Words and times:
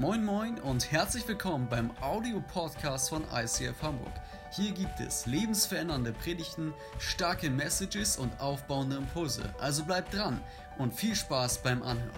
Moin 0.00 0.24
Moin 0.24 0.58
und 0.60 0.90
herzlich 0.90 1.28
willkommen 1.28 1.68
beim 1.68 1.90
Audio-Podcast 2.00 3.10
von 3.10 3.22
ICF 3.34 3.82
Hamburg. 3.82 4.14
Hier 4.50 4.72
gibt 4.72 4.98
es 4.98 5.26
lebensverändernde 5.26 6.12
Predigten, 6.12 6.72
starke 6.98 7.50
Messages 7.50 8.16
und 8.16 8.32
aufbauende 8.40 8.96
Impulse. 8.96 9.54
Also 9.60 9.84
bleibt 9.84 10.14
dran 10.14 10.40
und 10.78 10.94
viel 10.94 11.14
Spaß 11.14 11.62
beim 11.62 11.82
Anhören. 11.82 12.08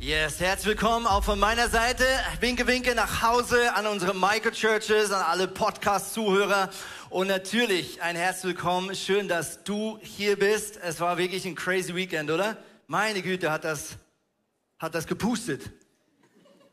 Yes, 0.00 0.40
herzlich 0.40 0.66
willkommen 0.66 1.06
auch 1.06 1.22
von 1.22 1.38
meiner 1.38 1.68
Seite. 1.68 2.02
Winke, 2.40 2.66
winke 2.66 2.96
nach 2.96 3.22
Hause 3.22 3.72
an 3.76 3.86
unsere 3.86 4.16
Microchurches, 4.16 5.12
an 5.12 5.22
alle 5.22 5.46
Podcast-Zuhörer 5.46 6.70
und 7.08 7.28
natürlich 7.28 8.02
ein 8.02 8.16
herzlich 8.16 8.56
willkommen. 8.56 8.96
Schön, 8.96 9.28
dass 9.28 9.62
du 9.62 10.00
hier 10.02 10.36
bist. 10.36 10.76
Es 10.82 10.98
war 10.98 11.18
wirklich 11.18 11.46
ein 11.46 11.54
crazy 11.54 11.94
Weekend, 11.94 12.32
oder? 12.32 12.56
Meine 12.90 13.22
Güte, 13.22 13.52
hat 13.52 13.62
das, 13.62 13.90
hat 14.76 14.96
das 14.96 15.06
gepustet. 15.06 15.70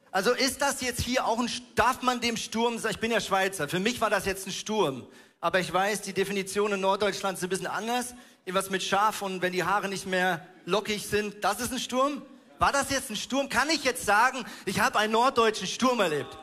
Also 0.09 0.33
ist 0.33 0.63
das 0.63 0.81
jetzt 0.81 1.01
hier 1.01 1.27
auch 1.27 1.37
ein, 1.37 1.47
darf 1.75 2.01
man 2.01 2.19
dem 2.19 2.37
Sturm 2.37 2.79
sagen, 2.79 2.95
ich 2.95 2.99
bin 2.99 3.11
ja 3.11 3.21
Schweizer, 3.21 3.69
für 3.69 3.79
mich 3.79 4.01
war 4.01 4.09
das 4.09 4.25
jetzt 4.25 4.47
ein 4.47 4.51
Sturm. 4.51 5.05
Aber 5.41 5.59
ich 5.59 5.71
weiß, 5.71 6.01
die 6.01 6.13
Definition 6.13 6.73
in 6.73 6.79
Norddeutschland 6.79 7.37
ist 7.37 7.43
ein 7.43 7.49
bisschen 7.49 7.67
anders. 7.67 8.15
Irgendwas 8.45 8.71
mit 8.71 8.81
Schaf 8.81 9.21
und 9.21 9.43
wenn 9.43 9.53
die 9.53 9.63
Haare 9.63 9.89
nicht 9.89 10.07
mehr 10.07 10.43
lockig 10.65 11.05
sind, 11.05 11.43
das 11.43 11.59
ist 11.59 11.71
ein 11.71 11.77
Sturm. 11.77 12.23
War 12.57 12.71
das 12.71 12.89
jetzt 12.89 13.11
ein 13.11 13.15
Sturm? 13.15 13.47
Kann 13.47 13.69
ich 13.69 13.83
jetzt 13.83 14.03
sagen, 14.03 14.43
ich 14.65 14.79
habe 14.79 14.97
einen 14.97 15.13
norddeutschen 15.13 15.67
Sturm 15.67 15.99
erlebt? 15.99 16.35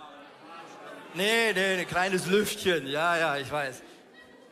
Nee, 1.15 1.53
nee, 1.53 1.81
ein 1.81 1.89
kleines 1.89 2.27
Lüftchen. 2.27 2.87
Ja, 2.87 3.17
ja, 3.17 3.39
ich 3.39 3.51
weiß. 3.51 3.83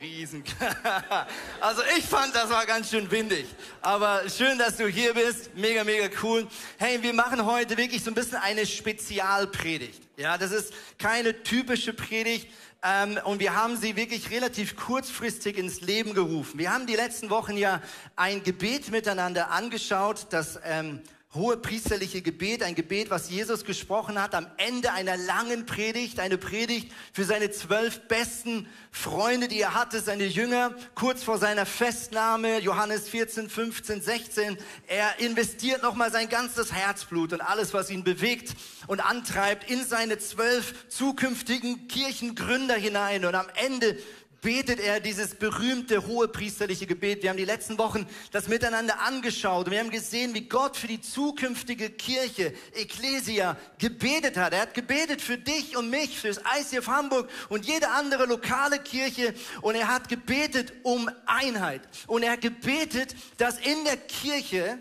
Riesen. 0.02 0.42
Also 1.60 1.82
ich 1.96 2.04
fand, 2.04 2.34
das 2.34 2.50
war 2.50 2.66
ganz 2.66 2.90
schön 2.90 3.08
windig. 3.08 3.46
Aber 3.80 4.28
schön, 4.28 4.58
dass 4.58 4.76
du 4.76 4.88
hier 4.88 5.14
bist. 5.14 5.54
Mega, 5.54 5.84
mega 5.84 6.08
cool. 6.22 6.48
Hey, 6.76 7.00
wir 7.00 7.14
machen 7.14 7.46
heute 7.46 7.76
wirklich 7.76 8.02
so 8.02 8.10
ein 8.10 8.14
bisschen 8.14 8.38
eine 8.38 8.66
Spezialpredigt. 8.66 10.02
Ja, 10.16 10.36
das 10.36 10.50
ist 10.50 10.72
keine 10.98 11.44
typische 11.44 11.92
Predigt. 11.92 12.48
Ähm, 12.82 13.16
und 13.24 13.38
wir 13.38 13.54
haben 13.54 13.76
sie 13.76 13.94
wirklich 13.94 14.30
relativ 14.30 14.74
kurzfristig 14.74 15.56
ins 15.56 15.82
Leben 15.82 16.14
gerufen. 16.14 16.58
Wir 16.58 16.72
haben 16.72 16.88
die 16.88 16.96
letzten 16.96 17.30
Wochen 17.30 17.56
ja 17.56 17.80
ein 18.16 18.42
Gebet 18.42 18.90
miteinander 18.90 19.52
angeschaut, 19.52 20.26
das 20.30 20.58
ähm, 20.64 21.00
hohe 21.34 21.56
priesterliche 21.56 22.20
Gebet, 22.20 22.62
ein 22.62 22.74
Gebet, 22.74 23.08
was 23.08 23.30
Jesus 23.30 23.64
gesprochen 23.64 24.20
hat 24.20 24.34
am 24.34 24.46
Ende 24.58 24.92
einer 24.92 25.16
langen 25.16 25.64
Predigt, 25.64 26.20
eine 26.20 26.36
Predigt 26.36 26.92
für 27.14 27.24
seine 27.24 27.50
zwölf 27.50 28.00
besten 28.00 28.68
Freunde, 28.90 29.48
die 29.48 29.60
er 29.60 29.74
hatte, 29.74 30.00
seine 30.00 30.26
Jünger, 30.26 30.74
kurz 30.94 31.22
vor 31.22 31.38
seiner 31.38 31.64
Festnahme, 31.64 32.60
Johannes 32.60 33.08
14, 33.08 33.48
15, 33.48 34.02
16. 34.02 34.58
Er 34.86 35.20
investiert 35.20 35.82
nochmal 35.82 36.12
sein 36.12 36.28
ganzes 36.28 36.70
Herzblut 36.70 37.32
und 37.32 37.40
alles, 37.40 37.72
was 37.72 37.88
ihn 37.88 38.04
bewegt 38.04 38.54
und 38.86 39.00
antreibt, 39.00 39.70
in 39.70 39.86
seine 39.86 40.18
zwölf 40.18 40.86
zukünftigen 40.88 41.88
Kirchengründer 41.88 42.74
hinein. 42.74 43.24
Und 43.24 43.34
am 43.34 43.46
Ende 43.54 43.96
betet 44.42 44.80
er 44.80 45.00
dieses 45.00 45.36
berühmte 45.36 46.06
hohe 46.06 46.28
priesterliche 46.28 46.86
Gebet. 46.86 47.22
Wir 47.22 47.30
haben 47.30 47.36
die 47.36 47.44
letzten 47.44 47.78
Wochen 47.78 48.06
das 48.32 48.48
miteinander 48.48 49.00
angeschaut 49.00 49.66
und 49.66 49.72
wir 49.72 49.78
haben 49.78 49.90
gesehen, 49.90 50.34
wie 50.34 50.48
Gott 50.48 50.76
für 50.76 50.88
die 50.88 51.00
zukünftige 51.00 51.90
Kirche, 51.90 52.52
Ecclesia, 52.74 53.56
gebetet 53.78 54.36
hat. 54.36 54.52
Er 54.52 54.62
hat 54.62 54.74
gebetet 54.74 55.22
für 55.22 55.38
dich 55.38 55.76
und 55.76 55.88
mich, 55.88 56.18
für 56.18 56.28
das 56.28 56.40
ICF 56.60 56.88
Hamburg 56.88 57.30
und 57.48 57.64
jede 57.64 57.88
andere 57.90 58.26
lokale 58.26 58.80
Kirche 58.80 59.32
und 59.62 59.76
er 59.76 59.88
hat 59.88 60.08
gebetet 60.08 60.72
um 60.82 61.08
Einheit 61.24 61.82
und 62.08 62.24
er 62.24 62.32
hat 62.32 62.40
gebetet, 62.40 63.14
dass 63.38 63.58
in 63.58 63.84
der 63.84 63.96
Kirche, 63.96 64.78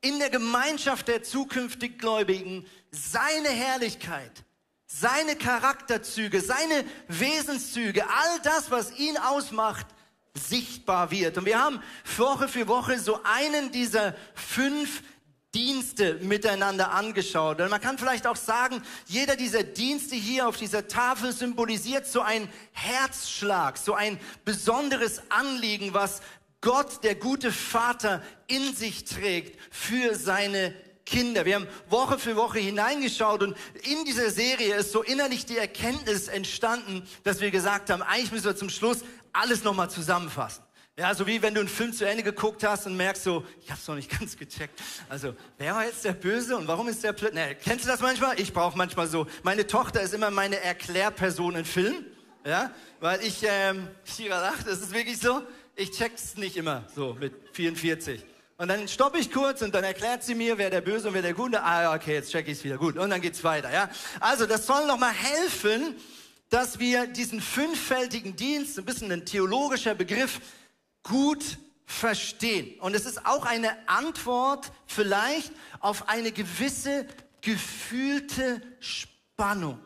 in 0.00 0.18
der 0.18 0.30
Gemeinschaft 0.30 1.06
der 1.06 1.22
zukünftig 1.22 1.98
Gläubigen 1.98 2.66
seine 2.90 3.50
Herrlichkeit 3.50 4.44
seine 5.00 5.36
Charakterzüge, 5.36 6.40
seine 6.40 6.84
Wesenszüge, 7.08 8.04
all 8.04 8.40
das, 8.42 8.70
was 8.70 8.98
ihn 8.98 9.16
ausmacht, 9.16 9.86
sichtbar 10.34 11.10
wird. 11.10 11.38
Und 11.38 11.46
wir 11.46 11.58
haben 11.58 11.82
Woche 12.16 12.48
für 12.48 12.68
Woche 12.68 12.98
so 12.98 13.20
einen 13.22 13.72
dieser 13.72 14.14
fünf 14.34 15.02
Dienste 15.54 16.14
miteinander 16.22 16.92
angeschaut. 16.92 17.60
Und 17.60 17.70
man 17.70 17.80
kann 17.80 17.98
vielleicht 17.98 18.26
auch 18.26 18.36
sagen, 18.36 18.82
jeder 19.06 19.36
dieser 19.36 19.62
Dienste 19.62 20.14
hier 20.14 20.48
auf 20.48 20.56
dieser 20.56 20.88
Tafel 20.88 21.32
symbolisiert 21.32 22.06
so 22.06 22.22
ein 22.22 22.48
Herzschlag, 22.72 23.76
so 23.76 23.94
ein 23.94 24.18
besonderes 24.44 25.22
Anliegen, 25.30 25.92
was 25.92 26.22
Gott, 26.62 27.02
der 27.02 27.16
gute 27.16 27.52
Vater, 27.52 28.22
in 28.46 28.74
sich 28.74 29.04
trägt 29.04 29.58
für 29.70 30.14
seine 30.14 30.74
Kinder. 31.04 31.44
Wir 31.44 31.56
haben 31.56 31.66
Woche 31.88 32.18
für 32.18 32.36
Woche 32.36 32.58
hineingeschaut 32.58 33.42
und 33.42 33.56
in 33.82 34.04
dieser 34.04 34.30
Serie 34.30 34.76
ist 34.76 34.92
so 34.92 35.02
innerlich 35.02 35.46
die 35.46 35.58
Erkenntnis 35.58 36.28
entstanden, 36.28 37.02
dass 37.24 37.40
wir 37.40 37.50
gesagt 37.50 37.90
haben, 37.90 38.02
eigentlich 38.02 38.32
müssen 38.32 38.46
wir 38.46 38.56
zum 38.56 38.70
Schluss 38.70 38.98
alles 39.32 39.64
nochmal 39.64 39.90
zusammenfassen. 39.90 40.62
Ja, 40.98 41.14
so 41.14 41.26
wie 41.26 41.40
wenn 41.40 41.54
du 41.54 41.60
einen 41.60 41.70
Film 41.70 41.92
zu 41.94 42.06
Ende 42.06 42.22
geguckt 42.22 42.64
hast 42.64 42.86
und 42.86 42.96
merkst 42.96 43.24
so, 43.24 43.46
ich 43.62 43.70
hab's 43.70 43.88
noch 43.88 43.94
nicht 43.94 44.10
ganz 44.18 44.36
gecheckt. 44.36 44.78
Also, 45.08 45.34
wer 45.56 45.74
war 45.74 45.86
jetzt 45.86 46.04
der 46.04 46.12
Böse 46.12 46.56
und 46.56 46.68
warum 46.68 46.86
ist 46.88 47.02
der 47.02 47.14
plötzlich? 47.14 47.42
Nee, 47.42 47.54
kennst 47.54 47.86
du 47.86 47.88
das 47.88 48.00
manchmal? 48.00 48.38
Ich 48.38 48.52
brauche 48.52 48.76
manchmal 48.76 49.06
so. 49.06 49.26
Meine 49.42 49.66
Tochter 49.66 50.02
ist 50.02 50.12
immer 50.12 50.30
meine 50.30 50.60
Erklärperson 50.60 51.56
in 51.56 51.64
Filmen. 51.64 52.04
Ja, 52.44 52.72
weil 53.00 53.24
ich, 53.24 53.42
ähm, 53.42 53.88
ich 54.04 54.28
lacht, 54.28 54.66
das 54.66 54.80
ist 54.80 54.92
wirklich 54.92 55.18
so. 55.18 55.42
Ich 55.76 55.92
check's 55.92 56.36
nicht 56.36 56.58
immer 56.58 56.84
so 56.94 57.16
mit 57.18 57.32
44. 57.52 58.22
Und 58.62 58.68
dann 58.68 58.86
stoppe 58.86 59.18
ich 59.18 59.32
kurz 59.32 59.60
und 59.62 59.74
dann 59.74 59.82
erklärt 59.82 60.22
sie 60.22 60.36
mir, 60.36 60.56
wer 60.56 60.70
der 60.70 60.82
Böse 60.82 61.08
und 61.08 61.14
wer 61.14 61.22
der 61.22 61.34
Gute. 61.34 61.60
Ah, 61.64 61.96
okay, 61.96 62.14
jetzt 62.14 62.30
check 62.30 62.46
ich 62.46 62.58
es 62.58 62.62
wieder. 62.62 62.78
Gut. 62.78 62.96
Und 62.96 63.10
dann 63.10 63.20
geht's 63.20 63.42
weiter, 63.42 63.72
ja. 63.72 63.90
Also, 64.20 64.46
das 64.46 64.68
soll 64.68 64.86
nochmal 64.86 65.12
helfen, 65.12 65.96
dass 66.48 66.78
wir 66.78 67.08
diesen 67.08 67.40
fünffältigen 67.40 68.36
Dienst, 68.36 68.78
ein 68.78 68.84
bisschen 68.84 69.10
ein 69.10 69.26
theologischer 69.26 69.96
Begriff, 69.96 70.40
gut 71.02 71.58
verstehen. 71.86 72.78
Und 72.78 72.94
es 72.94 73.04
ist 73.04 73.26
auch 73.26 73.46
eine 73.46 73.76
Antwort 73.88 74.70
vielleicht 74.86 75.50
auf 75.80 76.08
eine 76.08 76.30
gewisse 76.30 77.08
gefühlte 77.40 78.62
Spannung. 78.78 79.80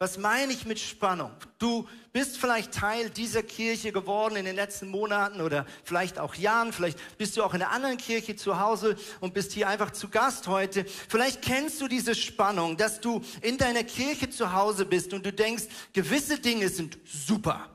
Was 0.00 0.16
meine 0.16 0.52
ich 0.52 0.64
mit 0.64 0.78
Spannung? 0.78 1.32
Du 1.58 1.88
bist 2.12 2.38
vielleicht 2.38 2.72
Teil 2.72 3.10
dieser 3.10 3.42
Kirche 3.42 3.90
geworden 3.90 4.36
in 4.36 4.44
den 4.44 4.54
letzten 4.54 4.88
Monaten 4.88 5.40
oder 5.40 5.66
vielleicht 5.82 6.20
auch 6.20 6.36
Jahren. 6.36 6.72
Vielleicht 6.72 7.18
bist 7.18 7.36
du 7.36 7.42
auch 7.42 7.52
in 7.52 7.62
einer 7.62 7.72
anderen 7.72 7.96
Kirche 7.96 8.36
zu 8.36 8.60
Hause 8.60 8.96
und 9.18 9.34
bist 9.34 9.50
hier 9.52 9.68
einfach 9.68 9.90
zu 9.90 10.08
Gast 10.08 10.46
heute. 10.46 10.84
Vielleicht 10.84 11.42
kennst 11.42 11.80
du 11.80 11.88
diese 11.88 12.14
Spannung, 12.14 12.76
dass 12.76 13.00
du 13.00 13.22
in 13.42 13.58
deiner 13.58 13.82
Kirche 13.82 14.30
zu 14.30 14.52
Hause 14.52 14.86
bist 14.86 15.12
und 15.12 15.26
du 15.26 15.32
denkst, 15.32 15.64
gewisse 15.92 16.38
Dinge 16.38 16.68
sind 16.68 16.96
super. 17.04 17.68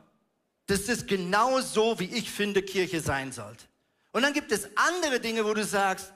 Das 0.68 0.88
ist 0.88 1.10
genau 1.10 1.60
so, 1.60 2.00
wie 2.00 2.06
ich 2.06 2.32
finde, 2.32 2.62
Kirche 2.62 3.02
sein 3.02 3.34
sollte. 3.34 3.66
Und 4.14 4.22
dann 4.22 4.32
gibt 4.32 4.54
es 4.54 4.70
andere 4.78 5.20
Dinge, 5.20 5.44
wo 5.44 5.54
du 5.54 5.66
sagst, 5.66 6.14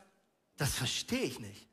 das 0.56 0.74
verstehe 0.74 1.24
ich 1.24 1.40
nicht. 1.40 1.67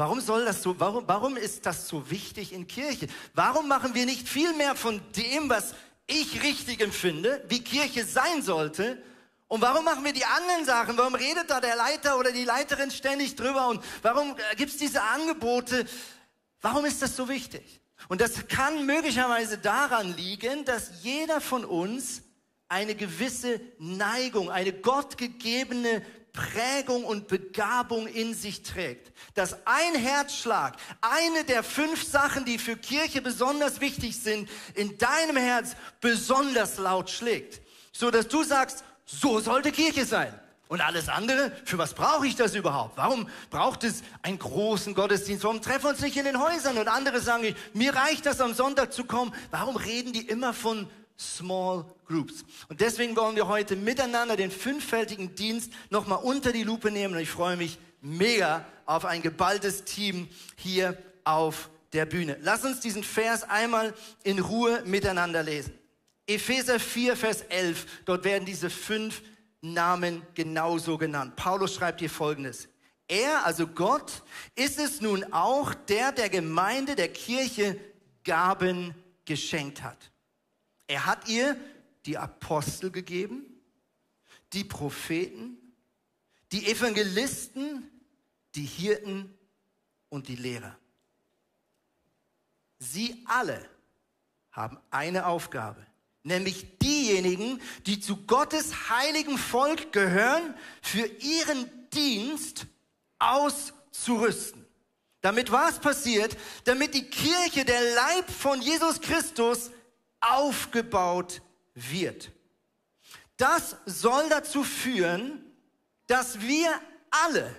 Warum 0.00 0.22
soll 0.22 0.46
das 0.46 0.62
so, 0.62 0.80
warum, 0.80 1.06
warum 1.06 1.36
ist 1.36 1.66
das 1.66 1.86
so 1.86 2.10
wichtig 2.10 2.54
in 2.54 2.66
Kirche? 2.66 3.06
Warum 3.34 3.68
machen 3.68 3.92
wir 3.92 4.06
nicht 4.06 4.26
viel 4.26 4.54
mehr 4.54 4.74
von 4.74 4.98
dem, 5.14 5.50
was 5.50 5.74
ich 6.06 6.42
richtig 6.42 6.80
empfinde, 6.80 7.44
wie 7.50 7.62
Kirche 7.62 8.06
sein 8.06 8.40
sollte? 8.40 8.96
Und 9.46 9.60
warum 9.60 9.84
machen 9.84 10.02
wir 10.02 10.14
die 10.14 10.24
anderen 10.24 10.64
Sachen? 10.64 10.96
Warum 10.96 11.14
redet 11.14 11.50
da 11.50 11.60
der 11.60 11.76
Leiter 11.76 12.18
oder 12.18 12.32
die 12.32 12.46
Leiterin 12.46 12.90
ständig 12.90 13.36
drüber? 13.36 13.68
Und 13.68 13.84
warum 14.00 14.34
äh, 14.38 14.56
gibt 14.56 14.70
es 14.70 14.78
diese 14.78 15.02
Angebote? 15.02 15.84
Warum 16.62 16.86
ist 16.86 17.02
das 17.02 17.14
so 17.14 17.28
wichtig? 17.28 17.82
Und 18.08 18.22
das 18.22 18.48
kann 18.48 18.86
möglicherweise 18.86 19.58
daran 19.58 20.16
liegen, 20.16 20.64
dass 20.64 21.02
jeder 21.02 21.42
von 21.42 21.62
uns 21.62 22.22
eine 22.68 22.94
gewisse 22.94 23.60
Neigung, 23.78 24.50
eine 24.50 24.72
gottgegebene 24.72 26.00
Prägung 26.32 27.04
und 27.04 27.28
Begabung 27.28 28.06
in 28.06 28.34
sich 28.34 28.62
trägt. 28.62 29.12
Dass 29.34 29.56
ein 29.66 29.94
Herzschlag, 29.94 30.76
eine 31.00 31.44
der 31.44 31.62
fünf 31.62 32.04
Sachen, 32.04 32.44
die 32.44 32.58
für 32.58 32.76
Kirche 32.76 33.22
besonders 33.22 33.80
wichtig 33.80 34.16
sind, 34.16 34.48
in 34.74 34.98
deinem 34.98 35.36
Herz 35.36 35.76
besonders 36.00 36.78
laut 36.78 37.10
schlägt. 37.10 37.60
So 37.92 38.10
dass 38.10 38.28
du 38.28 38.42
sagst, 38.44 38.84
so 39.04 39.40
sollte 39.40 39.72
Kirche 39.72 40.04
sein. 40.04 40.38
Und 40.70 40.80
alles 40.80 41.08
andere, 41.08 41.50
für 41.64 41.78
was 41.78 41.94
brauche 41.94 42.28
ich 42.28 42.36
das 42.36 42.54
überhaupt? 42.54 42.96
Warum 42.96 43.28
braucht 43.50 43.82
es 43.82 44.04
einen 44.22 44.38
großen 44.38 44.94
Gottesdienst? 44.94 45.42
Warum 45.42 45.60
treffen 45.60 45.82
wir 45.86 45.90
uns 45.90 46.00
nicht 46.00 46.16
in 46.16 46.24
den 46.24 46.40
Häusern? 46.40 46.78
Und 46.78 46.86
andere 46.86 47.20
sagen, 47.20 47.56
mir 47.74 47.92
reicht 47.92 48.24
das 48.24 48.40
am 48.40 48.54
Sonntag 48.54 48.92
zu 48.92 49.02
kommen. 49.02 49.34
Warum 49.50 49.74
reden 49.74 50.12
die 50.12 50.28
immer 50.28 50.54
von 50.54 50.88
Small 51.20 51.84
Groups. 52.06 52.44
Und 52.68 52.80
deswegen 52.80 53.14
wollen 53.14 53.36
wir 53.36 53.46
heute 53.46 53.76
miteinander 53.76 54.36
den 54.36 54.50
fünffältigen 54.50 55.34
Dienst 55.34 55.70
nochmal 55.90 56.20
unter 56.22 56.50
die 56.50 56.62
Lupe 56.62 56.90
nehmen. 56.90 57.14
Und 57.14 57.20
ich 57.20 57.28
freue 57.28 57.56
mich 57.56 57.78
mega 58.00 58.64
auf 58.86 59.04
ein 59.04 59.20
geballtes 59.20 59.84
Team 59.84 60.28
hier 60.56 60.96
auf 61.24 61.68
der 61.92 62.06
Bühne. 62.06 62.38
Lass 62.40 62.64
uns 62.64 62.80
diesen 62.80 63.04
Vers 63.04 63.42
einmal 63.42 63.92
in 64.22 64.38
Ruhe 64.38 64.82
miteinander 64.86 65.42
lesen. 65.42 65.74
Epheser 66.26 66.80
4, 66.80 67.16
Vers 67.16 67.42
11. 67.42 67.86
Dort 68.06 68.24
werden 68.24 68.46
diese 68.46 68.70
fünf 68.70 69.22
Namen 69.60 70.22
genauso 70.34 70.96
genannt. 70.96 71.36
Paulus 71.36 71.74
schreibt 71.74 72.00
hier 72.00 72.08
Folgendes. 72.08 72.68
Er, 73.08 73.44
also 73.44 73.66
Gott, 73.66 74.22
ist 74.54 74.78
es 74.78 75.00
nun 75.00 75.24
auch, 75.32 75.74
der 75.74 76.12
der 76.12 76.30
Gemeinde, 76.30 76.94
der 76.94 77.08
Kirche 77.08 77.78
Gaben 78.24 78.94
geschenkt 79.24 79.82
hat. 79.82 80.10
Er 80.90 81.06
hat 81.06 81.28
ihr 81.28 81.56
die 82.04 82.18
Apostel 82.18 82.90
gegeben, 82.90 83.44
die 84.52 84.64
Propheten, 84.64 85.56
die 86.50 86.66
Evangelisten, 86.66 87.88
die 88.56 88.64
Hirten 88.64 89.32
und 90.08 90.26
die 90.26 90.34
Lehrer. 90.34 90.76
Sie 92.80 93.22
alle 93.26 93.64
haben 94.50 94.80
eine 94.90 95.26
Aufgabe, 95.26 95.86
nämlich 96.24 96.78
diejenigen, 96.80 97.62
die 97.86 98.00
zu 98.00 98.26
Gottes 98.26 98.90
heiligem 98.90 99.38
Volk 99.38 99.92
gehören, 99.92 100.56
für 100.82 101.06
ihren 101.06 101.70
Dienst 101.90 102.66
auszurüsten. 103.20 104.66
Damit 105.20 105.52
was 105.52 105.78
passiert? 105.78 106.36
Damit 106.64 106.94
die 106.94 107.08
Kirche, 107.08 107.64
der 107.64 107.94
Leib 107.94 108.28
von 108.28 108.60
Jesus 108.60 109.00
Christus, 109.00 109.70
aufgebaut 110.20 111.42
wird. 111.74 112.30
Das 113.36 113.76
soll 113.86 114.28
dazu 114.28 114.62
führen, 114.64 115.44
dass 116.06 116.40
wir 116.40 116.68
alle 117.10 117.54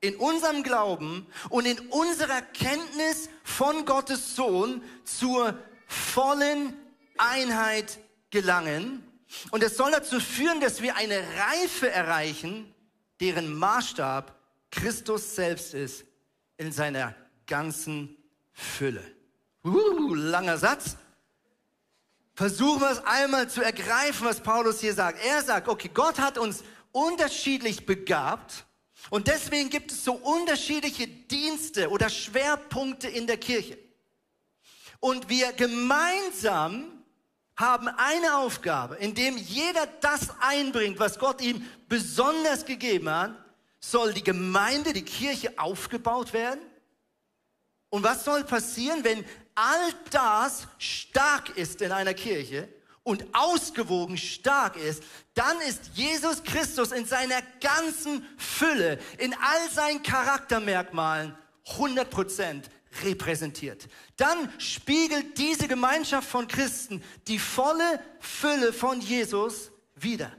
in 0.00 0.16
unserem 0.16 0.62
Glauben 0.62 1.26
und 1.48 1.64
in 1.64 1.78
unserer 1.88 2.42
Kenntnis 2.42 3.30
von 3.44 3.84
Gottes 3.86 4.34
Sohn 4.36 4.82
zur 5.04 5.56
vollen 5.86 6.76
Einheit 7.16 7.98
gelangen. 8.30 9.06
Und 9.50 9.62
es 9.62 9.76
soll 9.76 9.92
dazu 9.92 10.20
führen, 10.20 10.60
dass 10.60 10.82
wir 10.82 10.96
eine 10.96 11.18
Reife 11.18 11.90
erreichen, 11.90 12.74
deren 13.20 13.54
Maßstab 13.54 14.36
Christus 14.70 15.36
selbst 15.36 15.74
ist 15.74 16.04
in 16.56 16.72
seiner 16.72 17.14
ganzen 17.46 18.16
Fülle. 18.52 19.04
Uh, 19.64 20.14
langer 20.14 20.58
Satz. 20.58 20.96
Versuchen 22.42 22.80
wir 22.80 22.90
es 22.90 23.04
einmal 23.04 23.48
zu 23.48 23.62
ergreifen, 23.62 24.26
was 24.26 24.40
Paulus 24.40 24.80
hier 24.80 24.94
sagt. 24.94 25.24
Er 25.24 25.44
sagt, 25.44 25.68
okay, 25.68 25.88
Gott 25.94 26.18
hat 26.18 26.38
uns 26.38 26.64
unterschiedlich 26.90 27.86
begabt 27.86 28.66
und 29.10 29.28
deswegen 29.28 29.70
gibt 29.70 29.92
es 29.92 30.04
so 30.04 30.14
unterschiedliche 30.14 31.06
Dienste 31.06 31.88
oder 31.88 32.08
Schwerpunkte 32.08 33.06
in 33.06 33.28
der 33.28 33.36
Kirche. 33.36 33.78
Und 34.98 35.28
wir 35.28 35.52
gemeinsam 35.52 37.04
haben 37.54 37.86
eine 37.86 38.36
Aufgabe, 38.38 38.96
indem 38.96 39.36
jeder 39.36 39.86
das 40.00 40.30
einbringt, 40.40 40.98
was 40.98 41.20
Gott 41.20 41.40
ihm 41.40 41.64
besonders 41.88 42.64
gegeben 42.64 43.08
hat, 43.08 43.36
soll 43.78 44.12
die 44.14 44.24
Gemeinde, 44.24 44.92
die 44.92 45.04
Kirche 45.04 45.56
aufgebaut 45.58 46.32
werden. 46.32 46.58
Und 47.88 48.02
was 48.02 48.24
soll 48.24 48.42
passieren, 48.42 49.04
wenn 49.04 49.24
all 49.54 49.92
das 50.10 50.66
stark 50.78 51.56
ist 51.56 51.82
in 51.82 51.92
einer 51.92 52.14
Kirche 52.14 52.68
und 53.02 53.24
ausgewogen 53.32 54.16
stark 54.16 54.76
ist, 54.76 55.02
dann 55.34 55.60
ist 55.62 55.90
Jesus 55.94 56.42
Christus 56.42 56.92
in 56.92 57.06
seiner 57.06 57.42
ganzen 57.60 58.24
Fülle, 58.36 58.98
in 59.18 59.34
all 59.34 59.70
seinen 59.70 60.02
Charaktermerkmalen 60.02 61.36
100 61.70 62.10
Prozent 62.10 62.70
repräsentiert. 63.04 63.88
Dann 64.16 64.52
spiegelt 64.60 65.38
diese 65.38 65.66
Gemeinschaft 65.66 66.28
von 66.28 66.46
Christen 66.46 67.02
die 67.26 67.38
volle 67.38 68.00
Fülle 68.20 68.72
von 68.72 69.00
Jesus 69.00 69.72
wider. 69.94 70.30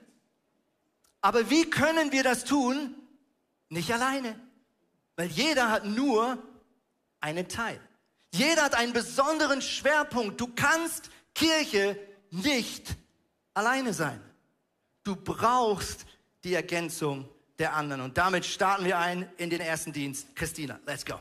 Aber 1.22 1.50
wie 1.50 1.70
können 1.70 2.12
wir 2.12 2.24
das 2.24 2.44
tun? 2.44 2.96
Nicht 3.70 3.92
alleine, 3.92 4.40
weil 5.16 5.30
jeder 5.30 5.72
hat 5.72 5.86
nur 5.86 6.38
einen 7.20 7.48
Teil. 7.48 7.80
Jeder 8.34 8.64
hat 8.64 8.74
einen 8.74 8.94
besonderen 8.94 9.62
Schwerpunkt. 9.62 10.42
Du 10.42 10.48
kannst 10.48 11.12
Kirche 11.36 12.00
nicht 12.32 12.96
alleine 13.54 13.94
sein. 13.94 14.20
Du 15.04 15.16
brauchst 15.16 16.06
die 16.44 16.56
Ergänzung 16.56 17.30
der 17.60 17.76
anderen. 17.76 18.02
Und 18.02 18.18
damit 18.18 18.44
starten 18.44 18.86
wir 18.86 18.98
ein 18.98 19.30
in 19.38 19.52
den 19.52 19.62
ersten 19.62 19.94
Dienst. 19.94 20.36
Christina, 20.36 20.80
let's 20.88 21.06
go. 21.06 21.14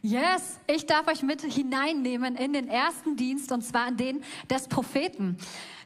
Yes, 0.00 0.58
ich 0.66 0.86
darf 0.86 1.06
euch 1.06 1.22
mit 1.22 1.42
hineinnehmen 1.42 2.36
in 2.36 2.54
den 2.54 2.68
ersten 2.68 3.16
Dienst 3.16 3.52
und 3.52 3.62
zwar 3.62 3.88
in 3.88 3.96
den 3.98 4.24
des 4.48 4.68
Propheten. 4.68 5.36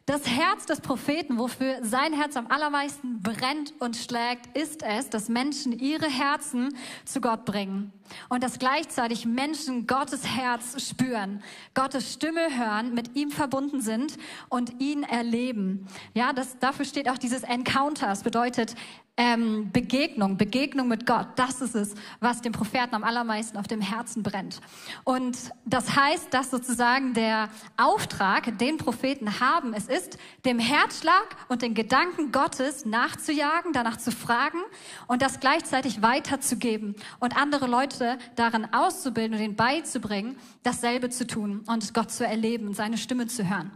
Das 0.07 0.29
Herz 0.29 0.67
des 0.67 0.81
Propheten, 0.81 1.39
wofür 1.39 1.85
sein 1.85 2.13
Herz 2.13 2.37
am 2.37 2.47
allermeisten 2.47 3.21
brennt 3.21 3.75
und 3.81 3.97
schlägt, 3.97 4.57
ist 4.57 4.85
es, 4.85 5.11
dass 5.11 5.29
Menschen 5.29 5.77
ihre 5.77 6.09
Herzen 6.09 6.77
zu 7.05 7.21
Gott 7.21 7.45
bringen 7.45 7.93
und 8.29 8.43
dass 8.43 8.59
gleichzeitig 8.59 9.27
Menschen 9.27 9.87
Gottes 9.87 10.27
Herz 10.27 10.83
spüren, 10.87 11.43
Gottes 11.75 12.13
Stimme 12.13 12.57
hören, 12.57 12.95
mit 12.95 13.17
ihm 13.17 13.31
verbunden 13.31 13.81
sind 13.81 14.17
und 14.49 14.81
ihn 14.81 15.03
erleben. 15.03 15.87
Ja, 16.15 16.33
das, 16.33 16.59
dafür 16.59 16.85
steht 16.85 17.09
auch 17.09 17.19
dieses 17.19 17.43
Encounter. 17.43 18.07
Das 18.07 18.23
bedeutet, 18.23 18.75
ähm, 19.19 19.71
Begegnung, 19.73 20.37
Begegnung 20.37 20.89
mit 20.89 21.07
Gott, 21.07 21.29
das 21.37 21.63
ist 21.63 21.75
es, 21.75 21.95
was 22.21 22.43
dem 22.43 22.53
Propheten 22.53 22.95
am 22.95 23.03
allermeisten 23.03 23.57
auf 23.57 23.67
dem 23.67 23.81
Herzen 23.81 24.23
brennt. 24.23 24.61
Und 25.05 25.39
das 25.65 25.97
heißt, 25.97 26.35
dass 26.35 26.51
sozusagen 26.51 27.15
der 27.15 27.49
Auftrag, 27.79 28.59
den 28.59 28.77
Propheten 28.77 29.41
haben, 29.41 29.73
es 29.73 29.87
ist, 29.89 30.19
dem 30.45 30.59
Herzschlag 30.59 31.25
und 31.49 31.63
den 31.63 31.73
Gedanken 31.73 32.31
Gottes 32.31 32.85
nachzujagen, 32.85 33.73
danach 33.73 33.97
zu 33.97 34.13
fragen 34.13 34.59
und 35.07 35.23
das 35.23 35.41
gleichzeitig 35.41 36.03
weiterzugeben 36.03 36.95
und 37.19 37.37
andere 37.37 37.67
Leute 37.67 37.96
darin 38.35 38.73
auszubilden 38.73 39.37
und 39.37 39.43
ihnen 39.43 39.57
beizubringen, 39.57 40.37
dasselbe 40.63 41.11
zu 41.11 41.27
tun 41.27 41.65
und 41.67 41.95
Gott 41.95 42.11
zu 42.11 42.27
erleben, 42.27 42.75
seine 42.75 42.99
Stimme 42.99 43.27
zu 43.27 43.49
hören. 43.49 43.71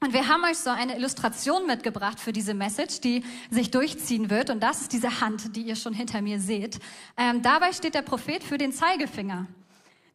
Und 0.00 0.12
wir 0.12 0.28
haben 0.28 0.44
euch 0.44 0.58
so 0.58 0.70
eine 0.70 0.96
Illustration 0.96 1.66
mitgebracht 1.66 2.20
für 2.20 2.32
diese 2.32 2.52
Message, 2.52 3.00
die 3.00 3.24
sich 3.50 3.70
durchziehen 3.70 4.28
wird. 4.28 4.50
Und 4.50 4.62
das 4.62 4.82
ist 4.82 4.92
diese 4.92 5.20
Hand, 5.22 5.56
die 5.56 5.62
ihr 5.62 5.76
schon 5.76 5.94
hinter 5.94 6.20
mir 6.20 6.40
seht. 6.40 6.78
Ähm, 7.16 7.40
dabei 7.40 7.72
steht 7.72 7.94
der 7.94 8.02
Prophet 8.02 8.44
für 8.44 8.58
den 8.58 8.72
Zeigefinger. 8.72 9.46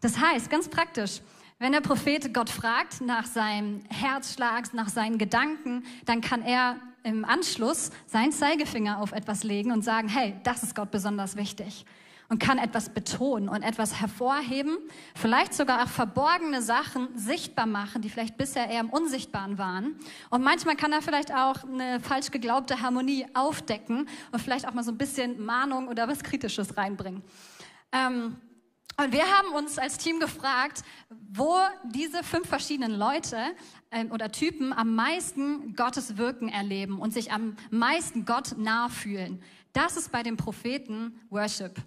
Das 0.02 0.20
heißt, 0.20 0.50
ganz 0.50 0.68
praktisch, 0.68 1.22
wenn 1.58 1.72
der 1.72 1.82
Prophet 1.82 2.34
Gott 2.34 2.52
fragt 2.52 3.02
nach 3.02 3.26
seinem 3.26 3.82
Herzschlag, 3.90 4.74
nach 4.74 4.90
seinen 4.90 5.18
Gedanken, 5.18 5.84
dann 6.06 6.22
kann 6.22 6.44
er 6.44 6.76
im 7.04 7.26
Anschluss 7.26 7.90
seinen 8.06 8.32
Zeigefinger 8.32 9.02
auf 9.02 9.12
etwas 9.12 9.44
legen 9.44 9.72
und 9.72 9.84
sagen, 9.84 10.08
hey, 10.08 10.36
das 10.44 10.62
ist 10.62 10.76
Gott 10.76 10.92
besonders 10.92 11.36
wichtig 11.36 11.86
und 12.30 12.40
kann 12.40 12.60
etwas 12.60 12.90
betonen 12.90 13.50
und 13.50 13.64
etwas 13.64 14.00
hervorheben, 14.00 14.78
vielleicht 15.16 15.54
sogar 15.54 15.84
auch 15.84 15.90
verborgene 15.90 16.62
Sachen 16.62 17.10
sichtbar 17.18 17.66
machen, 17.66 18.02
die 18.02 18.10
vielleicht 18.10 18.38
bisher 18.38 18.70
eher 18.70 18.82
im 18.82 18.92
Unsichtbaren 18.92 19.58
waren. 19.58 19.96
Und 20.30 20.44
manchmal 20.44 20.76
kann 20.76 20.94
er 20.94 21.02
vielleicht 21.02 21.34
auch 21.34 21.64
eine 21.64 22.00
falsch 22.00 22.30
geglaubte 22.32 22.82
Harmonie 22.82 23.26
aufdecken 23.34 24.08
und 24.32 24.40
vielleicht 24.40 24.68
auch 24.68 24.74
mal 24.74 24.84
so 24.84 24.92
ein 24.92 24.98
bisschen 24.98 25.44
Mahnung 25.44 25.88
oder 25.88 26.08
was 26.08 26.24
Kritisches 26.24 26.78
reinbringen. 26.78 27.24
Ähm, 27.92 28.38
und 29.02 29.14
wir 29.14 29.24
haben 29.24 29.54
uns 29.56 29.80
als 29.80 29.98
Team 29.98 30.20
gefragt, 30.20 30.84
wo 31.32 31.56
diese 31.86 32.22
fünf 32.22 32.48
verschiedenen 32.48 32.92
Leute 32.92 33.38
ähm, 33.92 34.12
oder 34.12 34.30
Typen 34.30 34.74
am 34.74 34.94
meisten 34.94 35.74
Gottes 35.74 36.18
Wirken 36.18 36.50
erleben 36.50 37.00
und 37.00 37.14
sich 37.14 37.32
am 37.32 37.56
meisten 37.72 38.26
Gott 38.26 38.58
nahe 38.58 38.90
fühlen. 38.90 39.42
Das 39.72 39.96
ist 39.96 40.12
bei 40.12 40.22
den 40.22 40.36
Propheten 40.36 41.18
Worship. 41.30 41.82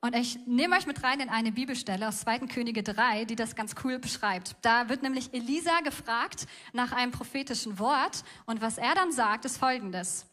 Und 0.00 0.14
ich 0.14 0.38
nehme 0.46 0.76
euch 0.76 0.86
mit 0.86 1.02
rein 1.02 1.18
in 1.18 1.28
eine 1.28 1.50
Bibelstelle 1.50 2.06
aus 2.06 2.20
2. 2.20 2.46
Könige 2.46 2.84
3, 2.84 3.24
die 3.24 3.34
das 3.34 3.56
ganz 3.56 3.74
cool 3.82 3.98
beschreibt. 3.98 4.54
Da 4.62 4.88
wird 4.88 5.02
nämlich 5.02 5.34
Elisa 5.34 5.80
gefragt 5.80 6.46
nach 6.72 6.92
einem 6.92 7.10
prophetischen 7.10 7.80
Wort 7.80 8.22
und 8.46 8.60
was 8.60 8.78
er 8.78 8.94
dann 8.94 9.10
sagt, 9.10 9.44
ist 9.44 9.58
folgendes. 9.58 10.26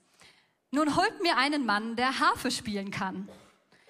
Nun 0.70 0.96
holt 0.96 1.22
mir 1.24 1.38
einen 1.38 1.66
Mann, 1.66 1.96
der 1.96 2.20
Harfe 2.20 2.52
spielen 2.52 2.92
kann. 2.92 3.28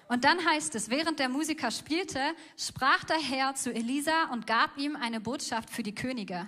Und 0.08 0.24
dann 0.24 0.42
heißt 0.46 0.74
es, 0.76 0.88
während 0.88 1.18
der 1.18 1.28
Musiker 1.28 1.70
spielte, 1.70 2.20
sprach 2.56 3.04
der 3.04 3.18
Herr 3.18 3.54
zu 3.54 3.74
Elisa 3.74 4.30
und 4.32 4.46
gab 4.46 4.78
ihm 4.78 4.96
eine 4.96 5.20
Botschaft 5.20 5.68
für 5.68 5.82
die 5.82 5.94
Könige. 5.94 6.46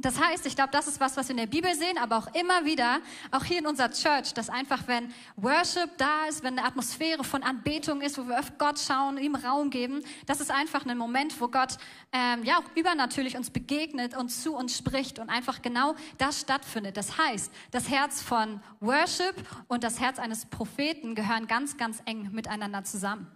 Das 0.00 0.20
heißt, 0.20 0.46
ich 0.46 0.54
glaube, 0.54 0.70
das 0.72 0.86
ist 0.86 1.00
was, 1.00 1.16
was 1.16 1.28
wir 1.28 1.32
in 1.32 1.38
der 1.38 1.46
Bibel 1.46 1.74
sehen, 1.74 1.98
aber 1.98 2.18
auch 2.18 2.34
immer 2.34 2.64
wieder, 2.64 3.00
auch 3.30 3.44
hier 3.44 3.58
in 3.58 3.66
unserer 3.66 3.90
Church, 3.90 4.34
dass 4.34 4.50
einfach, 4.50 4.86
wenn 4.86 5.12
Worship 5.36 5.90
da 5.96 6.26
ist, 6.28 6.42
wenn 6.42 6.58
eine 6.58 6.66
Atmosphäre 6.66 7.24
von 7.24 7.42
Anbetung 7.42 8.00
ist, 8.00 8.18
wo 8.18 8.28
wir 8.28 8.38
auf 8.38 8.58
Gott 8.58 8.78
schauen, 8.78 9.18
ihm 9.18 9.34
Raum 9.34 9.70
geben, 9.70 10.02
das 10.26 10.40
ist 10.40 10.50
einfach 10.50 10.84
ein 10.86 10.98
Moment, 10.98 11.40
wo 11.40 11.48
Gott 11.48 11.78
ähm, 12.12 12.44
ja 12.44 12.58
auch 12.58 12.76
übernatürlich 12.76 13.36
uns 13.36 13.50
begegnet 13.50 14.16
und 14.16 14.28
zu 14.30 14.54
uns 14.54 14.76
spricht 14.76 15.18
und 15.18 15.30
einfach 15.30 15.62
genau 15.62 15.94
das 16.18 16.40
stattfindet. 16.40 16.96
Das 16.96 17.18
heißt, 17.18 17.52
das 17.70 17.88
Herz 17.88 18.22
von 18.22 18.60
Worship 18.80 19.34
und 19.68 19.84
das 19.84 20.00
Herz 20.00 20.18
eines 20.18 20.46
Propheten 20.46 21.14
gehören 21.14 21.46
ganz, 21.46 21.76
ganz 21.76 22.02
eng 22.06 22.30
miteinander 22.32 22.84
zusammen. 22.84 23.35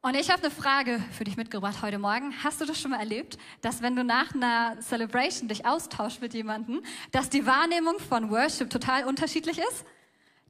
Und 0.00 0.14
ich 0.14 0.30
habe 0.30 0.44
eine 0.44 0.52
Frage 0.52 1.02
für 1.10 1.24
dich 1.24 1.36
mitgebracht 1.36 1.82
heute 1.82 1.98
Morgen. 1.98 2.32
Hast 2.44 2.60
du 2.60 2.64
das 2.64 2.80
schon 2.80 2.92
mal 2.92 3.00
erlebt, 3.00 3.36
dass 3.62 3.82
wenn 3.82 3.96
du 3.96 4.04
nach 4.04 4.32
einer 4.32 4.80
Celebration 4.80 5.48
dich 5.48 5.66
austauschst 5.66 6.20
mit 6.20 6.34
jemandem, 6.34 6.82
dass 7.10 7.30
die 7.30 7.46
Wahrnehmung 7.46 7.98
von 7.98 8.30
Worship 8.30 8.70
total 8.70 9.06
unterschiedlich 9.06 9.58
ist? 9.58 9.84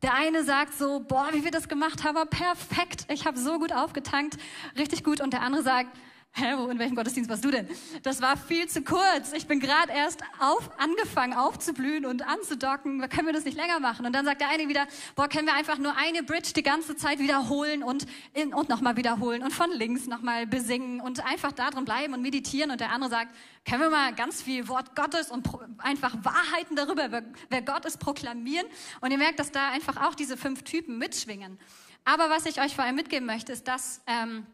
Der 0.02 0.12
eine 0.12 0.45
sagt 0.45 0.75
so, 0.75 1.00
boah, 1.00 1.31
wie 1.33 1.45
wir 1.45 1.50
das 1.50 1.67
gemacht 1.67 2.05
haben, 2.05 2.28
perfekt, 2.28 3.07
ich 3.09 3.25
habe 3.25 3.38
so 3.38 3.59
gut 3.59 3.73
aufgetankt, 3.73 4.37
richtig 4.76 5.02
gut. 5.02 5.23
Und 5.23 5.33
der 5.33 5.40
andere 5.40 5.62
sagt, 5.62 5.97
hä, 6.32 6.54
wo, 6.56 6.68
in 6.68 6.78
welchem 6.78 6.94
Gottesdienst 6.94 7.28
warst 7.28 7.44
du 7.44 7.50
denn? 7.50 7.68
Das 8.02 8.23
war 8.23 8.37
viel 8.37 8.68
zu 8.68 8.82
kurz. 8.82 9.32
Ich 9.32 9.47
bin 9.47 9.61
gerade 9.61 9.92
erst 9.92 10.23
auf, 10.38 10.70
angefangen 10.78 11.35
aufzublühen 11.35 12.06
und 12.06 12.26
anzudocken. 12.26 13.00
Können 13.08 13.26
wir 13.26 13.32
das 13.32 13.44
nicht 13.44 13.56
länger 13.56 13.80
machen? 13.80 14.06
Und 14.06 14.12
dann 14.12 14.25
sagt 14.25 14.40
der 14.40 14.49
eine 14.49 14.68
wieder, 14.68 14.87
boah, 15.14 15.28
können 15.28 15.47
wir 15.47 15.54
einfach 15.54 15.78
nur 15.78 15.97
eine 15.97 16.23
Bridge 16.23 16.52
die 16.54 16.62
ganze 16.62 16.97
Zeit 16.97 17.18
wiederholen 17.18 17.82
und, 17.82 18.06
in, 18.35 18.54
und 18.54 18.68
nochmal 18.68 18.97
wiederholen 18.97 19.42
und 19.42 19.52
von 19.52 19.70
links 19.73 20.06
nochmal 20.06 20.47
besingen 20.47 21.00
und 21.00 21.25
einfach 21.25 21.52
da 21.52 21.70
drin 21.70 21.85
bleiben 21.85 22.14
und 22.14 22.23
meditieren. 22.23 22.70
Und 22.70 22.80
der 22.80 22.92
andere 22.92 23.11
sagt, 23.11 23.35
können 23.64 23.82
wir 23.82 23.90
mal 23.90 24.14
ganz 24.14 24.42
viel 24.42 24.68
Wort 24.68 24.94
Gottes 24.94 25.30
und 25.30 25.49
einfach 25.78 26.14
Wahrheiten 26.25 26.76
darüber, 26.76 27.11
wer, 27.11 27.25
wer 27.50 27.62
Gott 27.62 27.85
ist, 27.85 27.99
proklamieren? 27.99 28.66
Und 29.00 29.11
ihr 29.11 29.18
merkt, 29.18 29.38
dass 29.38 29.50
da 29.50 29.70
einfach 29.70 29.97
auch 30.08 30.14
diese 30.14 30.37
fünf 30.37 30.62
Typen 30.62 30.99
mitschwingen. 30.99 31.58
Aber 32.04 32.30
was 32.30 32.47
ich 32.47 32.61
euch 32.61 32.75
vor 32.75 32.85
allem 32.85 32.97
mitgeben 32.97 33.26
möchte, 33.26 33.52
ist, 33.52 33.66
dass... 33.66 34.02
Ähm, 34.06 34.47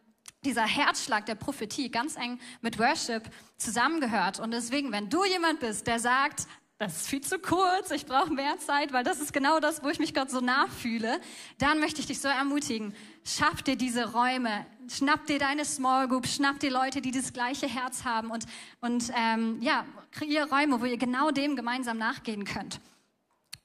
dieser 0.44 0.66
Herzschlag 0.66 1.26
der 1.26 1.34
Prophetie 1.34 1.90
ganz 1.90 2.16
eng 2.16 2.38
mit 2.60 2.78
Worship 2.78 3.22
zusammengehört. 3.56 4.40
Und 4.40 4.50
deswegen, 4.50 4.92
wenn 4.92 5.08
du 5.08 5.24
jemand 5.24 5.60
bist, 5.60 5.86
der 5.86 5.98
sagt, 5.98 6.46
das 6.78 6.96
ist 6.96 7.08
viel 7.08 7.20
zu 7.20 7.38
kurz, 7.38 7.92
ich 7.92 8.04
brauche 8.04 8.32
mehr 8.32 8.58
Zeit, 8.58 8.92
weil 8.92 9.04
das 9.04 9.20
ist 9.20 9.32
genau 9.32 9.60
das, 9.60 9.82
wo 9.84 9.88
ich 9.88 10.00
mich 10.00 10.12
Gott 10.12 10.30
so 10.30 10.40
nachfühle, 10.40 11.20
dann 11.58 11.78
möchte 11.78 12.00
ich 12.00 12.06
dich 12.06 12.20
so 12.20 12.28
ermutigen, 12.28 12.94
schaff 13.24 13.62
dir 13.62 13.76
diese 13.76 14.12
Räume, 14.12 14.66
schnapp 14.90 15.24
dir 15.26 15.38
deine 15.38 15.64
Small 15.64 16.08
Group, 16.08 16.26
schnapp 16.26 16.58
dir 16.58 16.72
Leute, 16.72 17.00
die 17.00 17.12
das 17.12 17.32
gleiche 17.32 17.68
Herz 17.68 18.04
haben 18.04 18.30
und, 18.30 18.44
und 18.80 19.12
ähm, 19.16 19.62
ja, 19.62 19.86
kreier 20.10 20.50
Räume, 20.50 20.80
wo 20.80 20.84
ihr 20.84 20.98
genau 20.98 21.30
dem 21.30 21.54
gemeinsam 21.54 21.96
nachgehen 21.96 22.44
könnt. 22.44 22.80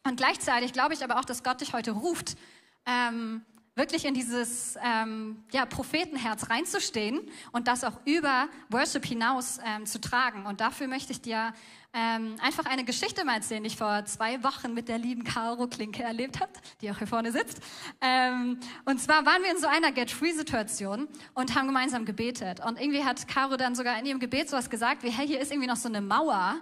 Und 0.03 0.17
gleichzeitig 0.17 0.71
glaube 0.71 0.93
ich 0.93 1.03
aber 1.03 1.19
auch, 1.19 1.25
dass 1.25 1.43
Gott 1.43 1.61
dich 1.61 1.73
heute 1.73 1.91
ruft, 1.91 2.37
ähm, 2.85 3.43
wirklich 3.79 4.05
in 4.05 4.13
dieses 4.13 4.77
ähm, 4.83 5.43
ja, 5.51 5.65
Prophetenherz 5.65 6.49
reinzustehen 6.49 7.21
und 7.51 7.67
das 7.67 7.83
auch 7.83 7.99
über 8.05 8.47
Worship 8.69 9.05
hinaus 9.05 9.57
ähm, 9.65 9.85
zu 9.85 9.99
tragen. 9.99 10.45
Und 10.45 10.61
dafür 10.61 10.87
möchte 10.87 11.13
ich 11.13 11.21
dir 11.21 11.53
ähm, 11.93 12.35
einfach 12.41 12.65
eine 12.65 12.83
Geschichte 12.83 13.25
mal 13.25 13.35
erzählen, 13.35 13.63
die 13.63 13.67
ich 13.67 13.77
vor 13.77 14.05
zwei 14.05 14.43
Wochen 14.43 14.73
mit 14.73 14.89
der 14.89 14.99
lieben 14.99 15.23
Caro 15.23 15.65
Klinke 15.67 16.03
erlebt 16.03 16.39
habe, 16.39 16.51
die 16.81 16.91
auch 16.91 16.97
hier 16.99 17.07
vorne 17.07 17.31
sitzt. 17.31 17.61
Ähm, 18.01 18.59
und 18.85 19.01
zwar 19.01 19.25
waren 19.25 19.41
wir 19.41 19.49
in 19.49 19.57
so 19.57 19.67
einer 19.67 19.91
Get-Free-Situation 19.91 21.07
und 21.33 21.55
haben 21.55 21.67
gemeinsam 21.67 22.05
gebetet. 22.05 22.59
Und 22.63 22.79
irgendwie 22.79 23.03
hat 23.03 23.27
Caro 23.27 23.57
dann 23.57 23.73
sogar 23.73 23.97
in 23.97 24.05
ihrem 24.05 24.19
Gebet 24.19 24.49
sowas 24.49 24.69
gesagt 24.69 25.01
wie, 25.03 25.09
hey, 25.09 25.25
hier 25.25 25.39
ist 25.39 25.51
irgendwie 25.51 25.67
noch 25.67 25.77
so 25.77 25.87
eine 25.87 26.01
Mauer. 26.01 26.57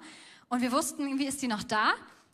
Und 0.48 0.62
wir 0.62 0.72
wussten, 0.72 1.02
irgendwie 1.02 1.28
ist 1.28 1.42
die 1.42 1.48
noch 1.48 1.64
da 1.64 1.94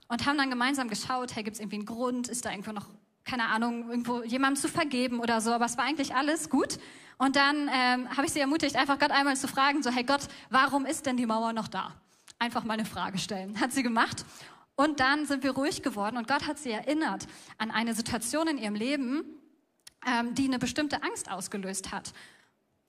und 0.09 0.27
haben 0.27 0.37
dann 0.37 0.51
gemeinsam 0.51 0.89
geschaut, 0.89 1.35
hey, 1.35 1.43
gibt 1.43 1.55
es 1.55 1.61
irgendwie 1.61 1.77
einen 1.77 1.85
Grund, 1.85 2.27
ist 2.27 2.45
da 2.45 2.51
irgendwo 2.51 2.73
noch 2.73 2.89
keine 3.25 3.47
Ahnung, 3.47 3.89
irgendwo 3.89 4.23
jemandem 4.23 4.61
zu 4.61 4.67
vergeben 4.67 5.19
oder 5.19 5.41
so, 5.41 5.51
aber 5.51 5.65
es 5.65 5.77
war 5.77 5.85
eigentlich 5.85 6.15
alles 6.15 6.49
gut. 6.49 6.77
Und 7.17 7.35
dann 7.35 7.69
ähm, 7.73 8.09
habe 8.15 8.25
ich 8.25 8.33
sie 8.33 8.39
ermutigt, 8.39 8.75
einfach 8.75 8.99
Gott 8.99 9.11
einmal 9.11 9.37
zu 9.37 9.47
fragen, 9.47 9.81
so, 9.83 9.91
hey 9.91 10.03
Gott, 10.03 10.27
warum 10.49 10.85
ist 10.85 11.05
denn 11.05 11.17
die 11.17 11.25
Mauer 11.25 11.53
noch 11.53 11.67
da? 11.67 11.93
Einfach 12.39 12.63
mal 12.63 12.73
eine 12.73 12.85
Frage 12.85 13.17
stellen. 13.17 13.59
Hat 13.59 13.71
sie 13.71 13.83
gemacht. 13.83 14.25
Und 14.75 14.99
dann 14.99 15.25
sind 15.25 15.43
wir 15.43 15.51
ruhig 15.51 15.83
geworden 15.83 16.17
und 16.17 16.27
Gott 16.27 16.47
hat 16.47 16.57
sie 16.57 16.71
erinnert 16.71 17.27
an 17.59 17.69
eine 17.69 17.93
Situation 17.93 18.47
in 18.47 18.57
ihrem 18.57 18.73
Leben, 18.73 19.23
ähm, 20.05 20.33
die 20.33 20.45
eine 20.45 20.57
bestimmte 20.57 21.03
Angst 21.03 21.29
ausgelöst 21.29 21.91
hat. 21.91 22.11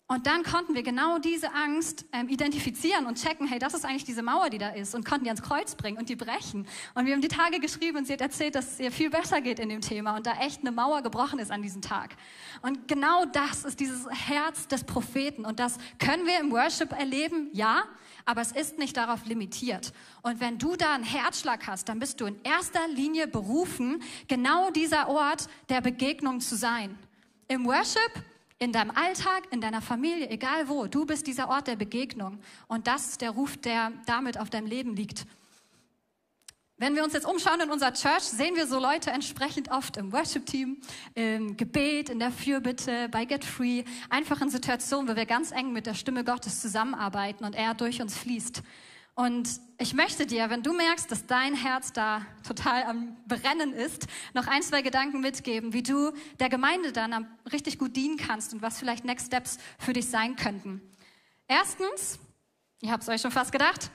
Und 0.06 0.26
dann 0.26 0.42
konnten 0.42 0.74
wir 0.74 0.82
genau 0.82 1.18
diese 1.18 1.54
Angst 1.54 2.04
ähm, 2.12 2.28
identifizieren 2.28 3.06
und 3.06 3.16
checken, 3.16 3.46
hey, 3.46 3.58
das 3.58 3.72
ist 3.72 3.86
eigentlich 3.86 4.04
diese 4.04 4.22
Mauer, 4.22 4.50
die 4.50 4.58
da 4.58 4.68
ist 4.68 4.94
und 4.94 5.06
konnten 5.06 5.24
die 5.24 5.30
ans 5.30 5.40
Kreuz 5.40 5.74
bringen 5.74 5.96
und 5.96 6.10
die 6.10 6.16
brechen. 6.16 6.66
Und 6.94 7.06
wir 7.06 7.14
haben 7.14 7.22
die 7.22 7.28
Tage 7.28 7.58
geschrieben 7.58 7.96
und 7.96 8.06
sie 8.06 8.12
hat 8.12 8.20
erzählt, 8.20 8.54
dass 8.54 8.72
es 8.72 8.80
ihr 8.80 8.92
viel 8.92 9.08
besser 9.08 9.40
geht 9.40 9.58
in 9.58 9.70
dem 9.70 9.80
Thema 9.80 10.14
und 10.14 10.26
da 10.26 10.34
echt 10.40 10.60
eine 10.60 10.72
Mauer 10.72 11.00
gebrochen 11.00 11.38
ist 11.38 11.50
an 11.50 11.62
diesem 11.62 11.80
Tag. 11.80 12.16
Und 12.60 12.86
genau 12.86 13.24
das 13.24 13.64
ist 13.64 13.80
dieses 13.80 14.06
Herz 14.10 14.68
des 14.68 14.84
Propheten 14.84 15.46
und 15.46 15.58
das 15.58 15.78
können 15.98 16.26
wir 16.26 16.38
im 16.38 16.52
Worship 16.52 16.92
erleben, 16.92 17.48
ja, 17.54 17.84
aber 18.26 18.42
es 18.42 18.52
ist 18.52 18.78
nicht 18.78 18.98
darauf 18.98 19.24
limitiert. 19.24 19.94
Und 20.20 20.38
wenn 20.38 20.58
du 20.58 20.76
da 20.76 20.94
einen 20.94 21.04
Herzschlag 21.04 21.66
hast, 21.66 21.88
dann 21.88 21.98
bist 21.98 22.20
du 22.20 22.26
in 22.26 22.36
erster 22.42 22.88
Linie 22.88 23.26
berufen, 23.26 24.02
genau 24.28 24.70
dieser 24.70 25.08
Ort 25.08 25.48
der 25.70 25.80
Begegnung 25.80 26.40
zu 26.40 26.56
sein. 26.56 26.98
Im 27.48 27.64
Worship 27.64 28.22
in 28.58 28.72
deinem 28.72 28.90
Alltag, 28.90 29.44
in 29.50 29.60
deiner 29.60 29.82
Familie, 29.82 30.28
egal 30.30 30.68
wo. 30.68 30.86
Du 30.86 31.06
bist 31.06 31.26
dieser 31.26 31.48
Ort 31.48 31.66
der 31.66 31.76
Begegnung. 31.76 32.38
Und 32.68 32.86
das 32.86 33.08
ist 33.08 33.20
der 33.20 33.30
Ruf, 33.30 33.56
der 33.56 33.92
damit 34.06 34.38
auf 34.38 34.50
deinem 34.50 34.66
Leben 34.66 34.94
liegt. 34.94 35.26
Wenn 36.76 36.96
wir 36.96 37.04
uns 37.04 37.12
jetzt 37.12 37.26
umschauen 37.26 37.60
in 37.60 37.70
unserer 37.70 37.92
Church, 37.92 38.22
sehen 38.22 38.56
wir 38.56 38.66
so 38.66 38.80
Leute 38.80 39.12
entsprechend 39.12 39.70
oft 39.70 39.96
im 39.96 40.12
Worship-Team, 40.12 40.80
im 41.14 41.56
Gebet, 41.56 42.08
in 42.08 42.18
der 42.18 42.32
Fürbitte, 42.32 43.08
bei 43.10 43.24
Get 43.24 43.44
Free, 43.44 43.84
einfach 44.10 44.40
in 44.40 44.50
Situationen, 44.50 45.08
wo 45.08 45.14
wir 45.14 45.24
ganz 45.24 45.52
eng 45.52 45.72
mit 45.72 45.86
der 45.86 45.94
Stimme 45.94 46.24
Gottes 46.24 46.60
zusammenarbeiten 46.60 47.44
und 47.44 47.54
er 47.54 47.74
durch 47.74 48.02
uns 48.02 48.18
fließt. 48.18 48.62
Und 49.14 49.60
ich 49.78 49.94
möchte 49.94 50.26
dir, 50.26 50.50
wenn 50.50 50.64
du 50.64 50.72
merkst, 50.72 51.08
dass 51.10 51.26
dein 51.26 51.54
Herz 51.54 51.92
da 51.92 52.26
total 52.46 52.82
am 52.82 53.16
Brennen 53.28 53.72
ist, 53.72 54.08
noch 54.34 54.48
ein, 54.48 54.62
zwei 54.62 54.82
Gedanken 54.82 55.20
mitgeben, 55.20 55.72
wie 55.72 55.84
du 55.84 56.12
der 56.40 56.48
Gemeinde 56.48 56.90
dann 56.90 57.28
richtig 57.52 57.78
gut 57.78 57.94
dienen 57.94 58.16
kannst 58.16 58.52
und 58.52 58.62
was 58.62 58.78
vielleicht 58.78 59.04
Next 59.04 59.26
Steps 59.26 59.58
für 59.78 59.92
dich 59.92 60.08
sein 60.08 60.34
könnten. 60.34 60.80
Erstens, 61.46 62.18
ihr 62.80 62.90
habt 62.90 63.04
es 63.04 63.08
euch 63.08 63.20
schon 63.20 63.30
fast 63.30 63.52
gedacht, 63.52 63.90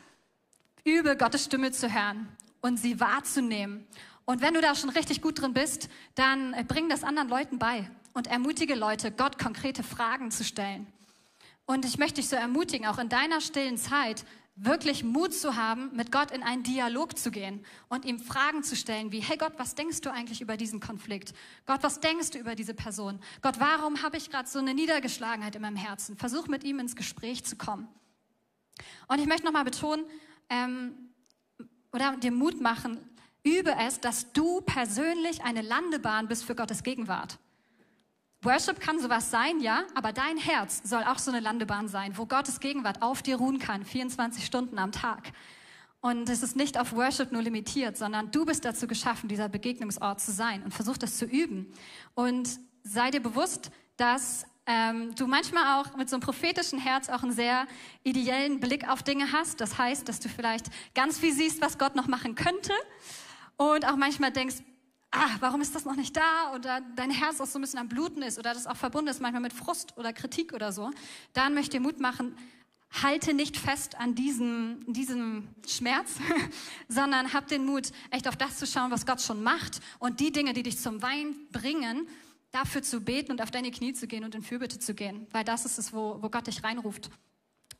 übe 0.86 1.18
Gottes 1.18 1.44
Stimme 1.44 1.72
zu 1.74 1.94
hören 1.94 2.30
und 2.62 2.78
sie 2.78 3.02
wahrzunehmen. 3.02 3.86
Und 4.24 4.42
wenn 4.42 4.54
du 4.54 4.62
da 4.62 4.74
schon 4.74 4.90
richtig 4.90 5.22
gut 5.22 5.42
drin 5.42 5.54
bist, 5.54 5.90
dann 6.16 6.56
bring 6.68 6.88
das 6.88 7.04
anderen 7.04 7.28
Leuten 7.28 7.60
bei 7.60 7.90
und 8.14 8.28
ermutige 8.28 8.76
Leute, 8.76 9.12
Gott 9.12 9.38
konkrete 9.38 9.84
Fragen 9.84 10.32
zu 10.32 10.46
stellen. 10.46 10.88
Und 11.66 11.86
ich 11.86 11.98
möchte 11.98 12.16
dich 12.16 12.30
so 12.30 12.36
ermutigen, 12.36 12.88
auch 12.88 13.00
in 13.00 13.10
deiner 13.10 13.42
stillen 13.42 13.78
Zeit 13.78 14.26
wirklich 14.62 15.04
Mut 15.04 15.34
zu 15.34 15.56
haben, 15.56 15.96
mit 15.96 16.12
Gott 16.12 16.32
in 16.32 16.44
einen 16.44 16.63
Dialog 16.63 17.18
zu 17.18 17.32
gehen 17.32 17.66
und 17.88 18.04
ihm 18.04 18.20
Fragen 18.20 18.62
zu 18.62 18.75
stellen, 18.75 19.12
wie, 19.12 19.22
hey 19.22 19.38
Gott, 19.38 19.54
was 19.58 19.74
denkst 19.74 20.01
du 20.01 20.12
eigentlich 20.12 20.42
über 20.42 20.58
diesen 20.58 20.80
Konflikt? 20.82 21.34
Gott, 21.66 21.82
was 21.82 22.01
denkst 22.01 22.32
du 22.32 22.39
über 22.39 22.56
diese 22.56 22.74
Person? 22.74 23.20
Gott, 23.42 23.60
warum 23.60 24.04
habe 24.04 24.18
ich 24.18 24.30
gerade 24.30 24.50
so 24.50 24.60
eine 24.60 24.74
Niedergeschlagenheit 24.74 25.56
in 25.56 25.62
meinem 25.62 25.78
Herzen? 25.78 26.18
Versuch 26.18 26.48
mit 26.48 26.63
ihm 26.66 26.80
ins 26.80 26.96
Gespräch 26.96 27.46
zu 27.46 27.56
kommen. 27.56 27.88
Und 29.08 29.20
ich 29.20 29.28
möchte 29.28 29.46
nochmal 29.46 29.63
betonen, 29.63 30.06
ähm, 30.50 31.10
oder 31.94 32.18
dir 32.18 32.32
Mut 32.32 32.60
machen, 32.60 33.00
übe 33.44 33.74
es, 33.80 34.00
dass 34.00 34.32
du 34.34 34.62
persönlich 34.62 35.42
eine 35.44 35.62
Landebahn 35.62 36.28
bist 36.28 36.44
für 36.44 36.56
Gottes 36.56 36.84
Gegenwart. 36.84 37.39
Worship 38.41 38.79
kann 38.79 39.00
sowas 39.01 39.31
sein, 39.31 39.60
ja, 39.60 39.84
aber 39.96 40.13
dein 40.13 40.38
Herz 40.38 40.81
soll 40.86 41.03
auch 41.03 41.19
so 41.19 41.29
eine 41.29 41.41
Landebahn 41.41 41.89
sein, 41.89 42.17
wo 42.17 42.25
Gottes 42.25 42.62
Gegenwart 42.62 43.01
auf 43.01 43.22
dir 43.22 43.36
ruhen 43.36 43.60
kann, 43.60 43.84
24 43.84 44.46
Stunden 44.46 44.79
am 44.79 44.93
Tag. 44.93 45.34
Und 46.00 46.29
es 46.29 46.41
ist 46.41 46.55
nicht 46.55 46.79
auf 46.79 46.93
Worship 46.93 47.34
nur 47.34 47.41
limitiert, 47.41 47.98
sondern 47.98 48.31
du 48.31 48.46
bist 48.46 48.63
dazu 48.63 48.88
geschaffen, 48.88 49.27
dieser 49.27 49.50
Begegnungsort 49.50 50.22
zu 50.22 50.31
sein 50.31 50.63
und 50.63 50.74
versuch 50.74 50.98
das 50.98 51.17
zu 51.17 51.25
üben. 51.25 51.74
Und 52.13 52.50
sei 52.84 53.12
dir 53.12 53.19
bewusst, 53.19 53.72
dass 53.98 54.46
ähm, 54.65 55.13
du 55.15 55.27
manchmal 55.27 55.81
auch 55.81 55.98
mit 55.98 56.10
so 56.10 56.15
einem 56.15 56.22
prophetischen 56.22 56.79
Herz 56.79 57.10
auch 57.10 57.24
einen 57.24 57.34
sehr 57.34 57.67
ideellen 58.03 58.62
Blick 58.62 58.88
auf 58.88 59.03
Dinge 59.03 59.34
hast. 59.34 59.60
Das 59.60 59.77
heißt, 59.77 60.08
dass 60.08 60.22
du 60.22 60.29
vielleicht 60.29 60.67
ganz 60.96 61.19
viel 61.19 61.34
siehst, 61.34 61.60
was 61.60 61.77
Gott 61.77 61.96
noch 61.96 62.08
machen 62.08 62.36
könnte. 62.36 62.72
Und 63.58 63.86
auch 63.86 63.98
manchmal 63.98 64.31
denkst, 64.31 64.55
ah, 65.12 65.30
warum 65.39 65.62
ist 65.62 65.75
das 65.75 65.86
noch 65.86 65.96
nicht 65.96 66.16
da? 66.16 66.54
Oder 66.56 66.82
dein 66.96 67.12
Herz 67.12 67.42
auch 67.42 67.48
so 67.48 67.60
ein 67.60 67.62
bisschen 67.62 67.80
am 67.80 67.89
Bluten 67.89 68.22
ist 68.22 68.38
oder 68.38 68.54
das 68.54 68.68
auch 68.68 68.78
verbunden 68.78 69.10
ist 69.10 69.22
manchmal 69.22 69.42
mit 69.42 69.54
Frust 69.54 69.98
oder 69.98 70.13
Kritik 70.13 70.54
oder 70.54 70.72
so, 70.72 70.92
dann 71.34 71.54
möchte 71.54 71.78
ich 71.78 71.84
Mut 71.84 72.00
machen, 72.00 72.36
halte 73.04 73.34
nicht 73.34 73.58
fest 73.58 74.00
an 74.00 74.16
diesem, 74.16 74.84
diesem 74.88 75.48
Schmerz, 75.68 76.16
sondern 76.88 77.34
hab 77.34 77.48
den 77.48 77.66
Mut, 77.66 77.92
echt 78.12 78.28
auf 78.28 78.36
das 78.36 78.58
zu 78.58 78.66
schauen, 78.66 78.92
was 78.92 79.06
Gott 79.06 79.22
schon 79.22 79.44
macht 79.44 79.80
und 80.00 80.20
die 80.20 80.32
Dinge, 80.32 80.54
die 80.54 80.63
dich 80.63 80.80
zum 80.80 81.01
Wein 81.01 81.36
bringen, 81.51 82.08
dafür 82.51 82.82
zu 82.82 83.01
beten 83.01 83.32
und 83.32 83.42
auf 83.42 83.51
deine 83.51 83.70
Knie 83.70 83.94
zu 83.94 84.08
gehen 84.08 84.24
und 84.24 84.34
in 84.34 84.42
Fürbitte 84.42 84.80
zu 84.80 84.96
gehen, 84.96 85.28
weil 85.32 85.44
das 85.44 85.66
ist 85.66 85.78
es, 85.78 85.94
wo, 85.94 86.18
wo 86.22 86.30
Gott 86.30 86.48
dich 86.48 86.63
reinruft. 86.63 87.12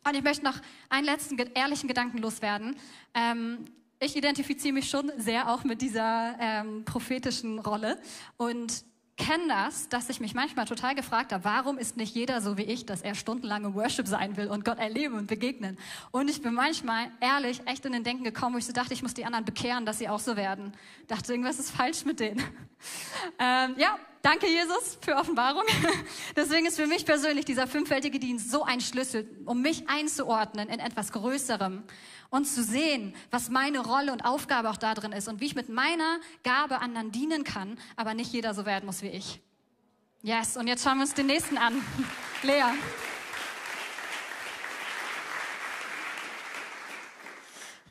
Und 0.08 0.16
ich 0.16 0.24
möchte 0.24 0.46
noch 0.46 0.60
einen 0.90 1.06
letzten 1.06 1.38
ehrlichen 1.38 1.88
Gedanken 1.88 2.20
loswerden. 2.20 2.76
Ähm, 3.14 3.66
ich 4.00 4.16
identifiziere 4.16 4.74
mich 4.74 4.90
schon 4.90 5.12
sehr 5.18 5.52
auch 5.52 5.64
mit 5.64 5.82
dieser 5.82 6.36
ähm, 6.40 6.86
prophetischen 6.86 7.60
Rolle 7.60 8.00
und 8.38 8.84
kenne 9.20 9.50
das, 9.50 9.90
dass 9.90 10.10
ich 10.10 10.22
mich 10.22 10.34
manchmal 10.34 10.66
total 10.66 10.96
gefragt 10.96 11.34
habe, 11.34 11.44
warum 11.44 11.78
ist 11.78 11.98
nicht 11.98 12.16
jeder 12.16 12.42
so 12.42 12.58
wie 12.58 12.64
ich, 12.64 12.86
dass 12.86 13.02
er 13.02 13.14
stundenlang 13.16 13.66
im 13.66 13.76
Worship 13.76 14.08
sein 14.08 14.38
will 14.38 14.48
und 14.48 14.64
Gott 14.64 14.80
erleben 14.80 15.16
und 15.16 15.28
begegnen. 15.28 15.78
Und 16.12 16.30
ich 16.30 16.42
bin 16.42 16.54
manchmal 16.54 17.12
ehrlich 17.20 17.62
echt 17.66 17.86
in 17.86 17.92
den 17.92 18.06
Denken 18.06 18.24
gekommen, 18.24 18.56
wo 18.56 18.60
ich 18.60 18.66
so 18.66 18.72
dachte, 18.72 18.94
ich 18.94 19.04
muss 19.04 19.14
die 19.14 19.26
anderen 19.26 19.44
bekehren, 19.44 19.86
dass 19.86 20.00
sie 20.00 20.08
auch 20.08 20.20
so 20.20 20.38
werden. 20.38 20.72
Dachte, 21.08 21.34
irgendwas 21.34 21.60
ist 21.60 21.72
falsch 21.72 22.06
mit 22.06 22.22
denen. 22.22 22.40
ähm, 23.40 23.76
ja, 23.78 24.00
danke 24.22 24.48
Jesus 24.48 24.98
für 25.02 25.16
Offenbarung. 25.16 25.64
Deswegen 26.36 26.66
ist 26.66 26.76
für 26.76 26.88
mich 26.88 27.06
persönlich 27.06 27.46
dieser 27.46 27.68
fünffältige 27.68 28.20
Dienst 28.20 28.52
so 28.52 28.64
ein 28.64 28.82
Schlüssel, 28.82 29.28
um 29.46 29.62
mich 29.62 29.90
einzuordnen 29.90 30.70
in 30.70 30.80
etwas 30.80 31.12
Größerem 31.12 31.84
und 32.30 32.46
zu 32.46 32.64
sehen, 32.64 33.16
was 33.32 33.50
meine 33.50 33.80
Rolle 33.80 34.12
und 34.12 34.22
Aufgabe 34.24 34.70
auch 34.70 34.78
da 34.78 34.94
drin 34.94 35.12
ist 35.12 35.28
und 35.28 35.42
wie 35.42 35.46
ich 35.46 35.56
mit 35.56 35.70
meiner 35.70 36.20
Gabe 36.44 36.80
anderen 36.80 37.12
dienen 37.12 37.44
kann, 37.44 37.80
aber 37.96 38.14
nicht 38.14 38.32
jeder 38.32 38.54
so 38.54 38.66
werden 38.66 38.86
muss 38.86 39.02
wie 39.02 39.08
ich. 39.08 39.42
Yes, 40.22 40.58
und 40.58 40.68
jetzt 40.68 40.84
schauen 40.84 40.98
wir 40.98 41.04
uns 41.04 41.14
den 41.14 41.28
nächsten 41.28 41.58
an. 41.58 41.82
Lea. 42.44 42.64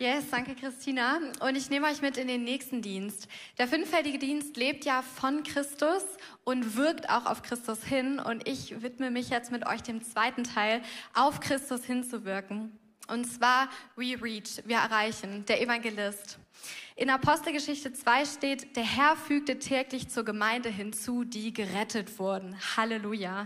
Yes, 0.01 0.31
danke 0.31 0.55
Christina. 0.55 1.19
Und 1.41 1.57
ich 1.57 1.71
nehme 1.71 1.89
euch 1.89 2.03
mit 2.03 2.19
in 2.19 2.29
den 2.29 2.45
nächsten 2.45 2.83
Dienst. 2.83 3.27
Der 3.59 3.67
fünffältige 3.67 4.21
Dienst 4.21 4.57
lebt 4.57 4.85
ja 4.85 5.03
von 5.03 5.43
Christus 5.43 6.05
und 6.45 6.77
wirkt 6.77 7.11
auch 7.11 7.27
auf 7.27 7.43
Christus 7.43 7.83
hin. 7.83 8.21
Und 8.21 8.49
ich 8.49 8.81
widme 8.81 9.11
mich 9.11 9.29
jetzt 9.29 9.51
mit 9.51 9.67
euch 9.67 9.83
dem 9.83 10.05
zweiten 10.05 10.45
Teil, 10.45 10.83
auf 11.15 11.41
Christus 11.41 11.85
hinzuwirken. 11.85 12.79
Und 13.09 13.25
zwar 13.25 13.69
We 13.97 14.15
Reach, 14.23 14.63
wir 14.67 14.77
erreichen, 14.77 15.45
der 15.47 15.61
Evangelist. 15.61 16.39
In 16.99 17.11
Apostelgeschichte 17.11 17.93
2 17.93 18.25
steht, 18.25 18.75
der 18.75 18.83
Herr 18.83 19.15
fügte 19.15 19.61
täglich 19.61 20.09
zur 20.09 20.25
Gemeinde 20.25 20.69
hinzu, 20.69 21.23
die 21.23 21.53
gerettet 21.53 22.19
wurden. 22.19 22.57
Halleluja. 22.77 23.45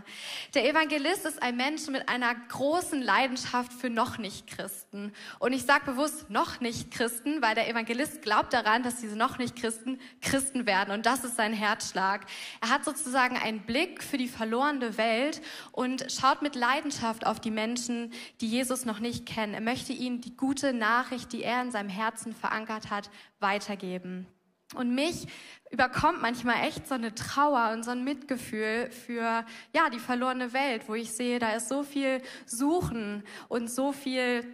Der 0.55 0.67
Evangelist 0.67 1.27
ist 1.27 1.43
ein 1.43 1.59
Mensch 1.59 1.87
mit 1.89 2.09
einer 2.09 2.35
großen 2.35 3.03
Leidenschaft 3.03 3.71
für 3.71 3.91
noch 3.91 4.17
nicht 4.17 4.47
Christen. 4.47 5.13
Und 5.39 5.53
ich 5.53 5.65
sage 5.65 5.85
bewusst 5.85 6.31
noch 6.31 6.61
nicht 6.61 6.93
Christen, 6.93 7.43
weil 7.43 7.55
der 7.55 7.69
Evangelist 7.69 8.23
glaubt 8.23 8.55
daran, 8.55 8.85
dass 8.85 9.03
diese 9.03 9.17
noch 9.17 9.37
nicht 9.37 9.55
Christen 9.55 10.01
Christen 10.23 10.65
werden. 10.65 10.95
Und 10.95 11.05
das 11.05 11.23
ist 11.23 11.37
sein 11.37 11.53
Herzschlag. 11.53 12.25
Er 12.63 12.71
hat 12.71 12.87
sozusagen 12.87 13.37
einen 13.37 13.67
Blick 13.67 14.03
für 14.03 14.17
die 14.17 14.29
verlorene 14.29 14.97
Welt 14.97 15.43
und 15.73 16.11
schaut 16.11 16.41
mit 16.41 16.55
Leidenschaft 16.55 17.27
auf 17.27 17.39
die 17.39 17.51
Menschen, 17.51 18.15
die 18.41 18.49
Jesus 18.49 18.87
noch 18.87 18.99
nicht 18.99 19.27
kennen. 19.27 19.53
Er 19.53 19.61
möchte 19.61 19.93
ihnen 19.93 20.23
die 20.23 20.39
gute 20.39 20.73
Nachricht, 20.73 21.35
die 21.35 21.43
er 21.43 21.61
in 21.61 21.71
seinem 21.71 21.91
Herzen 21.91 22.35
verankert 22.35 22.89
hat, 22.89 23.11
weitergeben. 23.43 24.27
Und 24.75 24.95
mich 24.95 25.27
überkommt 25.71 26.23
manchmal 26.23 26.67
echt 26.67 26.89
so 26.89 26.95
eine 26.95 27.15
Trauer 27.15 27.73
und 27.73 27.85
so 27.85 27.91
ein 27.91 28.05
Mitgefühl 28.05 28.91
für, 28.91 29.45
ja, 29.75 29.91
die 29.91 29.99
verlorene 29.99 30.53
Welt, 30.53 30.89
wo 30.89 30.95
ich 30.95 31.13
sehe, 31.13 31.39
da 31.39 31.53
ist 31.53 31.69
so 31.69 31.83
viel 31.83 32.23
Suchen 32.47 33.23
und 33.49 33.71
so 33.71 33.93
viel, 33.93 34.45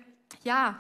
ja, 0.43 0.77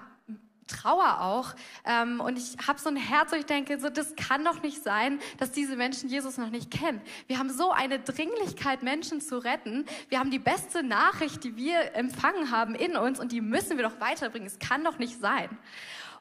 Trauer 0.69 1.21
auch. 1.23 1.55
Ähm, 1.85 2.21
und 2.21 2.39
ich 2.39 2.57
habe 2.67 2.79
so 2.79 2.89
ein 2.89 2.97
Herz, 2.97 3.33
wo 3.33 3.37
ich 3.37 3.47
denke, 3.47 3.81
so, 3.81 3.89
das 3.89 4.15
kann 4.17 4.45
doch 4.45 4.63
nicht 4.63 4.83
sein, 4.85 5.19
dass 5.39 5.51
diese 5.51 5.77
Menschen 5.77 6.09
Jesus 6.09 6.37
noch 6.37 6.51
nicht 6.51 6.71
kennen. 6.71 7.01
Wir 7.27 7.39
haben 7.39 7.51
so 7.51 7.73
eine 7.73 7.99
Dringlichkeit, 7.99 8.83
Menschen 8.83 9.21
zu 9.21 9.39
retten. 9.39 9.87
Wir 10.09 10.21
haben 10.21 10.31
die 10.31 10.39
beste 10.39 10.83
Nachricht, 10.83 11.43
die 11.43 11.57
wir 11.57 11.97
empfangen 11.97 12.51
haben 12.51 12.75
in 12.75 12.97
uns 12.97 13.19
und 13.19 13.33
die 13.33 13.41
müssen 13.41 13.77
wir 13.77 13.85
doch 13.85 13.99
weiterbringen. 13.99 14.47
Es 14.47 14.59
kann 14.59 14.85
doch 14.85 14.99
nicht 14.99 15.19
sein. 15.19 15.49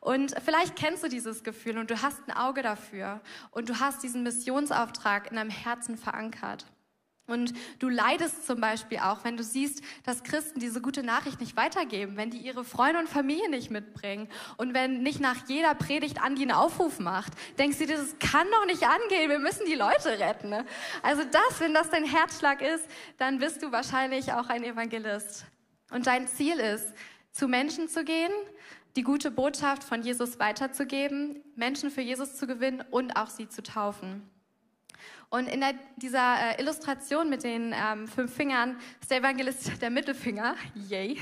Und 0.07 0.33
vielleicht 0.45 0.77
kennst 0.77 1.03
du 1.03 1.09
dieses 1.09 1.43
Gefühl 1.43 1.77
und 1.77 1.91
du 1.91 2.01
hast 2.01 2.21
ein 2.29 2.31
Auge 2.31 2.61
dafür 2.61 3.19
und 3.51 3.67
du 3.67 3.81
hast 3.81 4.03
diesen 4.03 4.23
Missionsauftrag 4.23 5.29
in 5.29 5.35
deinem 5.35 5.49
Herzen 5.49 5.97
verankert. 5.97 6.65
Und 7.25 7.51
du 7.79 7.89
leidest 7.89 8.47
zum 8.47 8.61
Beispiel 8.61 8.99
auch, 8.99 9.25
wenn 9.25 9.35
du 9.35 9.43
siehst, 9.43 9.83
dass 10.05 10.23
Christen 10.23 10.61
diese 10.61 10.79
gute 10.79 11.03
Nachricht 11.03 11.41
nicht 11.41 11.57
weitergeben, 11.57 12.15
wenn 12.15 12.29
die 12.29 12.37
ihre 12.37 12.63
Freunde 12.63 12.99
und 12.99 13.09
Familie 13.09 13.49
nicht 13.49 13.69
mitbringen 13.69 14.29
und 14.55 14.73
wenn 14.73 15.03
nicht 15.03 15.19
nach 15.19 15.45
jeder 15.49 15.75
Predigt 15.75 16.23
Andi 16.23 16.43
einen 16.43 16.51
Aufruf 16.51 16.99
macht. 16.99 17.33
Denkst 17.57 17.77
du 17.79 17.85
dir, 17.85 17.97
das 17.97 18.15
kann 18.19 18.47
doch 18.49 18.65
nicht 18.65 18.83
angehen, 18.83 19.29
wir 19.29 19.39
müssen 19.39 19.65
die 19.65 19.75
Leute 19.75 20.17
retten. 20.19 20.47
Ne? 20.47 20.65
Also 21.03 21.23
das, 21.25 21.59
wenn 21.59 21.73
das 21.73 21.89
dein 21.89 22.05
Herzschlag 22.05 22.61
ist, 22.61 22.85
dann 23.17 23.39
bist 23.39 23.61
du 23.61 23.73
wahrscheinlich 23.73 24.31
auch 24.31 24.47
ein 24.47 24.63
Evangelist. 24.63 25.43
Und 25.91 26.07
dein 26.07 26.29
Ziel 26.29 26.59
ist, 26.59 26.93
zu 27.33 27.49
Menschen 27.49 27.89
zu 27.89 28.05
gehen, 28.05 28.31
die 28.97 29.03
gute 29.03 29.29
Botschaft 29.29 29.83
von 29.83 30.01
Jesus 30.01 30.39
weiterzugeben, 30.39 31.43
Menschen 31.55 31.91
für 31.91 32.01
Jesus 32.01 32.35
zu 32.35 32.47
gewinnen 32.47 32.83
und 32.89 33.15
auch 33.15 33.29
sie 33.29 33.47
zu 33.47 33.61
taufen. 33.61 34.27
Und 35.29 35.47
in 35.47 35.59
der, 35.59 35.73
dieser 35.97 36.57
äh, 36.57 36.61
Illustration 36.61 37.29
mit 37.29 37.43
den 37.43 37.75
ähm, 37.75 38.07
fünf 38.07 38.33
Fingern 38.33 38.79
ist 38.99 39.11
der 39.11 39.19
Evangelist 39.19 39.69
der 39.81 39.91
Mittelfinger. 39.91 40.55
Yay. 40.73 41.21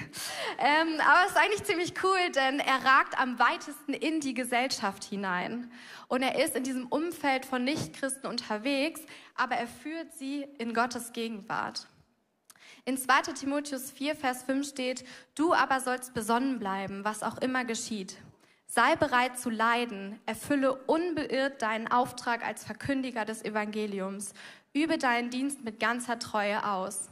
Ähm, 0.58 1.02
aber 1.02 1.26
es 1.26 1.32
ist 1.32 1.38
eigentlich 1.38 1.64
ziemlich 1.64 1.94
cool, 2.02 2.32
denn 2.34 2.60
er 2.60 2.86
ragt 2.86 3.20
am 3.20 3.40
weitesten 3.40 3.94
in 3.94 4.22
die 4.22 4.36
Gesellschaft 4.36 5.04
hinein. 5.04 5.70
Und 6.08 6.22
er 6.22 6.46
ist 6.46 6.56
in 6.56 6.64
diesem 6.64 6.86
Umfeld 6.86 7.46
von 7.46 7.66
Nichtchristen 7.66 8.30
unterwegs, 8.30 9.02
aber 9.36 9.56
er 9.56 9.68
führt 9.68 10.14
sie 10.14 10.48
in 10.60 10.74
Gottes 10.74 11.12
Gegenwart. 11.12 11.88
In 12.88 13.00
2 13.00 13.34
Timotheus 13.34 13.90
4, 13.90 14.16
Vers 14.16 14.44
5 14.44 14.68
steht, 14.70 15.06
du 15.34 15.56
aber 15.56 15.80
sollst 15.80 16.14
besonnen 16.14 16.60
bleiben, 16.60 17.04
was 17.04 17.24
auch 17.24 17.40
immer 17.40 17.66
geschieht. 17.66 18.16
Sei 18.68 18.96
bereit 18.96 19.40
zu 19.40 19.50
leiden, 19.50 20.20
erfülle 20.28 20.76
unbeirrt 20.76 21.64
deinen 21.64 21.88
Auftrag 21.88 22.46
als 22.46 22.64
Verkündiger 22.64 23.26
des 23.26 23.44
Evangeliums, 23.44 24.36
übe 24.74 25.00
deinen 25.00 25.32
Dienst 25.32 25.64
mit 25.64 25.80
ganzer 25.80 26.20
Treue 26.20 26.64
aus. 26.64 27.10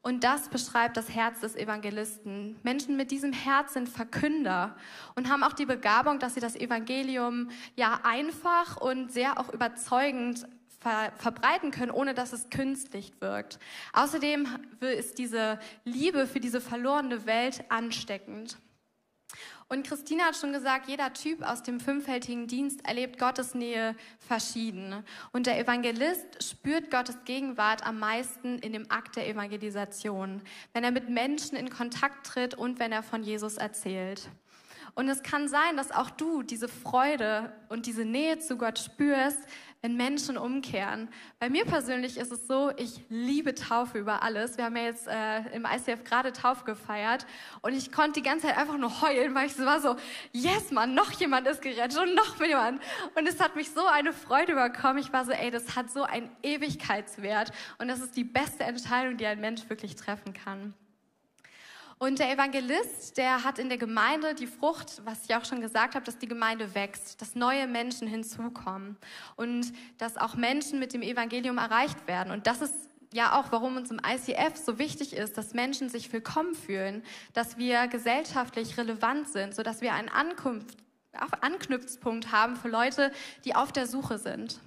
Und 0.00 0.22
das 0.22 0.48
beschreibt 0.48 0.96
das 0.96 1.08
Herz 1.08 1.40
des 1.40 1.56
Evangelisten. 1.56 2.56
Menschen 2.62 2.96
mit 2.96 3.10
diesem 3.10 3.32
Herz 3.32 3.72
sind 3.72 3.88
Verkünder 3.88 4.76
und 5.16 5.28
haben 5.28 5.42
auch 5.42 5.54
die 5.54 5.66
Begabung, 5.66 6.20
dass 6.20 6.34
sie 6.34 6.40
das 6.40 6.54
Evangelium 6.54 7.50
ja 7.74 7.98
einfach 8.04 8.76
und 8.76 9.10
sehr 9.10 9.40
auch 9.40 9.52
überzeugend 9.52 10.46
ver 10.78 11.12
verbreiten 11.16 11.70
können, 11.70 11.90
ohne 11.90 12.14
dass 12.14 12.32
es 12.32 12.50
künstlich 12.50 13.12
wirkt. 13.20 13.58
Außerdem 13.92 14.46
ist 14.80 15.18
diese 15.18 15.58
Liebe 15.84 16.26
für 16.26 16.40
diese 16.40 16.60
verlorene 16.60 17.26
Welt 17.26 17.64
ansteckend. 17.68 18.58
Und 19.68 19.84
Christina 19.84 20.26
hat 20.26 20.36
schon 20.36 20.52
gesagt, 20.52 20.88
jeder 20.88 21.12
Typ 21.12 21.42
aus 21.42 21.64
dem 21.64 21.80
fünffältigen 21.80 22.46
Dienst 22.46 22.86
erlebt 22.86 23.18
Gottes 23.18 23.54
Nähe 23.54 23.96
verschieden. 24.20 25.02
Und 25.32 25.46
der 25.46 25.58
Evangelist 25.58 26.44
spürt 26.44 26.88
Gottes 26.92 27.18
Gegenwart 27.24 27.84
am 27.84 27.98
meisten 27.98 28.60
in 28.60 28.72
dem 28.72 28.88
Akt 28.92 29.16
der 29.16 29.28
Evangelisation, 29.28 30.40
wenn 30.72 30.84
er 30.84 30.92
mit 30.92 31.08
Menschen 31.08 31.56
in 31.56 31.68
Kontakt 31.68 32.26
tritt 32.26 32.54
und 32.54 32.78
wenn 32.78 32.92
er 32.92 33.02
von 33.02 33.24
Jesus 33.24 33.56
erzählt. 33.56 34.30
Und 34.94 35.08
es 35.08 35.22
kann 35.22 35.48
sein, 35.48 35.76
dass 35.76 35.90
auch 35.90 36.10
du 36.10 36.42
diese 36.42 36.68
Freude 36.68 37.52
und 37.68 37.86
diese 37.86 38.04
Nähe 38.04 38.38
zu 38.38 38.56
Gott 38.56 38.78
spürst, 38.78 39.40
wenn 39.82 39.96
Menschen 39.96 40.36
umkehren. 40.36 41.08
Bei 41.38 41.48
mir 41.48 41.64
persönlich 41.64 42.16
ist 42.16 42.32
es 42.32 42.46
so, 42.46 42.70
ich 42.76 43.04
liebe 43.08 43.54
Taufe 43.54 43.98
über 43.98 44.22
alles. 44.22 44.56
Wir 44.56 44.64
haben 44.64 44.76
ja 44.76 44.84
jetzt 44.84 45.06
äh, 45.06 45.40
im 45.54 45.64
ICF 45.64 46.04
gerade 46.04 46.32
Taufe 46.32 46.64
gefeiert 46.64 47.26
und 47.62 47.74
ich 47.74 47.92
konnte 47.92 48.20
die 48.20 48.22
ganze 48.22 48.46
Zeit 48.46 48.58
einfach 48.58 48.78
nur 48.78 49.02
heulen, 49.02 49.34
weil 49.34 49.46
ich 49.46 49.54
so 49.54 49.64
war 49.64 49.80
so, 49.80 49.96
yes, 50.32 50.70
Mann, 50.70 50.94
noch 50.94 51.12
jemand 51.12 51.46
ist 51.46 51.62
gerettet 51.62 51.98
und 51.98 52.14
noch 52.14 52.40
jemand. 52.44 52.80
Und 53.14 53.28
es 53.28 53.40
hat 53.40 53.56
mich 53.56 53.70
so 53.70 53.86
eine 53.86 54.12
Freude 54.12 54.52
überkommen. 54.52 54.98
Ich 54.98 55.12
war 55.12 55.24
so, 55.24 55.32
ey, 55.32 55.50
das 55.50 55.76
hat 55.76 55.90
so 55.90 56.02
einen 56.02 56.30
Ewigkeitswert 56.42 57.52
und 57.78 57.88
das 57.88 58.00
ist 58.00 58.16
die 58.16 58.24
beste 58.24 58.64
Entscheidung, 58.64 59.16
die 59.16 59.26
ein 59.26 59.40
Mensch 59.40 59.68
wirklich 59.68 59.96
treffen 59.96 60.32
kann. 60.32 60.74
Und 61.98 62.18
der 62.18 62.30
Evangelist, 62.30 63.16
der 63.16 63.42
hat 63.42 63.58
in 63.58 63.70
der 63.70 63.78
Gemeinde 63.78 64.34
die 64.34 64.46
Frucht, 64.46 65.00
was 65.06 65.24
ich 65.24 65.34
auch 65.34 65.46
schon 65.46 65.62
gesagt 65.62 65.94
habe, 65.94 66.04
dass 66.04 66.18
die 66.18 66.28
Gemeinde 66.28 66.74
wächst, 66.74 67.22
dass 67.22 67.34
neue 67.34 67.66
Menschen 67.66 68.06
hinzukommen 68.06 68.98
und 69.36 69.72
dass 69.96 70.18
auch 70.18 70.34
Menschen 70.34 70.78
mit 70.78 70.92
dem 70.92 71.00
Evangelium 71.00 71.56
erreicht 71.56 72.06
werden. 72.06 72.32
Und 72.32 72.46
das 72.46 72.60
ist 72.60 72.74
ja 73.14 73.40
auch, 73.40 73.50
warum 73.50 73.76
uns 73.76 73.90
im 73.90 73.98
ICF 74.06 74.56
so 74.56 74.78
wichtig 74.78 75.14
ist, 75.14 75.38
dass 75.38 75.54
Menschen 75.54 75.88
sich 75.88 76.12
willkommen 76.12 76.54
fühlen, 76.54 77.02
dass 77.32 77.56
wir 77.56 77.86
gesellschaftlich 77.88 78.76
relevant 78.76 79.28
sind, 79.28 79.54
so 79.54 79.62
dass 79.62 79.80
wir 79.80 79.94
einen 79.94 80.10
Ankunft, 80.10 80.76
Anknüpfpunkt 81.40 82.30
haben 82.30 82.56
für 82.56 82.68
Leute, 82.68 83.10
die 83.46 83.54
auf 83.54 83.72
der 83.72 83.86
Suche 83.86 84.18
sind. 84.18 84.60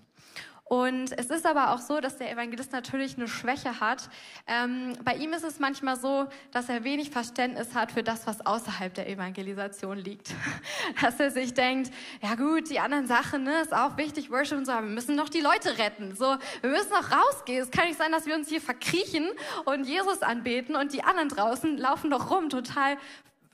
Und 0.69 1.17
es 1.17 1.31
ist 1.31 1.47
aber 1.47 1.71
auch 1.71 1.79
so, 1.79 1.99
dass 1.99 2.17
der 2.17 2.31
Evangelist 2.31 2.71
natürlich 2.73 3.17
eine 3.17 3.27
Schwäche 3.27 3.79
hat. 3.79 4.07
Ähm, 4.45 4.93
bei 5.03 5.15
ihm 5.15 5.33
ist 5.33 5.43
es 5.43 5.57
manchmal 5.57 5.99
so, 5.99 6.27
dass 6.51 6.69
er 6.69 6.83
wenig 6.83 7.09
Verständnis 7.09 7.73
hat 7.73 7.91
für 7.91 8.03
das, 8.03 8.27
was 8.27 8.45
außerhalb 8.45 8.93
der 8.93 9.09
Evangelisation 9.09 9.97
liegt. 9.97 10.29
Dass 11.01 11.19
er 11.19 11.31
sich 11.31 11.55
denkt, 11.55 11.91
ja 12.21 12.35
gut, 12.35 12.69
die 12.69 12.79
anderen 12.79 13.07
Sachen, 13.07 13.45
ne, 13.45 13.61
ist 13.61 13.73
auch 13.73 13.97
wichtig, 13.97 14.29
Worship 14.29 14.59
und 14.59 14.65
so, 14.65 14.71
aber 14.71 14.83
wir 14.83 14.93
müssen 14.93 15.15
noch 15.15 15.29
die 15.29 15.41
Leute 15.41 15.79
retten. 15.79 16.15
So, 16.15 16.35
wir 16.61 16.69
müssen 16.69 16.91
noch 16.91 17.09
rausgehen. 17.11 17.63
Es 17.63 17.71
kann 17.71 17.87
nicht 17.87 17.97
sein, 17.97 18.11
dass 18.11 18.27
wir 18.27 18.35
uns 18.35 18.47
hier 18.47 18.61
verkriechen 18.61 19.27
und 19.65 19.85
Jesus 19.85 20.21
anbeten 20.21 20.75
und 20.75 20.93
die 20.93 21.03
anderen 21.03 21.29
draußen 21.29 21.79
laufen 21.79 22.11
doch 22.11 22.29
rum, 22.29 22.49
total, 22.49 22.97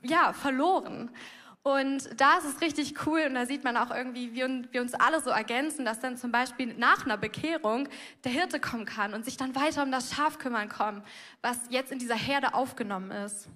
ja, 0.02 0.34
verloren. 0.34 1.10
Und 1.68 2.22
da 2.22 2.38
ist 2.38 2.46
es 2.46 2.62
richtig 2.62 3.08
cool 3.08 3.24
und 3.28 3.34
da 3.34 3.48
sieht 3.48 3.64
man 3.64 3.76
auch 3.76 3.90
irgendwie, 3.90 4.36
wie 4.36 4.72
wir 4.72 4.82
uns 4.82 4.94
alle 4.94 5.20
so 5.20 5.32
ergänzen, 5.32 5.84
dass 5.84 6.00
dann 6.00 6.16
zum 6.16 6.32
Beispiel 6.32 6.76
nach 6.76 7.06
einer 7.06 7.18
Bekehrung 7.18 7.90
der 8.24 8.32
Hirte 8.32 8.60
kommen 8.60 8.86
kann 8.86 9.16
und 9.16 9.26
sich 9.26 9.36
dann 9.36 9.56
weiter 9.56 9.82
um 9.82 9.92
das 9.92 10.14
Schaf 10.14 10.38
kümmern 10.38 10.70
kann, 10.70 11.02
was 11.42 11.58
jetzt 11.72 11.92
in 11.92 11.98
dieser 11.98 12.14
Herde 12.14 12.54
aufgenommen 12.54 13.10
ist. 13.10 13.50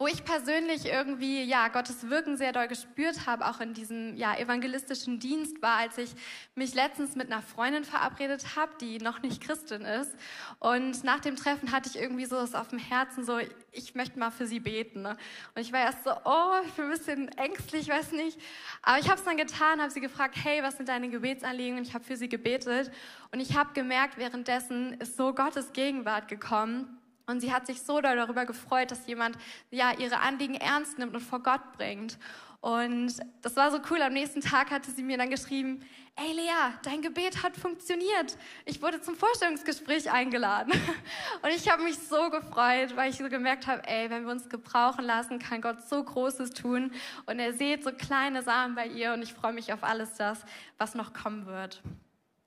Wo 0.00 0.06
ich 0.06 0.24
persönlich 0.24 0.86
irgendwie 0.86 1.44
ja 1.44 1.68
Gottes 1.68 2.08
Wirken 2.08 2.38
sehr 2.38 2.52
doll 2.52 2.68
gespürt 2.68 3.26
habe, 3.26 3.46
auch 3.46 3.60
in 3.60 3.74
diesem 3.74 4.16
ja 4.16 4.34
evangelistischen 4.34 5.20
Dienst 5.20 5.60
war, 5.60 5.76
als 5.76 5.98
ich 5.98 6.10
mich 6.54 6.74
letztens 6.74 7.16
mit 7.16 7.30
einer 7.30 7.42
Freundin 7.42 7.84
verabredet 7.84 8.56
habe, 8.56 8.72
die 8.80 8.96
noch 8.96 9.20
nicht 9.20 9.42
Christin 9.42 9.82
ist. 9.82 10.10
Und 10.58 11.04
nach 11.04 11.20
dem 11.20 11.36
Treffen 11.36 11.70
hatte 11.70 11.90
ich 11.90 12.00
irgendwie 12.00 12.24
so 12.24 12.36
das 12.36 12.54
auf 12.54 12.68
dem 12.68 12.78
Herzen, 12.78 13.26
so 13.26 13.40
ich 13.72 13.94
möchte 13.94 14.18
mal 14.18 14.30
für 14.30 14.46
sie 14.46 14.58
beten. 14.58 15.02
Ne? 15.02 15.18
Und 15.54 15.60
ich 15.60 15.70
war 15.70 15.80
erst 15.80 16.04
so, 16.04 16.12
oh, 16.24 16.54
ich 16.64 16.72
bin 16.72 16.86
ein 16.86 16.90
bisschen 16.92 17.28
ängstlich, 17.36 17.86
weiß 17.86 18.12
nicht. 18.12 18.40
Aber 18.80 18.98
ich 18.98 19.10
habe 19.10 19.18
es 19.18 19.24
dann 19.24 19.36
getan, 19.36 19.82
habe 19.82 19.90
sie 19.90 20.00
gefragt, 20.00 20.34
hey, 20.42 20.62
was 20.62 20.78
sind 20.78 20.88
deine 20.88 21.10
Gebetsanliegen? 21.10 21.76
Und 21.76 21.86
ich 21.86 21.92
habe 21.92 22.04
für 22.04 22.16
sie 22.16 22.30
gebetet. 22.30 22.90
Und 23.32 23.40
ich 23.40 23.54
habe 23.54 23.74
gemerkt, 23.74 24.16
währenddessen 24.16 24.94
ist 24.94 25.18
so 25.18 25.34
Gottes 25.34 25.74
Gegenwart 25.74 26.26
gekommen. 26.26 26.99
Und 27.30 27.40
sie 27.40 27.52
hat 27.52 27.66
sich 27.66 27.82
so 27.82 28.00
darüber 28.00 28.44
gefreut, 28.44 28.90
dass 28.90 29.06
jemand 29.06 29.38
ja 29.70 29.92
ihre 29.98 30.20
Anliegen 30.20 30.54
ernst 30.54 30.98
nimmt 30.98 31.14
und 31.14 31.22
vor 31.22 31.42
Gott 31.42 31.62
bringt. 31.76 32.18
Und 32.60 33.14
das 33.40 33.56
war 33.56 33.70
so 33.70 33.78
cool. 33.90 34.02
Am 34.02 34.12
nächsten 34.12 34.42
Tag 34.42 34.70
hatte 34.70 34.90
sie 34.90 35.02
mir 35.02 35.16
dann 35.16 35.30
geschrieben, 35.30 35.80
ey 36.16 36.32
Lea, 36.32 36.74
dein 36.82 37.00
Gebet 37.00 37.42
hat 37.42 37.56
funktioniert. 37.56 38.36
Ich 38.66 38.82
wurde 38.82 39.00
zum 39.00 39.16
Vorstellungsgespräch 39.16 40.10
eingeladen. 40.10 40.72
Und 41.42 41.50
ich 41.50 41.70
habe 41.70 41.82
mich 41.82 41.96
so 41.96 42.28
gefreut, 42.28 42.96
weil 42.96 43.10
ich 43.10 43.16
so 43.16 43.28
gemerkt 43.30 43.66
habe, 43.66 43.86
ey, 43.88 44.10
wenn 44.10 44.24
wir 44.24 44.32
uns 44.32 44.50
gebrauchen 44.50 45.04
lassen, 45.04 45.38
kann 45.38 45.62
Gott 45.62 45.88
so 45.88 46.04
Großes 46.04 46.50
tun. 46.50 46.92
Und 47.24 47.38
er 47.38 47.54
sieht 47.54 47.82
so 47.82 47.92
kleine 47.92 48.42
Samen 48.42 48.74
bei 48.74 48.86
ihr 48.86 49.14
und 49.14 49.22
ich 49.22 49.32
freue 49.32 49.54
mich 49.54 49.72
auf 49.72 49.82
alles 49.82 50.14
das, 50.14 50.44
was 50.76 50.94
noch 50.94 51.14
kommen 51.14 51.46
wird. 51.46 51.82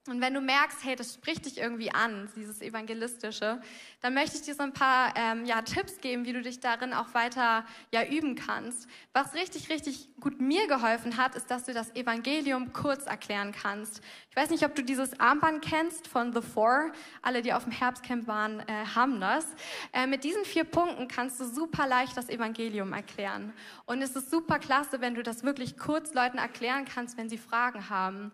Und 0.10 0.20
wenn 0.20 0.34
du 0.34 0.42
merkst, 0.42 0.84
hey, 0.84 0.98
das 0.98 1.13
spricht 1.13 1.46
dich 1.46 1.58
irgendwie 1.58 1.89
an, 1.89 2.30
dieses 2.36 2.62
Evangelistische, 2.62 3.62
dann 4.02 4.13
möchte 4.13 4.36
ich 4.36 4.42
dir 4.42 4.54
so 4.54 4.63
ein 4.63 4.74
paar 4.74 5.13
ähm, 5.16 5.46
ja, 5.46 5.62
Tipps 5.62 6.02
geben, 6.02 6.26
wie 6.26 6.34
du 6.34 6.42
dich 6.42 6.60
darin 6.60 6.92
auch 6.92 7.13
weiter 7.13 7.66
ja, 7.89 8.04
üben 8.06 8.36
kannst. 8.36 8.89
Was 9.13 9.34
richtig, 9.34 9.70
richtig 9.70 10.10
gut 10.20 10.42
mir 10.42 10.68
geholfen 10.68 11.16
hat, 11.16 11.36
ist, 11.36 11.50
dass 11.50 11.63
du 11.63 11.74
das 11.74 11.96
Evangelium 11.96 12.74
kurz 12.74 13.06
erklären 13.06 13.54
kannst. 13.54 14.02
Ich 14.30 14.36
weiß 14.36 14.50
nicht, 14.50 14.66
ob 14.66 14.76
du 14.76 14.84
dieses 14.84 15.18
Armband 15.22 15.63
kennst 15.63 16.10
von 16.10 16.34
The 16.34 16.42
Four. 16.42 16.92
Alle, 17.22 17.42
die 17.42 17.54
auf 17.54 17.63
dem 17.63 17.72
Herbstcamp 17.72 18.28
waren, 18.28 18.60
äh, 18.60 18.86
haben 18.94 19.22
das. 19.22 19.46
Äh, 19.94 20.06
mit 20.08 20.26
diesen 20.26 20.44
vier 20.44 20.66
Punkten 20.66 21.08
kannst 21.08 21.39
du 21.39 21.46
super 21.46 21.88
leicht 21.88 22.18
das 22.18 22.28
Evangelium 22.28 22.92
erklären. 22.92 23.54
Und 23.86 24.02
es 24.02 24.18
ist 24.18 24.30
super 24.30 24.60
klasse, 24.60 25.00
wenn 25.00 25.16
du 25.16 25.24
das 25.24 25.44
wirklich 25.44 25.78
kurz 25.78 26.13
Leuten 26.13 26.39
erklären 26.39 26.84
kannst, 26.84 27.18
wenn 27.18 27.30
sie 27.30 27.38
Fragen 27.38 27.89
haben. 27.89 28.34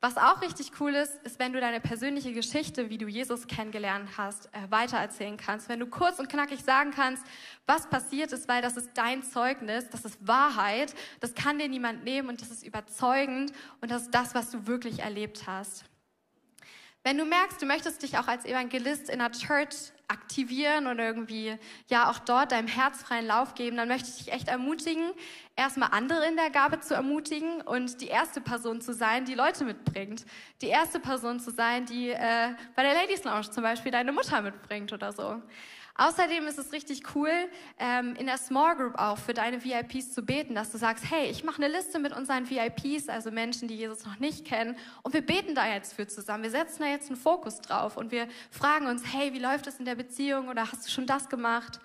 Was 0.00 0.16
auch 0.16 0.42
richtig 0.42 0.70
cool 0.78 0.94
ist, 0.94 1.16
ist, 1.24 1.40
wenn 1.40 1.52
du 1.52 1.60
deine 1.60 1.80
persönliche 1.80 2.32
Geschichte, 2.32 2.88
wie 2.88 2.98
du 2.98 3.08
Jesus 3.08 3.48
kennengelernt 3.48 4.10
hast, 4.16 4.46
äh, 4.54 4.70
weitererzählen 4.70 5.36
kannst. 5.36 5.68
Wenn 5.68 5.80
du 5.80 5.86
kurz 5.86 6.20
und 6.20 6.28
knackig 6.28 6.62
sagen 6.62 6.92
kannst, 6.92 7.26
was 7.66 7.90
passiert 7.90 8.32
ist, 8.32 8.46
weil 8.46 8.62
das 8.62 8.76
ist 8.76 8.90
dein 8.94 9.24
Zeugnis, 9.24 9.90
das 9.90 10.04
ist 10.04 10.24
Wahrheit, 10.24 10.94
das 11.18 11.34
kann 11.34 11.58
dir 11.58 11.68
niemand 11.68 12.04
nehmen 12.04 12.28
und 12.28 12.40
das 12.40 12.52
ist 12.52 12.64
überzeugend 12.64 13.52
und 13.80 13.90
das 13.90 14.02
ist 14.02 14.14
das, 14.14 14.36
was 14.36 14.52
du 14.52 14.68
wirklich 14.68 15.00
erlebt 15.00 15.48
hast. 15.48 15.84
Wenn 17.02 17.18
du 17.18 17.24
merkst, 17.24 17.60
du 17.60 17.66
möchtest 17.66 18.02
dich 18.04 18.18
auch 18.18 18.28
als 18.28 18.44
Evangelist 18.44 19.10
in 19.10 19.20
einer 19.20 19.32
Church 19.32 19.92
aktivieren 20.08 20.86
oder 20.86 21.04
irgendwie 21.04 21.56
ja 21.88 22.10
auch 22.10 22.18
dort 22.18 22.52
deinem 22.52 22.66
Herz 22.66 23.02
freien 23.02 23.26
Lauf 23.26 23.54
geben, 23.54 23.76
dann 23.76 23.88
möchte 23.88 24.08
ich 24.08 24.24
dich 24.24 24.32
echt 24.32 24.48
ermutigen, 24.48 25.10
erstmal 25.54 25.90
andere 25.92 26.26
in 26.26 26.36
der 26.36 26.50
Gabe 26.50 26.80
zu 26.80 26.94
ermutigen 26.94 27.60
und 27.60 28.00
die 28.00 28.08
erste 28.08 28.40
Person 28.40 28.80
zu 28.80 28.94
sein, 28.94 29.24
die 29.24 29.34
Leute 29.34 29.64
mitbringt. 29.64 30.24
Die 30.62 30.68
erste 30.68 30.98
Person 30.98 31.40
zu 31.40 31.50
sein, 31.50 31.86
die 31.86 32.10
äh, 32.10 32.54
bei 32.74 32.82
der 32.82 32.94
Ladies 32.94 33.24
Lounge 33.24 33.50
zum 33.50 33.62
Beispiel 33.62 33.92
deine 33.92 34.12
Mutter 34.12 34.40
mitbringt 34.40 34.92
oder 34.92 35.12
so. 35.12 35.42
Außerdem 36.00 36.46
ist 36.46 36.60
es 36.60 36.72
richtig 36.72 37.02
cool, 37.16 37.32
ähm, 37.80 38.14
in 38.14 38.26
der 38.26 38.38
Small 38.38 38.76
Group 38.76 38.96
auch 38.96 39.18
für 39.18 39.34
deine 39.34 39.64
VIPs 39.64 40.12
zu 40.14 40.22
beten, 40.22 40.54
dass 40.54 40.70
du 40.70 40.78
sagst, 40.78 41.10
hey, 41.10 41.28
ich 41.28 41.42
mache 41.42 41.60
eine 41.60 41.74
Liste 41.74 41.98
mit 41.98 42.16
unseren 42.16 42.48
VIPs, 42.48 43.08
also 43.08 43.32
Menschen, 43.32 43.66
die 43.66 43.74
Jesus 43.74 44.06
noch 44.06 44.20
nicht 44.20 44.44
kennen, 44.44 44.76
und 45.02 45.12
wir 45.12 45.22
beten 45.22 45.56
da 45.56 45.66
jetzt 45.66 45.94
für 45.94 46.06
zusammen. 46.06 46.44
Wir 46.44 46.52
setzen 46.52 46.82
da 46.82 46.86
jetzt 46.86 47.08
einen 47.08 47.18
Fokus 47.18 47.60
drauf 47.60 47.96
und 47.96 48.12
wir 48.12 48.28
fragen 48.52 48.86
uns, 48.86 49.12
hey, 49.12 49.32
wie 49.32 49.40
läuft 49.40 49.66
es 49.66 49.80
in 49.80 49.86
der 49.86 49.96
Beziehung 49.98 50.48
oder 50.48 50.62
hast 50.72 50.86
du 50.86 50.90
schon 50.90 51.06
das 51.06 51.28
gemacht? 51.28 51.78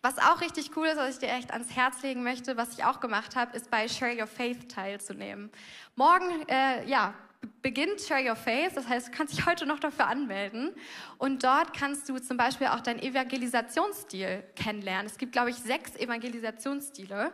Was 0.00 0.18
auch 0.18 0.40
richtig 0.40 0.76
cool 0.76 0.86
ist, 0.86 0.96
was 0.96 1.14
ich 1.14 1.18
dir 1.18 1.30
echt 1.30 1.50
ans 1.50 1.74
Herz 1.74 2.02
legen 2.02 2.22
möchte, 2.22 2.56
was 2.56 2.72
ich 2.78 2.84
auch 2.84 3.00
gemacht 3.00 3.34
habe, 3.34 3.56
ist 3.56 3.68
bei 3.68 3.88
Share 3.88 4.16
Your 4.16 4.28
Faith 4.28 4.70
teilzunehmen. 4.70 5.50
Morgen, 5.96 6.48
äh, 6.48 6.88
ja, 6.88 7.14
beginnt 7.62 8.00
Share 8.00 8.28
Your 8.28 8.36
Faith, 8.36 8.76
das 8.76 8.88
heißt, 8.88 9.08
du 9.08 9.12
kannst 9.12 9.36
dich 9.36 9.46
heute 9.46 9.66
noch 9.66 9.80
dafür 9.80 10.06
anmelden 10.06 10.72
und 11.18 11.42
dort 11.42 11.72
kannst 11.72 12.08
du 12.08 12.18
zum 12.18 12.36
Beispiel 12.36 12.68
auch 12.68 12.80
deinen 12.80 13.00
Evangelisationsstil 13.00 14.44
kennenlernen. 14.54 15.06
Es 15.06 15.18
gibt, 15.18 15.32
glaube 15.32 15.50
ich, 15.50 15.56
sechs 15.56 15.96
Evangelisationsstile 15.96 17.32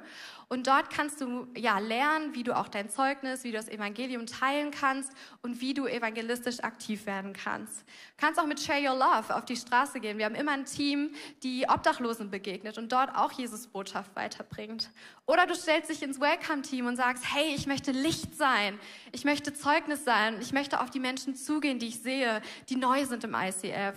und 0.49 0.67
dort 0.67 0.91
kannst 0.91 1.21
du 1.21 1.47
ja 1.57 1.79
lernen, 1.79 2.35
wie 2.35 2.43
du 2.43 2.57
auch 2.57 2.69
dein 2.69 2.89
Zeugnis, 2.89 3.45
wie 3.45 3.51
du 3.51 3.57
das 3.57 3.69
Evangelium 3.69 4.27
teilen 4.27 4.71
kannst 4.71 5.13
und 5.43 5.61
wie 5.61 5.75
du 5.75 5.87
evangelistisch 5.87 6.61
aktiv 6.61 7.07
werden 7.07 7.33
kannst. 7.33 7.81
Du 7.81 7.85
kannst 8.19 8.41
auch 8.41 8.47
mit 8.47 8.61
Share 8.61 8.81
Your 8.81 8.97
Love 8.97 9.35
auf 9.35 9.45
die 9.45 9.57
Straße 9.57 10.01
gehen. 10.01 10.19
Wir 10.19 10.27
haben 10.27 10.35
immer 10.35 10.53
ein 10.53 10.65
Team, 10.65 11.11
die 11.43 11.67
Obdachlosen 11.69 12.31
begegnet 12.31 12.79
und 12.79 12.93
dort 12.93 13.15
auch 13.15 13.33
Jesus 13.33 13.67
Botschaft 13.67 14.15
weiterbringt. 14.15 14.91
Oder 15.27 15.47
du 15.47 15.55
stellst 15.55 15.91
dich 15.91 16.03
ins 16.03 16.21
Welcome-Team 16.21 16.87
und 16.87 16.97
sagst, 16.97 17.25
hey, 17.33 17.55
ich 17.55 17.67
möchte 17.67 17.93
Licht 17.93 18.37
sein, 18.37 18.79
ich 19.13 19.25
möchte 19.25 19.55
Zeugnis 19.55 20.05
sein, 20.05 20.39
ich 20.41 20.53
möchte 20.53 20.81
auf 20.81 20.91
die 20.91 21.01
Menschen 21.01 21.35
zugehen, 21.35 21.79
die 21.79 21.89
ich 21.89 22.01
sehe, 22.01 22.43
die 22.69 22.77
neu 22.77 23.05
sind 23.07 23.25
im 23.25 23.35
ICF. 23.35 23.95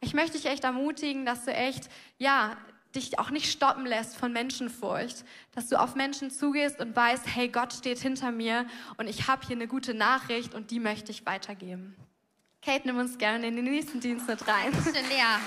Ich 0.00 0.14
möchte 0.14 0.38
dich 0.38 0.46
echt 0.46 0.64
ermutigen, 0.64 1.26
dass 1.26 1.44
du 1.44 1.52
echt, 1.52 1.90
ja, 2.18 2.56
dich 2.94 3.18
auch 3.18 3.30
nicht 3.30 3.50
stoppen 3.50 3.86
lässt 3.86 4.16
von 4.16 4.32
Menschenfurcht, 4.32 5.24
dass 5.54 5.68
du 5.68 5.80
auf 5.80 5.94
Menschen 5.94 6.30
zugehst 6.30 6.80
und 6.80 6.94
weißt, 6.94 7.24
hey, 7.26 7.48
Gott 7.48 7.72
steht 7.72 7.98
hinter 7.98 8.32
mir 8.32 8.66
und 8.96 9.08
ich 9.08 9.28
habe 9.28 9.46
hier 9.46 9.56
eine 9.56 9.68
gute 9.68 9.94
Nachricht 9.94 10.54
und 10.54 10.70
die 10.70 10.80
möchte 10.80 11.12
ich 11.12 11.24
weitergeben. 11.26 11.94
Kate, 12.62 12.86
nimm 12.86 12.98
uns 12.98 13.16
gerne 13.16 13.46
in 13.48 13.56
den 13.56 13.64
nächsten 13.64 14.00
Dienst 14.00 14.26
mit 14.26 14.46
rein. 14.46 14.72
Schön, 14.84 14.94
Lea. 14.94 15.38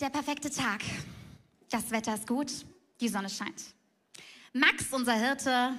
Der 0.00 0.08
perfekte 0.08 0.50
Tag. 0.50 0.80
Das 1.70 1.90
Wetter 1.90 2.14
ist 2.14 2.26
gut, 2.26 2.50
die 3.00 3.08
Sonne 3.08 3.28
scheint. 3.28 3.62
Max, 4.52 4.86
unser 4.92 5.12
Hirte, 5.12 5.74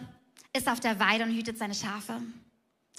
ist 0.56 0.68
auf 0.68 0.80
der 0.80 1.00
Weide 1.00 1.24
und 1.24 1.32
hütet 1.32 1.58
seine 1.58 1.74
Schafe. 1.74 2.22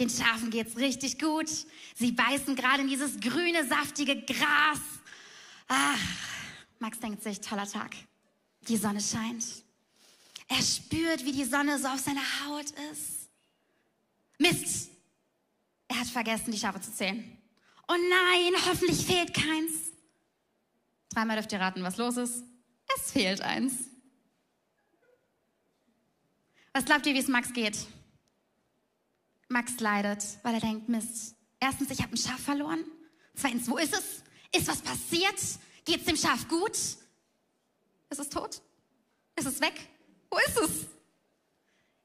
Den 0.02 0.10
Schafen 0.10 0.50
geht's 0.50 0.76
richtig 0.78 1.16
gut. 1.20 1.48
Sie 1.94 2.10
beißen 2.10 2.56
gerade 2.56 2.82
in 2.82 2.88
dieses 2.88 3.20
grüne, 3.20 3.64
saftige 3.64 4.20
Gras. 4.22 4.80
Ach, 5.68 5.98
Max 6.80 6.98
denkt 6.98 7.22
sich, 7.22 7.40
toller 7.40 7.68
Tag. 7.70 7.94
Die 8.66 8.76
Sonne 8.76 9.00
scheint. 9.00 9.44
Er 10.48 10.60
spürt, 10.60 11.24
wie 11.24 11.30
die 11.30 11.44
Sonne 11.44 11.78
so 11.78 11.86
auf 11.86 12.00
seiner 12.00 12.20
Haut 12.20 12.68
ist. 12.90 13.30
Mist! 14.38 14.90
Er 15.86 16.00
hat 16.00 16.08
vergessen, 16.08 16.50
die 16.50 16.58
Schafe 16.58 16.80
zu 16.80 16.92
zählen. 16.92 17.38
Oh 17.86 17.94
nein, 17.94 18.54
hoffentlich 18.66 19.06
fehlt 19.06 19.32
keins. 19.32 19.92
Dreimal 21.10 21.36
dürft 21.36 21.52
ihr 21.52 21.60
raten, 21.60 21.84
was 21.84 21.96
los 21.96 22.16
ist. 22.16 22.42
Es 22.96 23.12
fehlt 23.12 23.40
eins. 23.40 23.74
Was 26.72 26.86
glaubt 26.86 27.06
ihr, 27.06 27.14
wie 27.14 27.20
es 27.20 27.28
Max 27.28 27.52
geht? 27.52 27.86
Max 29.52 29.78
leidet, 29.80 30.24
weil 30.42 30.54
er 30.54 30.60
denkt, 30.60 30.88
Mist, 30.88 31.36
erstens, 31.60 31.90
ich 31.90 32.02
habe 32.02 32.12
ein 32.12 32.16
Schaf 32.16 32.40
verloren. 32.40 32.84
Zweitens, 33.34 33.68
wo 33.68 33.76
ist 33.76 33.94
es? 33.94 34.22
Ist 34.58 34.68
was 34.68 34.80
passiert? 34.80 35.38
Geht 35.84 36.00
es 36.00 36.04
dem 36.04 36.16
Schaf 36.16 36.48
gut? 36.48 36.72
Ist 36.72 38.20
es 38.20 38.28
tot? 38.28 38.60
Ist 39.36 39.46
es 39.46 39.60
weg? 39.60 39.88
Wo 40.30 40.38
ist 40.38 40.58
es? 40.58 40.86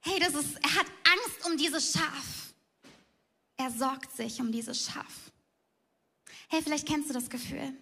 Hey, 0.02 0.20
das 0.20 0.34
ist, 0.36 0.56
er 0.64 0.76
hat 0.76 0.86
Angst 1.04 1.46
um 1.46 1.58
dieses 1.58 1.92
Schaf. 1.92 2.54
Er 3.58 3.72
sorgt 3.72 4.16
sich 4.16 4.40
um 4.40 4.52
dieses 4.52 4.86
Schaf. 4.86 5.32
Hey, 6.50 6.62
vielleicht 6.62 6.88
kennst 6.88 7.10
du 7.10 7.14
das 7.14 7.30
Gefühl. 7.30 7.74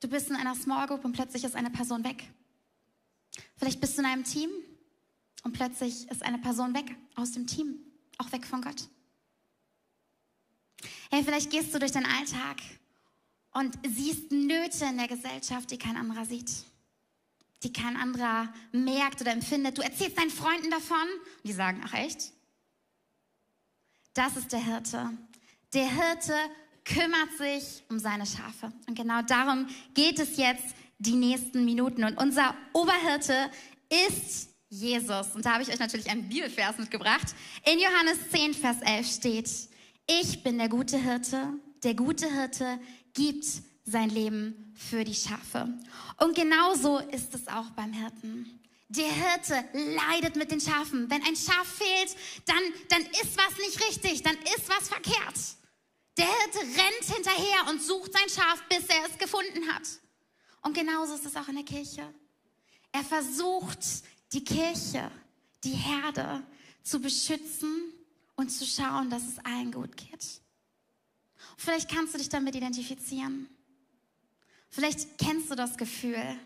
Du 0.00 0.08
bist 0.08 0.28
in 0.28 0.36
einer 0.36 0.54
Small 0.54 0.86
Group 0.86 1.04
und 1.04 1.12
plötzlich 1.12 1.44
ist 1.44 1.56
eine 1.56 1.70
Person 1.70 2.04
weg. 2.04 2.24
Vielleicht 3.56 3.80
bist 3.80 3.96
du 3.96 4.02
in 4.02 4.06
einem 4.06 4.24
Team 4.24 4.50
und 5.42 5.52
plötzlich 5.52 6.08
ist 6.10 6.22
eine 6.22 6.38
Person 6.38 6.74
weg 6.74 6.96
aus 7.14 7.32
dem 7.32 7.46
Team, 7.46 7.78
auch 8.18 8.30
weg 8.32 8.44
von 8.46 8.60
Gott. 8.62 8.88
Hey, 11.10 11.22
vielleicht 11.24 11.50
gehst 11.50 11.74
du 11.74 11.78
durch 11.78 11.92
den 11.92 12.06
Alltag 12.06 12.58
und 13.52 13.78
siehst 13.86 14.30
Nöte 14.32 14.84
in 14.86 14.98
der 14.98 15.08
Gesellschaft, 15.08 15.70
die 15.70 15.78
kein 15.78 15.96
anderer 15.96 16.24
sieht, 16.24 16.50
die 17.62 17.72
kein 17.72 17.96
anderer 17.96 18.52
merkt 18.72 19.20
oder 19.20 19.32
empfindet. 19.32 19.78
Du 19.78 19.82
erzählst 19.82 20.18
deinen 20.18 20.30
Freunden 20.30 20.70
davon 20.70 20.96
und 21.42 21.48
die 21.48 21.52
sagen, 21.52 21.82
ach 21.84 21.94
echt? 21.94 22.32
Das 24.14 24.36
ist 24.36 24.52
der 24.52 24.64
Hirte. 24.64 25.10
Der 25.72 25.88
Hirte 25.88 26.34
kümmert 26.84 27.36
sich 27.38 27.84
um 27.88 27.98
seine 27.98 28.26
Schafe. 28.26 28.72
Und 28.88 28.96
genau 28.96 29.22
darum 29.22 29.68
geht 29.94 30.18
es 30.18 30.36
jetzt 30.36 30.74
die 30.98 31.14
nächsten 31.14 31.64
Minuten. 31.64 32.04
Und 32.04 32.18
unser 32.18 32.54
Oberhirte 32.72 33.50
ist 34.08 34.50
Jesus. 34.68 35.34
Und 35.34 35.44
da 35.44 35.54
habe 35.54 35.62
ich 35.62 35.68
euch 35.68 35.78
natürlich 35.78 36.10
einen 36.10 36.28
Bibelvers 36.28 36.78
mitgebracht. 36.78 37.34
In 37.64 37.78
Johannes 37.78 38.30
10, 38.30 38.54
Vers 38.54 38.76
11 38.82 39.06
steht, 39.06 39.69
ich 40.10 40.42
bin 40.42 40.58
der 40.58 40.68
gute 40.68 40.98
Hirte. 40.98 41.54
Der 41.84 41.94
gute 41.94 42.30
Hirte 42.30 42.80
gibt 43.14 43.44
sein 43.84 44.10
Leben 44.10 44.74
für 44.76 45.04
die 45.04 45.14
Schafe. 45.14 45.68
Und 46.18 46.34
genauso 46.34 46.98
ist 46.98 47.34
es 47.34 47.46
auch 47.48 47.70
beim 47.76 47.92
Hirten. 47.92 48.60
Der 48.88 49.06
Hirte 49.06 49.64
leidet 49.72 50.34
mit 50.34 50.50
den 50.50 50.60
Schafen. 50.60 51.08
Wenn 51.08 51.22
ein 51.22 51.36
Schaf 51.36 51.66
fehlt, 51.66 52.16
dann, 52.46 52.62
dann 52.88 53.02
ist 53.02 53.36
was 53.36 53.56
nicht 53.58 53.88
richtig, 53.88 54.22
dann 54.22 54.36
ist 54.36 54.68
was 54.68 54.88
verkehrt. 54.88 55.38
Der 56.18 56.26
Hirte 56.26 56.58
rennt 56.58 57.16
hinterher 57.16 57.70
und 57.70 57.80
sucht 57.80 58.12
sein 58.12 58.28
Schaf, 58.28 58.64
bis 58.68 58.86
er 58.88 59.08
es 59.08 59.16
gefunden 59.16 59.72
hat. 59.72 59.82
Und 60.62 60.74
genauso 60.74 61.14
ist 61.14 61.24
es 61.24 61.36
auch 61.36 61.48
in 61.48 61.54
der 61.54 61.64
Kirche. 61.64 62.02
Er 62.90 63.04
versucht, 63.04 63.78
die 64.32 64.44
Kirche, 64.44 65.10
die 65.62 65.70
Herde 65.70 66.42
zu 66.82 67.00
beschützen 67.00 67.92
und 68.40 68.48
zu 68.48 68.64
schauen, 68.64 69.10
dass 69.10 69.26
es 69.26 69.38
allen 69.44 69.70
gut 69.70 69.96
geht. 69.96 70.40
Vielleicht 71.56 71.90
kannst 71.90 72.14
du 72.14 72.18
dich 72.18 72.28
damit 72.28 72.56
identifizieren. 72.56 73.48
Vielleicht 74.70 75.18
kennst 75.18 75.50
du 75.50 75.54
das 75.54 75.76
Gefühl. 75.76 76.38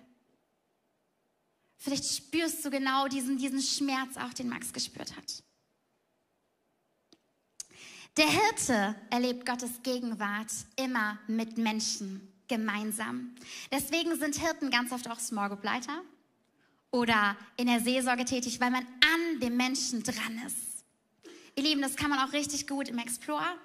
Vielleicht 1.76 2.04
spürst 2.04 2.64
du 2.64 2.70
genau 2.70 3.09
diesen, 3.09 3.37
diesen 3.37 3.62
Schmerz 3.62 4.16
auch, 4.16 4.33
den 4.35 4.48
Max 4.48 4.72
gespürt 4.72 5.16
hat. 5.16 5.42
Der 8.16 8.28
Hirte 8.28 8.94
erlebt 9.11 9.44
Gottes 9.44 9.83
Gegenwart 9.83 10.50
immer 10.76 11.18
mit 11.26 11.59
Menschen 11.59 12.33
gemeinsam. 12.48 13.35
Deswegen 13.70 14.18
sind 14.18 14.37
Hirten 14.37 14.70
ganz 14.70 14.92
oft 14.92 15.09
auch 15.11 15.18
Small 15.18 15.48
Group 15.48 15.64
Leiter 15.64 16.02
oder 16.90 17.37
in 17.57 17.66
der 17.66 17.80
Seelsorge 17.80 18.24
tätig, 18.24 18.61
weil 18.61 18.70
man 18.70 18.85
an 18.85 19.40
dem 19.40 19.57
Menschen 19.57 20.02
dran 20.02 20.40
ist. 20.46 20.73
Ihr 21.57 21.62
Lieben, 21.62 21.83
das 21.83 21.97
kann 21.97 22.11
man 22.11 22.19
auch 22.19 22.33
richtig 22.33 22.67
gut 22.67 22.88
im 22.88 22.99
Explorer 22.99 23.59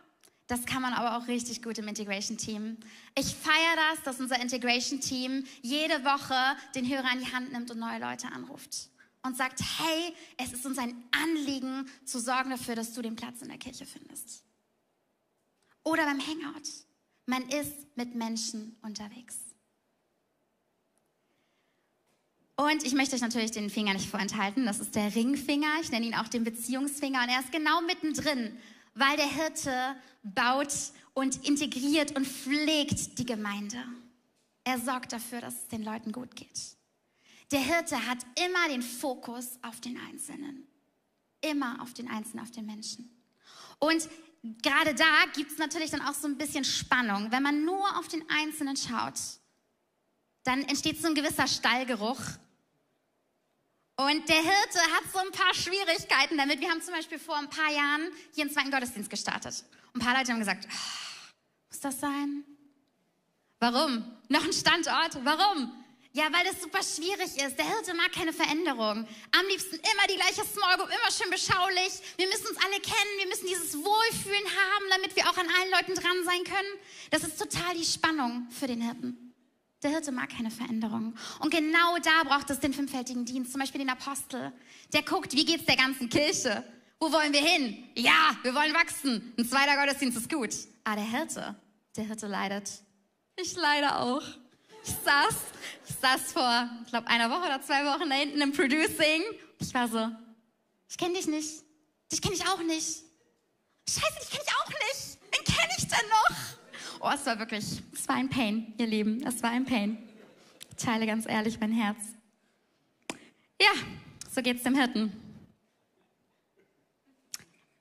das 0.50 0.66
kann 0.66 0.82
man 0.82 0.94
aber 0.94 1.16
auch 1.16 1.28
richtig 1.28 1.62
gut 1.62 1.78
im 1.78 1.88
Integration-Team. 1.88 2.78
Ich 3.16 3.36
feiere 3.36 3.76
das, 3.92 4.04
dass 4.04 4.20
unser 4.20 4.42
Integration-Team 4.42 5.46
jede 5.62 6.04
Woche 6.04 6.58
den 6.74 6.90
Hörer 6.90 7.14
in 7.14 7.20
die 7.20 7.32
Hand 7.32 7.52
nimmt 7.52 7.70
und 7.70 7.78
neue 7.78 8.00
Leute 8.00 8.28
anruft 8.32 8.90
und 9.22 9.38
sagt, 9.38 9.62
hey, 9.62 10.16
es 10.38 10.52
ist 10.52 10.66
uns 10.66 10.80
ein 10.80 11.04
Anliegen 11.12 11.88
zu 12.04 12.20
sorgen 12.20 12.50
dafür, 12.50 12.74
dass 12.74 12.94
du 12.94 13.04
den 13.04 13.16
Platz 13.16 13.44
in 13.44 13.50
der 13.50 13.60
Kirche 13.60 13.86
findest. 13.86 14.44
Oder 15.84 16.06
beim 16.06 16.20
Hangout. 16.20 16.68
Man 17.28 17.48
ist 17.50 17.96
mit 17.96 18.16
Menschen 18.16 18.76
unterwegs. 18.82 19.38
Und 22.60 22.84
ich 22.84 22.94
möchte 22.94 23.16
euch 23.16 23.22
natürlich 23.22 23.52
den 23.52 23.70
Finger 23.70 23.94
nicht 23.94 24.10
vorenthalten. 24.10 24.66
Das 24.66 24.80
ist 24.80 24.96
der 24.96 25.16
Ringfinger. 25.16 25.80
Ich 25.82 25.92
nenne 25.92 26.06
ihn 26.06 26.16
auch 26.16 26.28
den 26.28 26.44
Beziehungsfinger. 26.44 27.24
Und 27.24 27.30
er 27.30 27.40
ist 27.40 27.52
genau 27.52 27.82
mittendrin 27.82 28.58
weil 29.00 29.18
der 29.18 29.28
Hirte 29.28 29.96
baut 30.24 30.74
und 31.14 31.48
integriert 31.48 32.16
und 32.16 32.28
pflegt 32.28 33.18
die 33.18 33.26
Gemeinde. 33.26 33.84
Er 34.64 34.80
sorgt 34.80 35.14
dafür, 35.14 35.42
dass 35.42 35.56
es 35.56 35.68
den 35.68 35.84
Leuten 35.84 36.12
gut 36.12 36.36
geht. 36.36 36.78
Der 37.52 37.62
Hirte 37.62 38.06
hat 38.06 38.20
immer 38.46 38.68
den 38.70 38.82
Fokus 38.82 39.58
auf 39.64 39.80
den 39.82 39.98
Einzelnen. 39.98 40.68
Immer 41.42 41.82
auf 41.82 41.94
den 41.94 42.10
Einzelnen, 42.10 42.44
auf 42.44 42.52
den 42.52 42.66
Menschen. 42.66 43.10
Und 43.80 44.08
gerade 44.62 44.94
da 44.94 45.26
gibt 45.34 45.52
es 45.52 45.58
natürlich 45.58 45.90
dann 45.90 46.02
auch 46.02 46.14
so 46.14 46.28
ein 46.28 46.38
bisschen 46.38 46.66
Spannung. 46.66 47.32
Wenn 47.32 47.42
man 47.42 47.64
nur 47.64 47.98
auf 47.98 48.08
den 48.10 48.24
Einzelnen 48.30 48.76
schaut, 48.76 49.20
dann 50.44 50.64
entsteht 50.64 51.02
so 51.02 51.08
ein 51.08 51.16
gewisser 51.16 51.48
Stallgeruch 51.48 52.20
und 54.00 54.30
der 54.30 54.38
Hirte 54.38 54.80
hat 54.96 55.04
so 55.12 55.20
ein 55.20 55.32
paar 55.32 55.54
Schwierigkeiten 55.54 56.38
damit. 56.38 56.62
Wir 56.62 56.70
haben 56.70 56.82
zum 56.82 56.94
Beispiel 56.94 57.20
vor 57.20 57.36
ein 57.36 57.50
paar 57.50 57.70
Jahren 57.70 58.10
hier 58.34 58.46
einen 58.46 58.54
zweiten 58.54 58.72
Gottesdienst 58.72 59.10
gestartet. 59.10 59.66
Und 59.94 60.02
ein 60.02 60.06
paar 60.06 60.18
Leute 60.18 60.32
haben 60.32 60.40
gesagt, 60.40 60.66
oh, 60.72 61.34
muss 61.70 61.82
das 61.82 62.00
sein? 62.00 62.46
Warum? 63.60 64.06
Noch 64.30 64.46
ein 64.46 64.54
Standort? 64.54 65.20
Warum? 65.26 65.74
Ja, 66.14 66.32
weil 66.32 66.46
das 66.46 66.62
super 66.62 66.82
schwierig 66.82 67.44
ist. 67.44 67.58
Der 67.58 67.66
Hirte 67.66 67.94
mag 67.94 68.14
keine 68.14 68.32
Veränderung. 68.32 69.06
Am 69.38 69.48
liebsten 69.50 69.76
immer 69.76 70.08
die 70.10 70.16
gleiche 70.16 70.46
Small 70.46 70.78
Group, 70.78 70.88
immer 70.88 71.12
schön 71.12 71.30
beschaulich. 71.30 72.00
Wir 72.16 72.28
müssen 72.30 72.48
uns 72.48 72.58
alle 72.58 72.80
kennen, 72.80 73.18
wir 73.18 73.28
müssen 73.28 73.48
dieses 73.48 73.76
Wohlfühlen 73.76 74.46
haben, 74.46 74.86
damit 74.92 75.14
wir 75.18 75.30
auch 75.30 75.38
an 75.38 75.48
allen 75.60 75.72
Leuten 75.72 75.96
dran 75.96 76.24
sein 76.24 76.46
können. 76.46 76.80
Das 77.12 77.24
ist 77.24 77.38
total 77.38 77.76
die 77.76 77.84
Spannung 77.84 78.48
für 78.50 78.68
den 78.68 78.82
Hirten. 78.82 79.29
Der 79.82 79.92
Hirte 79.92 80.12
mag 80.12 80.30
keine 80.30 80.52
Veränderung. 80.52 81.16
Und 81.40 81.52
genau 81.52 81.98
da 82.04 82.24
braucht 82.24 82.50
es 82.50 82.60
den 82.60 82.74
fünffältigen 82.74 83.24
Dienst, 83.24 83.52
zum 83.52 83.62
Beispiel 83.62 83.80
den 83.80 83.90
Apostel. 83.90 84.52
Der 84.92 85.04
guckt, 85.04 85.34
wie 85.34 85.46
geht's 85.46 85.66
der 85.66 85.78
ganzen 85.78 86.10
Kirche? 86.10 86.64
Wo 87.00 87.12
wollen 87.14 87.32
wir 87.32 87.42
hin? 87.42 87.88
Ja, 87.96 88.36
wir 88.44 88.54
wollen 88.54 88.74
wachsen. 88.74 89.34
Ein 89.38 89.48
zweiter 89.48 89.78
Gottesdienst 89.78 90.18
ist 90.18 90.30
gut. 90.30 90.54
Aber 90.84 90.98
der 90.98 91.06
Hirte, 91.06 91.56
der 91.96 92.04
Hirte 92.04 92.28
leidet. 92.28 92.70
Ich 93.38 93.56
leide 93.56 93.96
auch. 93.96 94.24
Ich 94.84 94.96
saß, 95.06 95.36
ich 95.88 95.96
saß 95.96 96.34
vor, 96.34 96.70
ich 96.84 96.90
glaube, 96.90 97.08
einer 97.08 97.30
Woche 97.30 97.46
oder 97.46 97.62
zwei 97.62 97.86
Wochen 97.86 98.10
da 98.10 98.16
hinten 98.16 98.42
im 98.42 98.52
Producing. 98.52 99.24
Ich 99.60 99.74
war 99.74 99.88
so, 99.88 100.10
ich 100.90 100.98
kenne 100.98 101.14
dich 101.14 101.28
nicht. 101.28 101.64
Dich 102.12 102.22
kenne 102.22 102.36
ich 102.36 102.46
auch 102.48 102.62
nicht. 102.64 103.04
Scheiße, 103.88 104.20
dich 104.20 104.30
kenne 104.30 104.44
ich 104.46 104.54
auch 104.56 104.70
nicht. 104.70 105.20
Wen 105.32 105.56
kenne 105.56 105.74
ich 105.78 105.88
denn 105.88 106.10
noch? 106.10 106.59
Oh, 107.02 107.10
es 107.14 107.26
war 107.26 107.40
wirklich, 107.40 107.82
es 107.94 108.08
war 108.08 108.16
ein 108.16 108.30
Pain, 108.30 108.74
ihr 108.78 108.88
Lieben. 108.88 109.26
Es 109.26 109.42
war 109.42 109.52
ein 109.52 109.66
Pain. 109.66 109.98
Ich 110.70 110.84
teile 110.84 111.06
ganz 111.06 111.26
ehrlich 111.26 111.60
mein 111.60 111.72
Herz. 111.72 111.98
Ja, 113.62 113.72
so 114.30 114.42
geht's 114.42 114.64
dem 114.64 114.76
Hirten. 114.76 115.12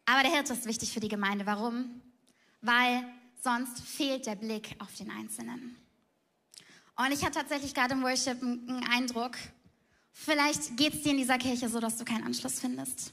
Aber 0.07 0.23
der 0.23 0.33
Hirte 0.33 0.53
ist 0.53 0.67
wichtig 0.67 0.93
für 0.93 1.01
die 1.01 1.09
Gemeinde. 1.09 1.47
Warum? 1.47 2.01
Weil 2.61 3.05
sonst 3.43 3.81
fehlt 3.81 4.27
der 4.27 4.37
Blick 4.37 4.77
auf 4.79 4.95
den 4.95 5.11
Einzelnen. 5.11 5.77
Und 6.97 7.13
ich 7.13 7.25
hatte 7.25 7.39
tatsächlich 7.41 7.75
gerade 7.75 7.95
im 7.95 8.03
Worship 8.03 8.43
einen 8.43 8.85
Eindruck, 8.91 9.37
vielleicht 10.13 10.77
geht 10.77 10.95
es 10.95 11.03
dir 11.03 11.11
in 11.11 11.19
dieser 11.19 11.39
Kirche 11.39 11.69
so, 11.69 11.79
dass 11.79 11.97
du 11.97 12.05
keinen 12.05 12.25
Anschluss 12.25 12.61
findest. 12.61 13.13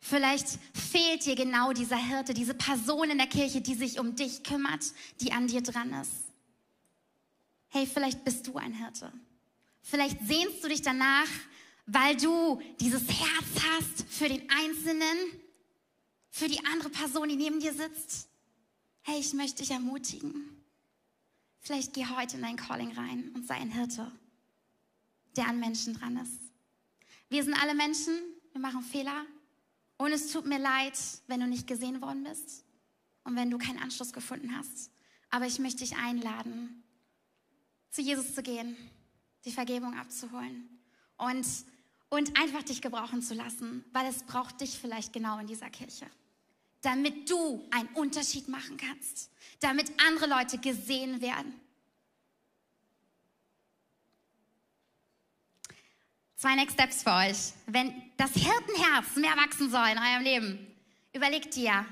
Vielleicht 0.00 0.58
fehlt 0.72 1.26
dir 1.26 1.36
genau 1.36 1.72
dieser 1.72 1.96
Hirte, 1.96 2.32
diese 2.32 2.54
Person 2.54 3.10
in 3.10 3.18
der 3.18 3.26
Kirche, 3.26 3.60
die 3.60 3.74
sich 3.74 4.00
um 4.00 4.16
dich 4.16 4.42
kümmert, 4.42 4.84
die 5.20 5.32
an 5.32 5.46
dir 5.46 5.62
dran 5.62 5.92
ist. 5.92 6.12
Hey, 7.68 7.86
vielleicht 7.86 8.24
bist 8.24 8.46
du 8.46 8.56
ein 8.56 8.72
Hirte. 8.72 9.12
Vielleicht 9.82 10.18
sehnst 10.26 10.64
du 10.64 10.68
dich 10.68 10.82
danach, 10.82 11.28
weil 11.86 12.16
du 12.16 12.60
dieses 12.80 13.02
Herz 13.08 13.64
hast 13.68 14.04
für 14.08 14.28
den 14.28 14.48
Einzelnen, 14.50 15.18
für 16.30 16.48
die 16.48 16.64
andere 16.64 16.88
Person, 16.88 17.28
die 17.28 17.36
neben 17.36 17.60
dir 17.60 17.74
sitzt. 17.74 18.28
Hey, 19.02 19.20
ich 19.20 19.32
möchte 19.34 19.62
dich 19.62 19.70
ermutigen. 19.70 20.64
Vielleicht 21.60 21.92
geh 21.92 22.06
heute 22.06 22.36
in 22.36 22.42
dein 22.42 22.56
Calling 22.56 22.92
rein 22.92 23.30
und 23.34 23.46
sei 23.46 23.56
ein 23.56 23.70
Hirte, 23.70 24.10
der 25.36 25.46
an 25.46 25.60
Menschen 25.60 25.94
dran 25.94 26.16
ist. 26.16 26.40
Wir 27.28 27.44
sind 27.44 27.54
alle 27.54 27.74
Menschen, 27.74 28.14
wir 28.52 28.60
machen 28.60 28.82
Fehler, 28.82 29.26
und 30.00 30.12
es 30.12 30.32
tut 30.32 30.46
mir 30.46 30.58
leid, 30.58 30.98
wenn 31.26 31.40
du 31.40 31.46
nicht 31.46 31.66
gesehen 31.66 32.00
worden 32.00 32.24
bist 32.24 32.64
und 33.24 33.36
wenn 33.36 33.50
du 33.50 33.58
keinen 33.58 33.78
Anschluss 33.78 34.14
gefunden 34.14 34.56
hast. 34.56 34.90
Aber 35.28 35.46
ich 35.46 35.58
möchte 35.58 35.80
dich 35.80 35.94
einladen, 35.94 36.82
zu 37.90 38.00
Jesus 38.00 38.34
zu 38.34 38.42
gehen, 38.42 38.78
die 39.44 39.52
Vergebung 39.52 39.98
abzuholen 39.98 40.70
und, 41.18 41.46
und 42.08 42.40
einfach 42.40 42.62
dich 42.62 42.80
gebrauchen 42.80 43.20
zu 43.20 43.34
lassen, 43.34 43.84
weil 43.92 44.06
es 44.06 44.22
braucht 44.22 44.62
dich 44.62 44.78
vielleicht 44.78 45.12
genau 45.12 45.38
in 45.38 45.46
dieser 45.46 45.68
Kirche. 45.68 46.06
Damit 46.80 47.28
du 47.28 47.62
einen 47.70 47.90
Unterschied 47.90 48.48
machen 48.48 48.78
kannst, 48.78 49.30
damit 49.60 49.92
andere 50.08 50.28
Leute 50.30 50.56
gesehen 50.56 51.20
werden 51.20 51.52
Zwei 56.40 56.54
Next 56.54 56.72
Steps 56.72 57.02
für 57.02 57.12
euch. 57.12 57.52
Wenn 57.66 57.92
das 58.16 58.32
Hirtenherz 58.32 59.14
mehr 59.16 59.36
wachsen 59.36 59.70
soll 59.70 59.88
in 59.88 59.98
eurem 59.98 60.22
Leben, 60.22 60.74
überlegt 61.12 61.54
dir, 61.54 61.84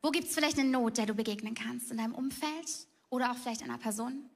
wo 0.00 0.12
gibt 0.12 0.28
es 0.28 0.34
vielleicht 0.34 0.60
eine 0.60 0.68
Not, 0.68 0.98
der 0.98 1.06
du 1.06 1.14
begegnen 1.14 1.56
kannst? 1.56 1.90
In 1.90 1.96
deinem 1.96 2.14
Umfeld 2.14 2.86
oder 3.10 3.32
auch 3.32 3.36
vielleicht 3.36 3.64
einer 3.64 3.78
Person? 3.78 4.30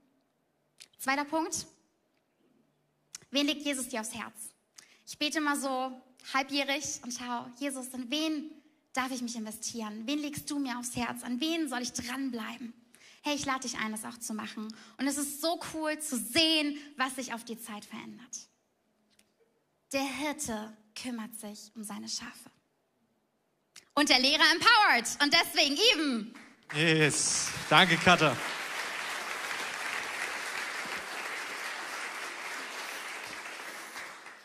Zweiter 0.99 1.25
Punkt. 1.25 1.69
Wen 3.31 3.47
legt 3.47 3.65
Jesus 3.65 3.87
dir 3.87 4.01
aufs 4.01 4.13
Herz? 4.13 4.35
Ich 5.07 5.17
bete 5.17 5.41
mal 5.41 5.57
so 5.57 5.93
halbjährig 6.35 6.99
und 7.05 7.15
schau, 7.17 7.47
Jesus, 7.61 7.87
in 7.95 8.11
wen 8.11 8.51
darf 8.93 9.13
ich 9.13 9.23
mich 9.23 9.37
investieren? 9.37 10.03
Wen 10.05 10.19
legst 10.19 10.51
du 10.51 10.59
mir 10.59 10.81
aufs 10.81 10.97
Herz? 10.97 11.23
An 11.23 11.41
wen 11.41 11.69
soll 11.69 11.83
ich 11.83 11.93
dranbleiben? 11.93 12.75
Hey, 13.23 13.37
ich 13.37 13.47
lade 13.47 13.61
dich 13.61 13.79
ein, 13.79 13.93
das 13.93 14.05
auch 14.05 14.19
zu 14.19 14.35
machen. 14.35 14.67
Und 14.99 15.07
es 15.07 15.17
ist 15.17 15.41
so 15.41 15.61
cool 15.75 15.97
zu 16.01 16.17
sehen, 16.17 16.77
was 16.97 17.15
sich 17.15 17.33
auf 17.33 17.45
die 17.45 17.61
Zeit 17.61 17.85
verändert. 17.85 18.50
Der 19.93 20.03
Hirte 20.03 20.73
kümmert 20.95 21.35
sich 21.35 21.73
um 21.75 21.83
seine 21.83 22.09
Schafe. 22.09 22.51
Und 23.95 24.09
der 24.09 24.21
Lehrer 24.21 24.45
empowered. 24.53 25.19
Und 25.21 25.35
deswegen 25.35 25.77
eben. 25.93 26.35
Yes. 26.77 27.49
Danke, 27.69 27.97
Katha. 27.97 28.37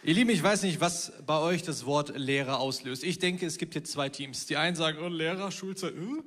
Ihr 0.02 0.16
Lieben, 0.16 0.32
ich 0.32 0.42
weiß 0.42 0.64
nicht, 0.64 0.82
was 0.82 1.14
bei 1.28 1.38
euch 1.38 1.62
das 1.62 1.86
Wort 1.86 2.18
Lehrer 2.18 2.60
auslöst. 2.60 3.04
Ich 3.04 3.20
denke, 3.20 3.46
es 3.46 3.60
gibt 3.60 3.74
hier 3.74 3.84
zwei 3.84 4.10
Teams. 4.10 4.48
Die 4.48 4.58
einen 4.58 4.76
sagen, 4.76 4.98
oh, 5.00 5.10
Lehrer, 5.10 5.52
Schulzeit, 5.52 5.94
uh. 5.96 6.24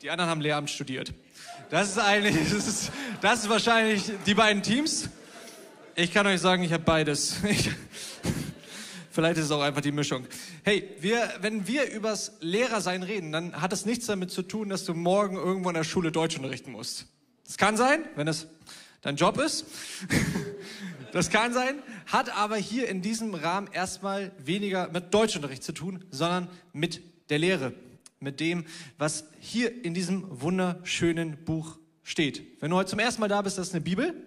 Die 0.00 0.08
anderen 0.10 0.30
haben 0.30 0.40
Lehramt 0.40 0.70
studiert. 0.70 1.12
Das 1.68 1.90
ist 1.90 1.98
eigentlich, 1.98 2.34
das 2.50 2.66
ist, 2.66 2.92
das 3.20 3.42
ist 3.42 3.48
wahrscheinlich 3.50 4.10
die 4.24 4.34
beiden 4.34 4.62
Teams. 4.62 5.10
Ich 5.96 6.12
kann 6.12 6.26
euch 6.26 6.40
sagen, 6.40 6.64
ich 6.64 6.72
habe 6.72 6.82
beides. 6.82 7.36
Ich, 7.48 7.70
vielleicht 9.10 9.38
ist 9.38 9.44
es 9.44 9.50
auch 9.52 9.62
einfach 9.62 9.80
die 9.80 9.92
Mischung. 9.92 10.26
Hey, 10.64 10.90
wir, 10.98 11.32
wenn 11.40 11.68
wir 11.68 11.88
übers 11.92 12.32
Lehrersein 12.40 13.04
reden, 13.04 13.30
dann 13.30 13.60
hat 13.60 13.72
es 13.72 13.86
nichts 13.86 14.06
damit 14.06 14.32
zu 14.32 14.42
tun, 14.42 14.70
dass 14.70 14.84
du 14.84 14.92
morgen 14.92 15.36
irgendwo 15.36 15.68
in 15.68 15.76
der 15.76 15.84
Schule 15.84 16.10
Deutsch 16.10 16.36
unterrichten 16.36 16.72
musst. 16.72 17.06
Das 17.46 17.58
kann 17.58 17.76
sein, 17.76 18.00
wenn 18.16 18.26
es 18.26 18.48
dein 19.02 19.16
Job 19.16 19.38
ist. 19.38 19.66
Das 21.12 21.30
kann 21.30 21.52
sein, 21.52 21.76
hat 22.06 22.36
aber 22.36 22.56
hier 22.56 22.88
in 22.88 23.00
diesem 23.00 23.34
Rahmen 23.34 23.68
erstmal 23.72 24.32
weniger 24.36 24.88
mit 24.88 25.14
Deutschunterricht 25.14 25.62
zu 25.62 25.70
tun, 25.70 26.04
sondern 26.10 26.48
mit 26.72 27.02
der 27.30 27.38
Lehre, 27.38 27.72
mit 28.18 28.40
dem, 28.40 28.64
was 28.98 29.26
hier 29.38 29.84
in 29.84 29.94
diesem 29.94 30.24
wunderschönen 30.28 31.36
Buch 31.44 31.78
steht. 32.02 32.60
Wenn 32.60 32.72
du 32.72 32.76
heute 32.78 32.90
zum 32.90 32.98
ersten 32.98 33.20
Mal 33.20 33.28
da 33.28 33.42
bist, 33.42 33.58
das 33.58 33.68
ist 33.68 33.74
eine 33.74 33.82
Bibel. 33.82 34.26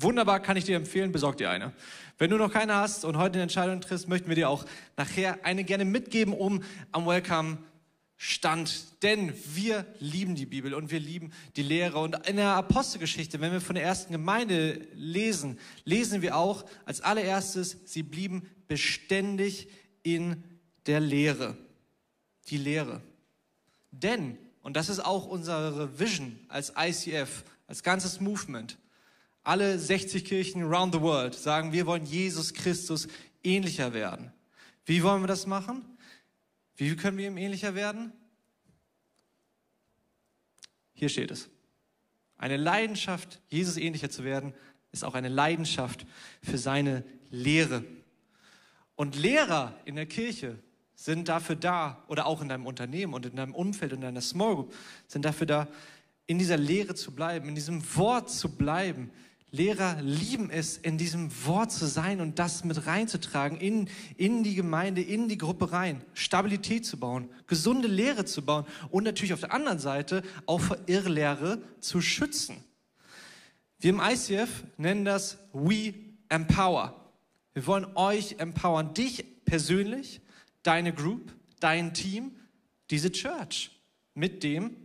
Wunderbar, 0.00 0.40
kann 0.40 0.56
ich 0.56 0.64
dir 0.64 0.76
empfehlen, 0.76 1.10
besorg 1.10 1.38
dir 1.38 1.50
eine. 1.50 1.72
Wenn 2.18 2.30
du 2.30 2.36
noch 2.36 2.52
keine 2.52 2.76
hast 2.76 3.04
und 3.04 3.16
heute 3.16 3.34
eine 3.34 3.42
Entscheidung 3.42 3.80
triffst, 3.80 4.08
möchten 4.08 4.28
wir 4.28 4.36
dir 4.36 4.48
auch 4.48 4.64
nachher 4.96 5.44
eine 5.44 5.64
gerne 5.64 5.84
mitgeben, 5.84 6.34
um 6.34 6.62
am 6.92 7.06
Welcome 7.06 7.58
stand. 8.16 9.02
Denn 9.02 9.32
wir 9.52 9.84
lieben 9.98 10.36
die 10.36 10.46
Bibel 10.46 10.72
und 10.72 10.92
wir 10.92 11.00
lieben 11.00 11.32
die 11.56 11.62
Lehre. 11.62 11.98
Und 11.98 12.28
in 12.28 12.36
der 12.36 12.50
Apostelgeschichte, 12.50 13.40
wenn 13.40 13.50
wir 13.50 13.60
von 13.60 13.74
der 13.74 13.82
ersten 13.82 14.12
Gemeinde 14.12 14.86
lesen, 14.94 15.58
lesen 15.84 16.22
wir 16.22 16.36
auch 16.36 16.64
als 16.84 17.00
allererstes, 17.00 17.78
sie 17.84 18.04
blieben 18.04 18.48
beständig 18.68 19.68
in 20.04 20.44
der 20.86 21.00
Lehre. 21.00 21.56
Die 22.48 22.56
Lehre. 22.56 23.02
Denn, 23.90 24.38
und 24.62 24.76
das 24.76 24.88
ist 24.88 25.00
auch 25.00 25.26
unsere 25.26 25.98
Vision 25.98 26.38
als 26.48 26.72
ICF, 26.78 27.42
als 27.66 27.82
ganzes 27.82 28.20
Movement, 28.20 28.78
alle 29.44 29.78
60 29.78 30.24
Kirchen 30.24 30.62
around 30.62 30.94
the 30.94 31.00
world 31.00 31.34
sagen, 31.34 31.72
wir 31.72 31.86
wollen 31.86 32.04
Jesus 32.04 32.52
Christus 32.52 33.08
ähnlicher 33.42 33.92
werden. 33.94 34.32
Wie 34.84 35.02
wollen 35.02 35.22
wir 35.22 35.28
das 35.28 35.46
machen? 35.46 35.84
Wie 36.76 36.94
können 36.96 37.18
wir 37.18 37.26
ihm 37.26 37.36
ähnlicher 37.36 37.74
werden? 37.74 38.12
Hier 40.94 41.08
steht 41.08 41.30
es. 41.30 41.48
Eine 42.36 42.56
Leidenschaft, 42.56 43.40
Jesus 43.48 43.76
ähnlicher 43.76 44.10
zu 44.10 44.24
werden, 44.24 44.54
ist 44.92 45.04
auch 45.04 45.14
eine 45.14 45.28
Leidenschaft 45.28 46.06
für 46.42 46.58
seine 46.58 47.04
Lehre. 47.30 47.84
Und 48.94 49.16
Lehrer 49.16 49.78
in 49.84 49.96
der 49.96 50.06
Kirche 50.06 50.58
sind 50.94 51.28
dafür 51.28 51.54
da, 51.54 52.02
oder 52.08 52.26
auch 52.26 52.42
in 52.42 52.48
deinem 52.48 52.66
Unternehmen 52.66 53.14
und 53.14 53.26
in 53.26 53.36
deinem 53.36 53.54
Umfeld 53.54 53.92
und 53.92 53.98
in 53.98 54.02
deiner 54.02 54.20
Small 54.20 54.56
Group, 54.56 54.74
sind 55.06 55.24
dafür 55.24 55.46
da, 55.46 55.68
in 56.26 56.38
dieser 56.38 56.56
Lehre 56.56 56.94
zu 56.94 57.12
bleiben, 57.12 57.48
in 57.48 57.54
diesem 57.54 57.82
Wort 57.96 58.30
zu 58.30 58.56
bleiben, 58.56 59.10
Lehrer 59.50 60.00
lieben 60.02 60.50
es, 60.50 60.76
in 60.76 60.98
diesem 60.98 61.30
Wort 61.46 61.72
zu 61.72 61.86
sein 61.86 62.20
und 62.20 62.38
das 62.38 62.64
mit 62.64 62.86
reinzutragen, 62.86 63.58
in, 63.58 63.88
in 64.16 64.42
die 64.42 64.54
Gemeinde, 64.54 65.00
in 65.00 65.28
die 65.28 65.38
Gruppe 65.38 65.72
rein, 65.72 66.04
Stabilität 66.12 66.84
zu 66.84 66.98
bauen, 66.98 67.30
gesunde 67.46 67.88
Lehre 67.88 68.26
zu 68.26 68.44
bauen 68.44 68.66
und 68.90 69.04
natürlich 69.04 69.32
auf 69.32 69.40
der 69.40 69.54
anderen 69.54 69.78
Seite 69.78 70.22
auch 70.44 70.60
vor 70.60 70.76
Irrlehre 70.86 71.62
zu 71.80 72.02
schützen. 72.02 72.62
Wir 73.78 73.90
im 73.90 74.00
ICF 74.00 74.64
nennen 74.76 75.06
das 75.06 75.38
We 75.52 75.94
Empower. 76.28 76.94
Wir 77.54 77.66
wollen 77.66 77.86
euch 77.94 78.36
empowern, 78.38 78.92
dich 78.92 79.24
persönlich, 79.46 80.20
deine 80.62 80.92
Group, 80.92 81.32
dein 81.58 81.94
Team, 81.94 82.32
diese 82.90 83.10
Church 83.10 83.70
mit 84.12 84.42
dem, 84.42 84.76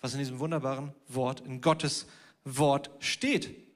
was 0.00 0.14
in 0.14 0.18
diesem 0.18 0.40
wunderbaren 0.40 0.92
Wort, 1.06 1.40
in 1.46 1.60
Gottes 1.60 2.06
Wort 2.44 2.90
steht. 2.98 3.67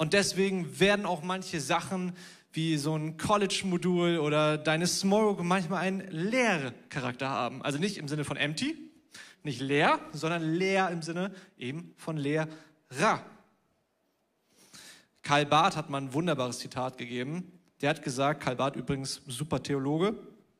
Und 0.00 0.14
deswegen 0.14 0.80
werden 0.80 1.04
auch 1.04 1.22
manche 1.22 1.60
Sachen 1.60 2.14
wie 2.54 2.78
so 2.78 2.96
ein 2.96 3.18
College-Modul 3.18 4.18
oder 4.18 4.56
deine 4.56 4.86
Small 4.86 5.36
manchmal 5.42 5.82
einen 5.82 6.10
Leercharakter 6.10 7.28
haben. 7.28 7.60
Also 7.60 7.76
nicht 7.76 7.98
im 7.98 8.08
Sinne 8.08 8.24
von 8.24 8.38
empty, 8.38 8.78
nicht 9.42 9.60
leer, 9.60 10.00
sondern 10.14 10.54
leer 10.54 10.88
im 10.88 11.02
Sinne 11.02 11.34
eben 11.58 11.92
von 11.98 12.16
Lehrer. 12.16 12.48
Karl 15.20 15.44
Barth 15.44 15.76
hat 15.76 15.90
mal 15.90 16.00
ein 16.00 16.14
wunderbares 16.14 16.60
Zitat 16.60 16.96
gegeben. 16.96 17.52
Der 17.82 17.90
hat 17.90 18.02
gesagt, 18.02 18.42
Karl 18.42 18.56
Barth 18.56 18.76
übrigens 18.76 19.20
super 19.26 19.62
Theologe, 19.62 20.16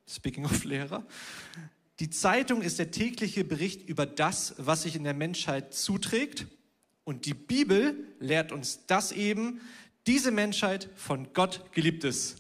speaking 0.07 0.45
of 0.45 0.65
Lehrer, 0.65 1.03
die 1.99 2.11
Zeitung 2.11 2.61
ist 2.61 2.79
der 2.79 2.91
tägliche 2.91 3.45
Bericht 3.45 3.89
über 3.89 4.05
das, 4.05 4.53
was 4.59 4.83
sich 4.83 4.97
in 4.97 5.05
der 5.05 5.15
Menschheit 5.15 5.73
zuträgt 5.73 6.47
und 7.11 7.27
die 7.27 7.35
Bibel 7.35 8.07
lehrt 8.21 8.53
uns 8.53 8.87
das 8.87 9.11
eben, 9.11 9.61
diese 10.07 10.31
Menschheit 10.31 10.89
von 10.95 11.33
Gott 11.33 11.73
geliebt 11.73 12.05
ist. 12.05 12.37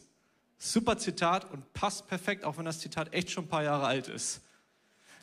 Super 0.58 0.96
Zitat 0.96 1.50
und 1.50 1.72
passt 1.72 2.06
perfekt, 2.06 2.44
auch 2.44 2.56
wenn 2.56 2.66
das 2.66 2.78
Zitat 2.78 3.12
echt 3.12 3.32
schon 3.32 3.46
ein 3.46 3.48
paar 3.48 3.64
Jahre 3.64 3.86
alt 3.88 4.06
ist. 4.06 4.42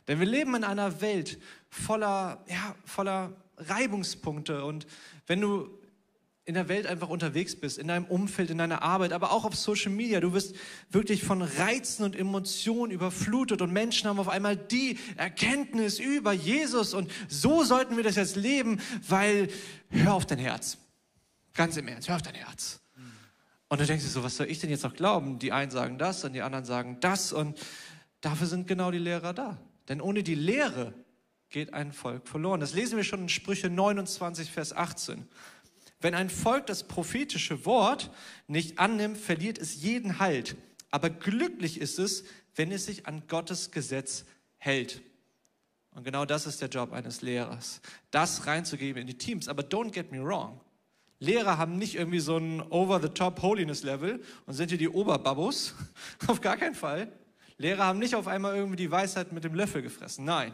Denn 0.05 0.19
wir 0.19 0.27
leben 0.27 0.53
in 0.55 0.65
einer 0.65 0.99
Welt 0.99 1.39
voller, 1.69 2.43
ja, 2.49 2.75
voller 2.83 3.31
Reibungspunkte. 3.55 4.65
Und 4.65 4.85
wenn 5.27 5.39
du 5.39 5.69
in 6.47 6.53
der 6.53 6.69
Welt 6.69 6.87
einfach 6.87 7.09
unterwegs 7.09 7.57
bist, 7.57 7.77
in 7.77 7.89
deinem 7.89 8.05
Umfeld, 8.05 8.49
in 8.49 8.57
deiner 8.57 8.81
Arbeit, 8.81 9.11
aber 9.11 9.33
auch 9.33 9.43
auf 9.43 9.53
Social 9.53 9.91
Media. 9.91 10.21
Du 10.21 10.31
wirst 10.31 10.55
wirklich 10.89 11.21
von 11.21 11.41
Reizen 11.41 12.05
und 12.05 12.15
Emotionen 12.15 12.93
überflutet 12.93 13.61
und 13.61 13.73
Menschen 13.73 14.09
haben 14.09 14.17
auf 14.17 14.29
einmal 14.29 14.55
die 14.55 14.97
Erkenntnis 15.17 15.99
über 15.99 16.31
Jesus 16.31 16.93
und 16.93 17.11
so 17.27 17.65
sollten 17.65 17.97
wir 17.97 18.03
das 18.03 18.15
jetzt 18.15 18.37
leben, 18.37 18.79
weil 19.09 19.49
hör 19.89 20.13
auf 20.13 20.25
dein 20.25 20.39
Herz. 20.39 20.77
Ganz 21.53 21.75
im 21.75 21.85
Ernst, 21.89 22.07
hör 22.07 22.15
auf 22.15 22.21
dein 22.21 22.35
Herz. 22.35 22.79
Und 23.67 23.81
du 23.81 23.85
denkst 23.85 24.05
dir 24.05 24.09
so, 24.09 24.23
was 24.23 24.37
soll 24.37 24.49
ich 24.49 24.59
denn 24.59 24.69
jetzt 24.69 24.83
noch 24.83 24.93
glauben? 24.93 25.39
Die 25.39 25.51
einen 25.51 25.69
sagen 25.69 25.97
das 25.97 26.23
und 26.23 26.31
die 26.31 26.41
anderen 26.41 26.63
sagen 26.63 26.97
das 27.01 27.33
und 27.33 27.59
dafür 28.21 28.47
sind 28.47 28.67
genau 28.67 28.89
die 28.91 28.99
Lehrer 28.99 29.33
da. 29.33 29.57
Denn 29.89 29.99
ohne 29.99 30.23
die 30.23 30.35
Lehre 30.35 30.93
geht 31.49 31.73
ein 31.73 31.91
Volk 31.91 32.25
verloren. 32.27 32.61
Das 32.61 32.73
lesen 32.73 32.95
wir 32.95 33.03
schon 33.03 33.23
in 33.23 33.29
Sprüche 33.29 33.69
29, 33.69 34.51
Vers 34.51 34.71
18. 34.73 35.27
Wenn 35.99 36.13
ein 36.13 36.29
Volk 36.29 36.67
das 36.67 36.87
prophetische 36.87 37.65
Wort 37.65 38.11
nicht 38.47 38.79
annimmt, 38.79 39.17
verliert 39.17 39.57
es 39.57 39.81
jeden 39.81 40.19
Halt. 40.19 40.55
Aber 40.91 41.09
glücklich 41.09 41.79
ist 41.79 41.99
es, 41.99 42.23
wenn 42.55 42.71
es 42.71 42.85
sich 42.85 43.07
an 43.07 43.23
Gottes 43.27 43.71
Gesetz 43.71 44.25
hält. 44.57 45.01
Und 45.91 46.03
genau 46.03 46.25
das 46.25 46.45
ist 46.45 46.61
der 46.61 46.69
Job 46.69 46.93
eines 46.93 47.21
Lehrers, 47.21 47.81
das 48.11 48.45
reinzugeben 48.45 49.01
in 49.01 49.07
die 49.07 49.17
Teams. 49.17 49.47
Aber 49.47 49.63
don't 49.63 49.91
get 49.91 50.11
me 50.11 50.23
wrong. 50.23 50.61
Lehrer 51.19 51.57
haben 51.57 51.77
nicht 51.77 51.95
irgendwie 51.95 52.19
so 52.19 52.37
ein 52.37 52.61
over-the-top 52.61 53.41
Holiness-Level 53.41 54.21
und 54.45 54.53
sind 54.53 54.69
hier 54.69 54.77
die 54.77 54.89
Oberbabus. 54.89 55.73
auf 56.27 56.41
gar 56.41 56.57
keinen 56.57 56.75
Fall. 56.75 57.11
Lehrer 57.57 57.85
haben 57.85 57.97
nicht 57.97 58.13
auf 58.13 58.27
einmal 58.27 58.55
irgendwie 58.55 58.75
die 58.75 58.91
Weisheit 58.91 59.31
mit 59.31 59.43
dem 59.43 59.55
Löffel 59.55 59.81
gefressen. 59.81 60.25
Nein. 60.25 60.53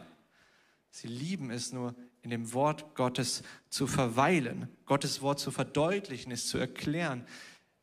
Sie 0.90 1.08
lieben 1.08 1.50
es 1.50 1.72
nur, 1.72 1.94
in 2.24 2.30
dem 2.30 2.52
Wort 2.54 2.94
Gottes 2.94 3.42
zu 3.68 3.86
verweilen, 3.86 4.68
Gottes 4.86 5.20
Wort 5.20 5.38
zu 5.38 5.50
verdeutlichen, 5.50 6.32
es 6.32 6.48
zu 6.48 6.58
erklären, 6.58 7.26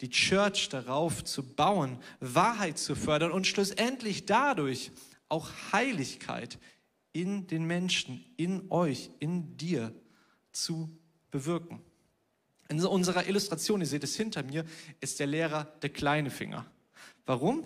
die 0.01 0.10
Church 0.10 0.67
darauf 0.69 1.23
zu 1.23 1.43
bauen, 1.43 1.99
Wahrheit 2.19 2.80
zu 2.80 2.95
fördern 2.95 3.32
und 3.32 3.45
schlussendlich 3.45 4.25
dadurch 4.25 4.91
auch 5.30 5.49
Heiligkeit 5.71 6.58
in 7.13 7.45
den 7.45 7.65
Menschen, 7.65 8.25
in 8.36 8.69
euch, 8.71 9.12
in 9.19 9.58
dir 9.58 9.93
zu 10.51 10.89
bewirken. 11.30 11.82
In 12.67 12.84
unserer 12.84 13.27
Illustration, 13.27 13.82
ihr 13.82 13.88
seht 13.88 14.04
es 14.04 14.15
hinter 14.15 14.43
mir, 14.43 14.65
ist 15.01 15.19
der 15.19 15.27
Lehrer 15.27 15.65
der 15.84 15.89
kleine 15.89 16.32
Finger. 16.32 16.65
Warum? 17.25 17.63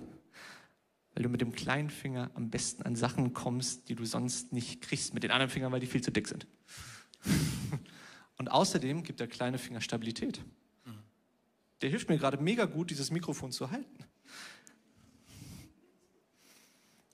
Weil 1.15 1.23
du 1.23 1.29
mit 1.29 1.41
dem 1.41 1.53
kleinen 1.53 1.89
Finger 1.89 2.29
am 2.35 2.49
besten 2.49 2.83
an 2.83 2.95
Sachen 2.95 3.33
kommst, 3.33 3.87
die 3.87 3.95
du 3.95 4.05
sonst 4.05 4.51
nicht 4.51 4.81
kriegst 4.81 5.13
mit 5.13 5.23
den 5.23 5.31
anderen 5.31 5.49
Fingern, 5.49 5.71
weil 5.71 5.79
die 5.79 5.87
viel 5.87 6.01
zu 6.01 6.11
dick 6.11 6.27
sind. 6.27 6.45
Und 8.37 8.51
außerdem 8.51 9.03
gibt 9.03 9.21
der 9.21 9.27
kleine 9.27 9.57
Finger 9.57 9.79
Stabilität. 9.79 10.41
Der 11.81 11.89
hilft 11.89 12.09
mir 12.09 12.17
gerade 12.17 12.37
mega 12.37 12.65
gut, 12.65 12.89
dieses 12.89 13.11
Mikrofon 13.11 13.51
zu 13.51 13.71
halten. 13.71 14.05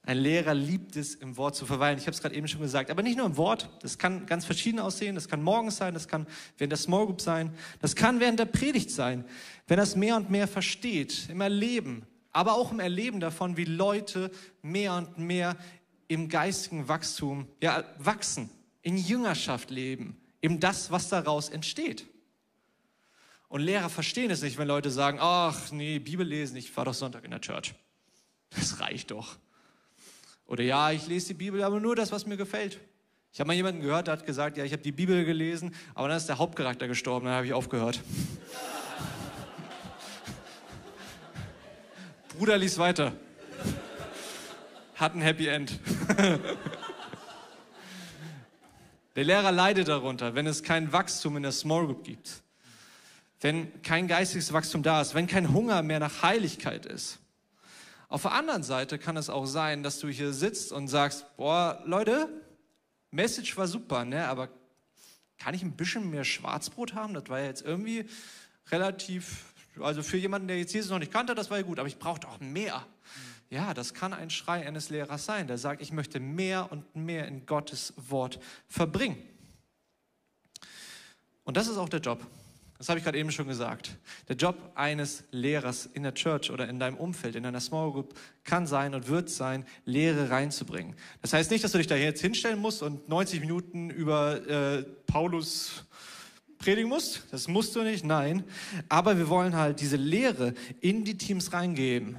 Ein 0.04 0.18
Lehrer 0.18 0.54
liebt 0.54 0.96
es, 0.96 1.14
im 1.14 1.36
Wort 1.36 1.54
zu 1.54 1.64
verweilen. 1.64 1.96
Ich 1.96 2.06
habe 2.06 2.14
es 2.14 2.20
gerade 2.20 2.34
eben 2.34 2.48
schon 2.48 2.60
gesagt. 2.60 2.90
Aber 2.90 3.02
nicht 3.02 3.16
nur 3.16 3.26
im 3.26 3.36
Wort. 3.36 3.70
Das 3.82 3.98
kann 3.98 4.26
ganz 4.26 4.44
verschieden 4.44 4.80
aussehen. 4.80 5.14
Das 5.14 5.28
kann 5.28 5.42
morgens 5.42 5.76
sein. 5.76 5.94
Das 5.94 6.08
kann 6.08 6.26
während 6.58 6.72
der 6.72 6.78
Small 6.78 7.06
Group 7.06 7.20
sein. 7.20 7.54
Das 7.80 7.94
kann 7.94 8.18
während 8.18 8.40
der 8.40 8.46
Predigt 8.46 8.90
sein. 8.90 9.24
Wenn 9.68 9.78
er 9.78 9.84
es 9.84 9.94
mehr 9.94 10.16
und 10.16 10.28
mehr 10.28 10.48
versteht, 10.48 11.28
im 11.28 11.40
Erleben, 11.40 12.04
aber 12.32 12.54
auch 12.54 12.72
im 12.72 12.80
Erleben 12.80 13.20
davon, 13.20 13.56
wie 13.56 13.64
Leute 13.64 14.30
mehr 14.62 14.94
und 14.94 15.18
mehr 15.18 15.56
im 16.08 16.28
geistigen 16.28 16.88
Wachstum 16.88 17.46
ja, 17.62 17.84
wachsen, 17.98 18.50
in 18.82 18.96
Jüngerschaft 18.96 19.70
leben, 19.70 20.20
eben 20.40 20.60
das, 20.60 20.90
was 20.90 21.08
daraus 21.08 21.48
entsteht. 21.48 22.06
Und 23.48 23.60
Lehrer 23.60 23.90
verstehen 23.90 24.30
es 24.30 24.42
nicht, 24.42 24.56
wenn 24.56 24.66
Leute 24.66 24.90
sagen, 24.90 25.18
ach 25.20 25.70
nee, 25.72 25.98
Bibel 25.98 26.26
lesen, 26.26 26.56
ich 26.56 26.70
fahre 26.70 26.86
doch 26.86 26.94
Sonntag 26.94 27.24
in 27.24 27.30
der 27.30 27.40
Church. 27.40 27.74
Das 28.50 28.80
reicht 28.80 29.10
doch. 29.10 29.36
Oder 30.46 30.64
ja, 30.64 30.90
ich 30.90 31.06
lese 31.06 31.28
die 31.28 31.34
Bibel, 31.34 31.62
aber 31.62 31.80
nur 31.80 31.96
das, 31.96 32.12
was 32.12 32.26
mir 32.26 32.36
gefällt. 32.36 32.78
Ich 33.32 33.40
habe 33.40 33.48
mal 33.48 33.54
jemanden 33.54 33.80
gehört, 33.80 34.08
der 34.08 34.12
hat 34.12 34.26
gesagt, 34.26 34.58
ja, 34.58 34.64
ich 34.64 34.72
habe 34.72 34.82
die 34.82 34.92
Bibel 34.92 35.24
gelesen, 35.24 35.74
aber 35.94 36.08
dann 36.08 36.18
ist 36.18 36.28
der 36.28 36.38
Hauptcharakter 36.38 36.88
gestorben, 36.88 37.26
dann 37.26 37.34
habe 37.34 37.46
ich 37.46 37.54
aufgehört. 37.54 38.00
Bruder 42.42 42.58
liest 42.58 42.76
weiter. 42.78 43.12
Hat 44.96 45.14
ein 45.14 45.20
Happy 45.20 45.46
End. 45.46 45.78
der 49.14 49.22
Lehrer 49.22 49.52
leidet 49.52 49.86
darunter, 49.86 50.34
wenn 50.34 50.48
es 50.48 50.64
kein 50.64 50.92
Wachstum 50.92 51.36
in 51.36 51.44
der 51.44 51.52
Small 51.52 51.86
Group 51.86 52.02
gibt. 52.02 52.42
Wenn 53.40 53.80
kein 53.82 54.08
geistiges 54.08 54.52
Wachstum 54.52 54.82
da 54.82 55.00
ist, 55.02 55.14
wenn 55.14 55.28
kein 55.28 55.52
Hunger 55.52 55.82
mehr 55.82 56.00
nach 56.00 56.24
Heiligkeit 56.24 56.84
ist. 56.84 57.20
Auf 58.08 58.22
der 58.22 58.32
anderen 58.32 58.64
Seite 58.64 58.98
kann 58.98 59.16
es 59.16 59.30
auch 59.30 59.46
sein, 59.46 59.84
dass 59.84 60.00
du 60.00 60.08
hier 60.08 60.32
sitzt 60.32 60.72
und 60.72 60.88
sagst, 60.88 61.24
boah, 61.36 61.80
Leute, 61.86 62.28
Message 63.12 63.56
war 63.56 63.68
super, 63.68 64.04
ne, 64.04 64.26
aber 64.26 64.48
kann 65.38 65.54
ich 65.54 65.62
ein 65.62 65.76
bisschen 65.76 66.10
mehr 66.10 66.24
Schwarzbrot 66.24 66.96
haben? 66.96 67.14
Das 67.14 67.28
war 67.28 67.38
ja 67.38 67.46
jetzt 67.46 67.62
irgendwie 67.62 68.04
relativ 68.72 69.51
also 69.80 70.02
für 70.02 70.16
jemanden, 70.16 70.48
der 70.48 70.58
jetzt 70.58 70.72
Jesus 70.72 70.90
noch 70.90 70.98
nicht 70.98 71.12
kannte, 71.12 71.34
das 71.34 71.50
war 71.50 71.58
ja 71.58 71.64
gut, 71.64 71.78
aber 71.78 71.88
ich 71.88 71.98
brauchte 71.98 72.28
auch 72.28 72.40
mehr. 72.40 72.86
Ja, 73.50 73.74
das 73.74 73.92
kann 73.92 74.12
ein 74.12 74.30
Schrei 74.30 74.66
eines 74.66 74.88
Lehrers 74.88 75.24
sein, 75.24 75.46
der 75.46 75.58
sagt, 75.58 75.82
ich 75.82 75.92
möchte 75.92 76.20
mehr 76.20 76.72
und 76.72 76.96
mehr 76.96 77.28
in 77.28 77.44
Gottes 77.44 77.92
Wort 77.96 78.40
verbringen. 78.66 79.18
Und 81.44 81.56
das 81.56 81.68
ist 81.68 81.76
auch 81.76 81.88
der 81.88 82.00
Job. 82.00 82.26
Das 82.82 82.88
habe 82.88 82.98
ich 82.98 83.04
gerade 83.04 83.18
eben 83.18 83.30
schon 83.30 83.46
gesagt. 83.46 83.96
Der 84.28 84.34
Job 84.34 84.56
eines 84.74 85.22
Lehrers 85.30 85.86
in 85.86 86.02
der 86.02 86.14
Church 86.14 86.50
oder 86.50 86.68
in 86.68 86.80
deinem 86.80 86.96
Umfeld, 86.96 87.36
in 87.36 87.44
deiner 87.44 87.60
Small 87.60 87.92
Group, 87.92 88.18
kann 88.42 88.66
sein 88.66 88.92
und 88.94 89.06
wird 89.06 89.30
sein, 89.30 89.64
Lehre 89.84 90.30
reinzubringen. 90.30 90.96
Das 91.20 91.32
heißt 91.32 91.52
nicht, 91.52 91.62
dass 91.62 91.70
du 91.70 91.78
dich 91.78 91.86
da 91.86 91.94
jetzt 91.94 92.20
hinstellen 92.20 92.58
musst 92.58 92.82
und 92.82 93.08
90 93.08 93.40
Minuten 93.40 93.88
über 93.88 94.44
äh, 94.48 94.82
Paulus 95.06 95.84
predigen 96.62 96.88
musst. 96.88 97.22
Das 97.30 97.48
musst 97.48 97.76
du 97.76 97.82
nicht, 97.82 98.04
nein. 98.04 98.44
Aber 98.88 99.18
wir 99.18 99.28
wollen 99.28 99.54
halt 99.54 99.80
diese 99.80 99.96
Lehre 99.96 100.54
in 100.80 101.04
die 101.04 101.18
Teams 101.18 101.52
reingeben. 101.52 102.18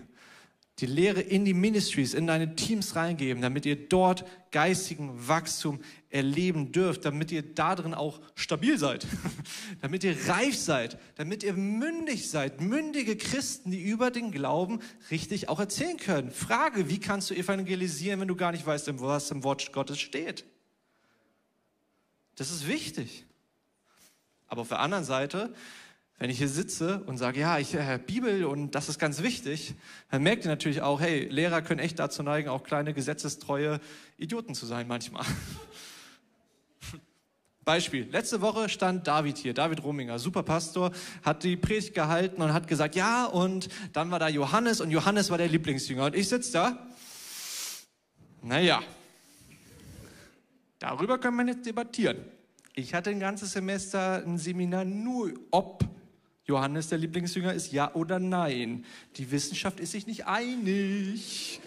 Die 0.80 0.88
Lehre 0.88 1.22
in 1.22 1.46
die 1.46 1.54
Ministries, 1.54 2.16
in 2.16 2.26
deine 2.26 2.56
Teams 2.56 2.96
reingeben, 2.96 3.44
damit 3.44 3.66
ihr 3.66 3.76
dort 3.76 4.26
geistigen 4.52 5.28
Wachstum 5.28 5.80
erleben 6.10 6.72
dürft, 6.72 7.06
damit 7.06 7.32
ihr 7.32 7.44
darin 7.44 7.94
auch 7.94 8.20
stabil 8.34 8.80
seid, 8.80 9.06
damit 9.82 10.04
ihr 10.04 10.18
reif 10.28 10.58
seid, 10.58 10.98
damit 11.16 11.44
ihr 11.44 11.54
mündig 11.54 12.28
seid, 12.30 12.60
mündige 12.60 13.16
Christen, 13.16 13.70
die 13.70 13.82
über 13.82 14.10
den 14.10 14.32
Glauben 14.32 14.80
richtig 15.12 15.48
auch 15.48 15.60
erzählen 15.60 15.98
können. 15.98 16.32
Frage, 16.32 16.90
wie 16.90 17.00
kannst 17.00 17.30
du 17.30 17.36
evangelisieren, 17.36 18.20
wenn 18.20 18.28
du 18.28 18.36
gar 18.36 18.52
nicht 18.52 18.66
weißt, 18.66 18.90
was 19.00 19.30
im 19.30 19.44
Wort 19.44 19.72
Gottes 19.74 20.00
steht? 20.00 20.44
Das 22.36 22.50
ist 22.50 22.68
wichtig. 22.68 23.26
Aber 24.54 24.62
auf 24.62 24.68
der 24.68 24.82
anderen 24.82 25.04
Seite, 25.04 25.52
wenn 26.20 26.30
ich 26.30 26.38
hier 26.38 26.48
sitze 26.48 27.02
und 27.08 27.18
sage, 27.18 27.40
ja, 27.40 27.58
ich 27.58 27.74
äh, 27.74 28.00
Bibel 28.06 28.46
und 28.46 28.76
das 28.76 28.88
ist 28.88 29.00
ganz 29.00 29.24
wichtig, 29.24 29.74
dann 30.12 30.22
merkt 30.22 30.46
ihr 30.46 30.52
natürlich 30.52 30.84
auch, 30.84 31.02
hey, 31.02 31.28
Lehrer 31.28 31.64
können 31.64 31.80
echt 31.80 31.98
dazu 31.98 32.22
neigen, 32.22 32.50
auch 32.50 32.62
kleine 32.62 32.94
gesetzestreue 32.94 33.80
Idioten 34.20 34.54
zu 34.54 34.68
sein 34.68 34.88
manchmal. 34.88 35.26
Beispiel. 37.66 38.08
Letzte 38.12 38.42
Woche 38.42 38.70
stand 38.70 39.08
David 39.08 39.40
hier, 39.40 39.56
David 39.56 39.84
Rominger, 39.84 40.20
super 40.20 40.44
Pastor, 40.44 40.92
hat 41.24 41.44
die 41.44 41.58
Predigt 41.58 41.96
gehalten 41.96 42.40
und 42.40 42.54
hat 42.54 42.68
gesagt, 42.68 42.94
ja, 42.94 43.26
und 43.26 43.70
dann 43.92 44.12
war 44.12 44.20
da 44.20 44.28
Johannes 44.28 44.82
und 44.82 44.92
Johannes 44.92 45.32
war 45.32 45.40
der 45.40 45.48
Lieblingsjünger. 45.48 46.06
Und 46.06 46.16
ich 46.16 46.30
sitze 46.30 46.54
da. 46.54 46.88
Naja, 48.44 48.84
darüber 50.78 51.18
können 51.18 51.38
wir 51.38 51.48
jetzt 51.48 51.66
debattieren. 51.66 52.33
Ich 52.76 52.96
hatte 52.96 53.12
ein 53.12 53.20
ganzes 53.20 53.52
Semester 53.52 54.24
ein 54.26 54.40
Seminar 54.40 54.84
nur, 54.84 55.32
ob 55.52 55.88
Johannes 56.46 56.88
der 56.90 56.98
Lieblingsjünger 56.98 57.54
ist, 57.54 57.72
ja 57.72 57.94
oder 57.94 58.18
nein. 58.20 58.84
Die 59.16 59.30
Wissenschaft 59.30 59.80
ist 59.80 59.92
sich 59.92 60.08
nicht 60.08 60.26
einig. 60.26 61.62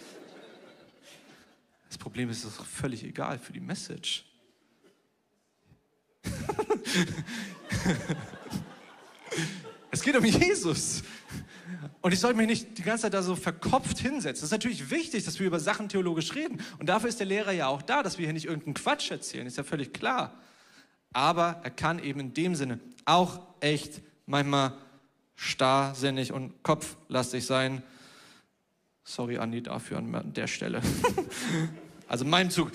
Das 1.88 1.96
Problem 1.96 2.28
ist, 2.28 2.38
es 2.44 2.59
ist 2.59 2.66
völlig 2.66 3.04
egal 3.04 3.38
für 3.38 3.52
die 3.52 3.61
Message. 3.61 4.24
es 9.92 10.02
geht 10.02 10.16
um 10.16 10.24
Jesus. 10.24 11.04
Und 12.00 12.12
ich 12.12 12.18
sollte 12.18 12.36
mich 12.36 12.48
nicht 12.48 12.78
die 12.78 12.82
ganze 12.82 13.02
Zeit 13.02 13.14
da 13.14 13.22
so 13.22 13.36
verkopft 13.36 14.00
hinsetzen. 14.00 14.38
Es 14.38 14.48
ist 14.48 14.50
natürlich 14.50 14.90
wichtig, 14.90 15.24
dass 15.24 15.38
wir 15.38 15.46
über 15.46 15.61
Sachen 15.61 15.88
theologisch 15.88 16.34
reden. 16.34 16.61
Und 16.80 16.88
dafür 16.88 17.09
ist 17.09 17.20
der 17.20 17.28
Lehrer 17.28 17.52
ja 17.52 17.68
auch 17.68 17.82
da, 17.82 18.02
dass 18.02 18.18
wir 18.18 18.26
hier 18.26 18.32
nicht 18.32 18.46
irgendeinen 18.46 18.74
Quatsch 18.74 19.12
erzählen. 19.12 19.46
Ist 19.46 19.57
ja 19.57 19.62
völlig 19.62 19.92
klar 19.92 20.36
aber 21.16 21.60
er 21.62 21.70
kann 21.70 21.98
eben 21.98 22.20
in 22.20 22.34
dem 22.34 22.54
Sinne 22.54 22.78
auch 23.06 23.40
echt 23.60 24.02
manchmal 24.26 24.74
starrsinnig 25.34 26.30
und 26.30 26.62
kopflastig 26.62 27.46
sein. 27.46 27.82
Sorry, 29.02 29.38
Andi, 29.38 29.62
dafür 29.62 29.96
an 29.96 30.32
der 30.34 30.46
Stelle. 30.46 30.82
also 32.08 32.26
mein 32.26 32.50
Zug. 32.50 32.70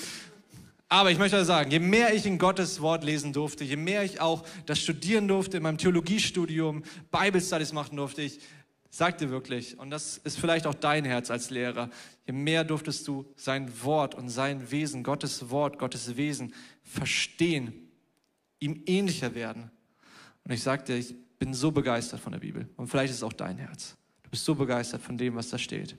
Aber 0.89 1.11
ich 1.11 1.19
möchte 1.19 1.45
sagen, 1.45 1.69
je 1.69 1.77
mehr 1.77 2.15
ich 2.15 2.25
in 2.25 2.39
Gottes 2.39 2.81
Wort 2.81 3.03
lesen 3.03 3.31
durfte, 3.31 3.63
je 3.63 3.75
mehr 3.75 4.03
ich 4.03 4.19
auch 4.19 4.43
das 4.65 4.79
studieren 4.79 5.27
durfte 5.27 5.57
in 5.57 5.63
meinem 5.63 5.77
Theologiestudium, 5.77 6.81
Bible 7.11 7.41
Studies 7.41 7.73
machen 7.73 7.95
durfte, 7.95 8.23
ich 8.23 8.39
sagte 8.89 9.29
wirklich, 9.29 9.77
und 9.77 9.91
das 9.91 10.17
ist 10.17 10.39
vielleicht 10.39 10.65
auch 10.65 10.73
dein 10.73 11.05
Herz 11.05 11.29
als 11.29 11.51
Lehrer, 11.51 11.91
je 12.25 12.33
mehr 12.33 12.63
durftest 12.63 13.07
du 13.07 13.31
sein 13.35 13.71
Wort 13.83 14.15
und 14.15 14.29
sein 14.29 14.71
Wesen, 14.71 15.03
Gottes 15.03 15.51
Wort, 15.51 15.77
Gottes 15.77 16.17
Wesen 16.17 16.55
verstehen 16.83 17.90
ihm 18.61 18.83
ähnlicher 18.85 19.35
werden. 19.35 19.69
Und 20.45 20.51
ich 20.51 20.63
sagte, 20.63 20.93
ich 20.93 21.13
bin 21.37 21.53
so 21.53 21.71
begeistert 21.71 22.21
von 22.21 22.31
der 22.31 22.39
Bibel. 22.39 22.69
Und 22.77 22.87
vielleicht 22.87 23.11
ist 23.11 23.17
es 23.17 23.23
auch 23.23 23.33
dein 23.33 23.57
Herz. 23.57 23.97
Du 24.23 24.29
bist 24.29 24.45
so 24.45 24.55
begeistert 24.55 25.01
von 25.01 25.17
dem, 25.17 25.35
was 25.35 25.49
da 25.49 25.57
steht. 25.57 25.97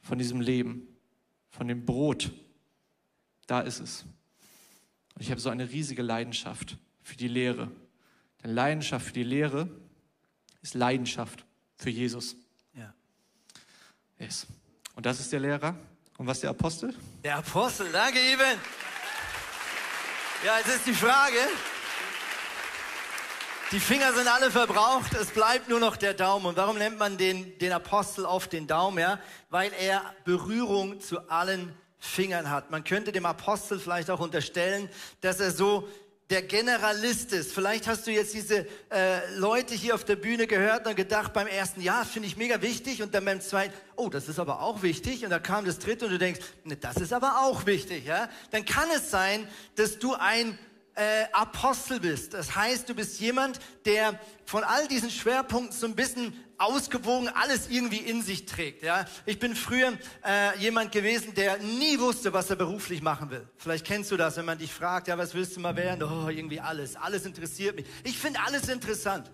Von 0.00 0.18
diesem 0.18 0.40
Leben. 0.40 0.88
Von 1.50 1.68
dem 1.68 1.84
Brot. 1.84 2.32
Da 3.46 3.60
ist 3.60 3.80
es. 3.80 4.04
Und 5.14 5.20
ich 5.20 5.30
habe 5.30 5.40
so 5.40 5.50
eine 5.50 5.70
riesige 5.70 6.02
Leidenschaft 6.02 6.78
für 7.02 7.16
die 7.16 7.28
Lehre. 7.28 7.70
Denn 8.42 8.52
Leidenschaft 8.52 9.06
für 9.06 9.12
die 9.12 9.22
Lehre 9.22 9.68
ist 10.62 10.74
Leidenschaft 10.74 11.44
für 11.76 11.90
Jesus. 11.90 12.36
Ja. 12.74 12.94
Yes. 14.18 14.46
Und 14.94 15.04
das 15.04 15.20
ist 15.20 15.32
der 15.32 15.40
Lehrer. 15.40 15.76
Und 16.16 16.26
was 16.26 16.40
der 16.40 16.50
Apostel? 16.50 16.94
Der 17.24 17.36
Apostel, 17.36 17.90
danke, 17.92 18.18
Ivan. 18.18 18.58
Ja, 20.44 20.58
jetzt 20.58 20.76
ist 20.76 20.86
die 20.86 20.94
Frage, 20.94 21.36
die 23.72 23.80
Finger 23.80 24.12
sind 24.12 24.28
alle 24.28 24.50
verbraucht, 24.50 25.14
es 25.14 25.28
bleibt 25.28 25.70
nur 25.70 25.80
noch 25.80 25.96
der 25.96 26.12
Daumen. 26.12 26.44
Und 26.44 26.56
warum 26.58 26.76
nennt 26.76 26.98
man 26.98 27.16
den, 27.16 27.58
den 27.58 27.72
Apostel 27.72 28.26
oft 28.26 28.52
den 28.52 28.66
Daumen? 28.66 28.98
Ja? 28.98 29.18
Weil 29.48 29.72
er 29.80 30.02
Berührung 30.24 31.00
zu 31.00 31.30
allen 31.30 31.74
Fingern 31.98 32.50
hat. 32.50 32.70
Man 32.70 32.84
könnte 32.84 33.12
dem 33.12 33.24
Apostel 33.24 33.78
vielleicht 33.78 34.10
auch 34.10 34.20
unterstellen, 34.20 34.90
dass 35.22 35.40
er 35.40 35.52
so 35.52 35.88
der 36.28 36.42
Generalist 36.42 37.32
ist. 37.32 37.52
Vielleicht 37.52 37.86
hast 37.86 38.06
du 38.06 38.10
jetzt 38.10 38.34
diese 38.34 38.66
äh, 38.90 39.34
Leute 39.36 39.74
hier 39.74 39.94
auf 39.94 40.04
der 40.04 40.16
Bühne 40.16 40.46
gehört 40.46 40.86
und 40.86 40.94
gedacht 40.94 41.32
beim 41.32 41.46
ersten 41.46 41.80
Jahr, 41.80 42.04
finde 42.04 42.28
ich 42.28 42.36
mega 42.36 42.60
wichtig 42.60 43.02
und 43.02 43.14
dann 43.14 43.24
beim 43.24 43.40
zweiten, 43.40 43.72
oh, 43.96 44.08
das 44.08 44.28
ist 44.28 44.38
aber 44.38 44.60
auch 44.60 44.82
wichtig 44.82 45.24
und 45.24 45.30
da 45.30 45.38
kam 45.38 45.64
das 45.64 45.78
dritte 45.78 46.06
und 46.06 46.10
du 46.10 46.18
denkst, 46.18 46.40
ne, 46.64 46.76
das 46.76 46.96
ist 46.96 47.12
aber 47.12 47.40
auch 47.42 47.64
wichtig, 47.64 48.04
ja? 48.06 48.28
Dann 48.50 48.64
kann 48.64 48.88
es 48.94 49.10
sein, 49.10 49.46
dass 49.76 49.98
du 49.98 50.14
ein 50.14 50.58
äh, 50.94 51.24
Apostel 51.32 52.00
bist. 52.00 52.34
Das 52.34 52.54
heißt, 52.54 52.88
du 52.88 52.94
bist 52.94 53.20
jemand, 53.20 53.58
der 53.84 54.18
von 54.44 54.64
all 54.64 54.86
diesen 54.88 55.10
Schwerpunkten 55.10 55.76
so 55.76 55.86
ein 55.86 55.94
bisschen 55.94 56.34
ausgewogen 56.58 57.28
alles 57.28 57.68
irgendwie 57.70 57.96
in 57.96 58.22
sich 58.22 58.46
trägt. 58.46 58.82
Ja? 58.82 59.04
Ich 59.26 59.38
bin 59.38 59.56
früher 59.56 59.92
äh, 60.24 60.58
jemand 60.58 60.92
gewesen, 60.92 61.34
der 61.34 61.58
nie 61.58 61.98
wusste, 61.98 62.32
was 62.32 62.50
er 62.50 62.56
beruflich 62.56 63.02
machen 63.02 63.30
will. 63.30 63.48
Vielleicht 63.56 63.86
kennst 63.86 64.10
du 64.10 64.16
das, 64.16 64.36
wenn 64.36 64.44
man 64.44 64.58
dich 64.58 64.72
fragt, 64.72 65.08
ja, 65.08 65.18
was 65.18 65.34
willst 65.34 65.56
du 65.56 65.60
mal 65.60 65.74
werden? 65.76 66.02
Oh, 66.02 66.28
irgendwie 66.28 66.60
alles. 66.60 66.94
Alles 66.94 67.26
interessiert 67.26 67.76
mich. 67.76 67.86
Ich 68.04 68.18
finde 68.18 68.40
alles 68.46 68.68
interessant. 68.68 69.30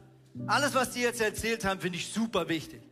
Alles, 0.46 0.74
was 0.74 0.90
die 0.90 1.00
jetzt 1.00 1.20
erzählt 1.20 1.64
haben, 1.64 1.80
finde 1.80 1.98
ich 1.98 2.12
super 2.12 2.48
wichtig. 2.48 2.82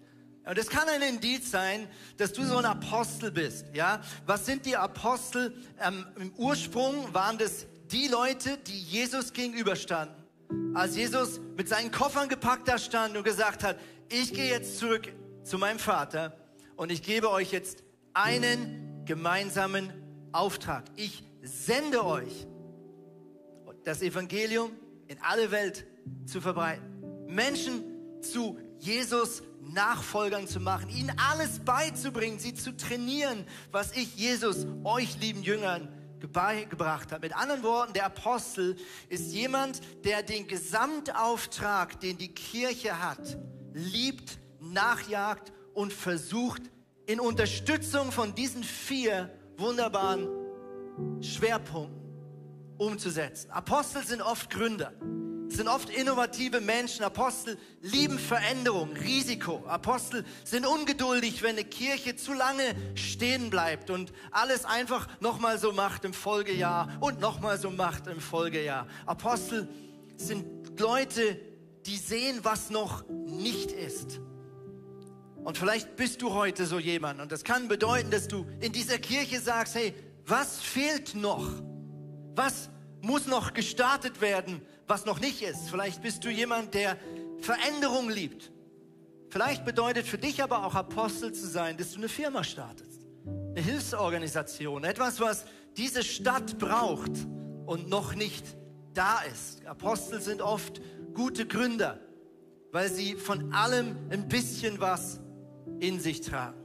Und 0.45 0.59
es 0.59 0.69
kann 0.69 0.89
ein 0.89 1.03
Indiz 1.03 1.51
sein, 1.51 1.89
dass 2.19 2.33
du 2.33 2.45
so 2.45 2.59
ein 2.59 2.65
Apostel 2.65 3.33
bist. 3.33 3.67
Ja, 3.73 4.01
was 4.27 4.47
sind 4.47 4.65
die 4.65 4.77
Apostel? 4.77 5.53
Ähm, 5.81 6.07
Im 6.19 6.33
Ursprung 6.35 7.13
waren 7.13 7.37
das 7.37 7.67
die 7.93 8.09
Leute, 8.09 8.59
die 8.59 8.79
Jesus 8.79 9.33
gegenüberstanden. 9.33 10.17
Als 10.75 10.97
Jesus 10.97 11.41
mit 11.57 11.69
seinen 11.69 11.91
Koffern 11.91 12.29
gepackt 12.29 12.69
da 12.69 12.79
stand 12.79 13.17
und 13.17 13.25
gesagt 13.25 13.65
hat, 13.65 13.79
ich 14.09 14.33
gehe 14.33 14.51
jetzt 14.51 14.79
zurück 14.79 15.13
zu 15.43 15.59
meinem 15.59 15.79
Vater 15.79 16.37
und 16.77 16.93
ich 16.93 17.03
gebe 17.03 17.31
euch 17.31 17.53
jetzt 17.53 17.83
einen 18.13 19.05
gemeinsamen 19.05 19.93
Auftrag. 20.33 20.85
Ich 20.97 21.25
sende 21.43 22.05
euch 22.05 22.47
das 23.85 24.03
Evangelium 24.03 24.73
in 25.09 25.19
alle 25.23 25.51
Welt 25.51 25.87
zu 26.27 26.41
verbreiten. 26.41 26.85
Menschen 27.27 27.85
zu 28.21 28.59
Jesus 28.79 29.43
Nachfolgern 29.63 30.47
zu 30.47 30.61
machen, 30.61 30.91
ihnen 30.91 31.13
alles 31.19 31.59
beizubringen, 31.61 32.39
sie 32.39 32.55
zu 32.55 32.77
trainieren, 32.77 33.45
was 33.73 33.93
ich 33.97 34.17
Jesus, 34.17 34.67
euch 34.85 35.19
lieben 35.21 35.43
Jüngern, 35.43 35.89
gebracht 36.21 37.13
hat. 37.13 37.23
Mit 37.23 37.37
anderen 37.37 37.63
Worten, 37.63 37.93
der 37.93 38.07
Apostel 38.07 38.77
ist 39.09 39.33
jemand, 39.33 39.81
der 40.05 40.23
den 40.23 40.47
Gesamtauftrag, 40.47 42.01
den 42.01 42.19
die 42.19 42.33
Kirche 42.33 43.01
hat, 43.01 43.39
liebt, 43.73 44.39
nachjagt 44.61 45.53
und 45.75 45.93
versucht, 45.93 46.63
in 47.07 47.21
Unterstützung 47.21 48.11
von 48.11 48.35
diesen 48.35 48.65
vier 48.65 49.31
wunderbaren 49.57 50.29
Schwerpunkten 51.21 51.97
umzusetzen. 52.79 53.51
Apostel 53.51 54.05
sind 54.05 54.23
oft 54.23 54.51
Gründer 54.51 54.93
sind 55.49 55.69
oft 55.69 55.91
innovative 55.91 56.61
Menschen. 56.61 57.05
Apostel 57.05 57.59
lieben 57.81 58.19
Veränderung, 58.19 58.93
Risiko. 58.93 59.65
Apostel 59.67 60.25
sind 60.45 60.67
ungeduldig, 60.67 61.43
wenn 61.43 61.57
eine 61.57 61.65
Kirche 61.65 62.17
zu 62.17 62.33
lange 62.33 62.75
stehen 62.95 63.51
bleibt 63.51 63.91
und 63.91 64.13
alles 64.31 64.65
einfach 64.65 65.09
nochmal 65.21 65.59
so 65.59 65.73
macht 65.73 66.05
im 66.05 66.13
Folgejahr 66.13 66.97
und 67.01 67.21
nochmal 67.21 67.59
so 67.59 67.71
macht 67.71 68.07
im 68.07 68.21
Folgejahr. 68.21 68.87
Apostel 69.07 69.69
sind 70.17 70.79
Leute, 70.79 71.39
die 71.87 71.97
sehen, 71.97 72.41
was 72.43 72.71
noch 72.71 73.05
nicht 73.09 73.73
ist. 73.73 74.21
Und 75.45 75.59
vielleicht 75.59 75.95
bist 75.97 76.23
du 76.23 76.35
heute 76.35 76.67
so 76.67 76.79
jemand 76.79 77.21
und 77.21 77.31
das 77.31 77.45
kann 77.45 77.69
bedeuten, 77.69 78.11
dass 78.11 78.27
du 78.27 78.47
in 78.61 78.73
dieser 78.73 78.99
Kirche 78.99 79.41
sagst, 79.41 79.77
hey, 79.77 79.95
was 80.27 80.61
fehlt 80.61 81.15
noch? 81.15 81.49
Was 82.35 82.69
muss 83.01 83.27
noch 83.27 83.55
gestartet 83.55 84.21
werden? 84.21 84.61
Was 84.87 85.05
noch 85.05 85.21
nicht 85.21 85.43
ist. 85.43 85.71
Vielleicht 85.71 86.03
bist 86.03 86.25
du 86.25 86.31
jemand, 86.31 86.75
der 86.75 86.97
Veränderung 87.41 88.11
liebt. 88.11 88.53
Vielleicht 89.29 89.65
bedeutet 89.65 90.07
für 90.07 90.19
dich 90.19 90.43
aber 90.43 90.65
auch 90.65 90.75
Apostel 90.75 91.33
zu 91.33 91.47
sein, 91.47 91.77
dass 91.77 91.93
du 91.93 91.99
eine 91.99 92.09
Firma 92.09 92.45
startest. 92.45 93.03
Eine 93.27 93.61
Hilfsorganisation. 93.61 94.85
Etwas, 94.85 95.21
was 95.21 95.45
diese 95.77 96.03
Stadt 96.03 96.59
braucht 96.59 97.13
und 97.67 97.89
noch 97.89 98.15
nicht 98.15 98.45
da 98.95 99.21
ist. 99.23 99.67
Apostel 99.67 100.21
sind 100.21 100.41
oft 100.41 100.81
gute 101.15 101.47
Gründer, 101.47 102.01
weil 102.73 102.91
sie 102.91 103.15
von 103.17 103.53
allem 103.53 103.97
ein 104.11 104.29
bisschen 104.29 104.81
was 104.81 105.21
in 105.81 106.01
sich 106.01 106.21
tragen. 106.21 106.63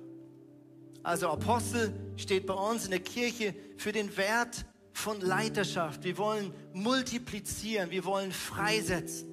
Also 1.04 1.30
Apostel 1.30 1.94
steht 2.16 2.46
bei 2.46 2.54
uns 2.54 2.86
in 2.86 2.92
der 2.92 3.00
Kirche 3.00 3.56
für 3.78 3.92
den 3.92 4.16
Wert 4.18 4.66
von 4.94 5.22
Leiterschaft. 5.22 6.04
Wir 6.04 6.18
wollen 6.18 6.54
multiplizieren, 6.74 7.92
wir 7.92 8.06
wollen 8.06 8.32
freisetzen. 8.32 9.28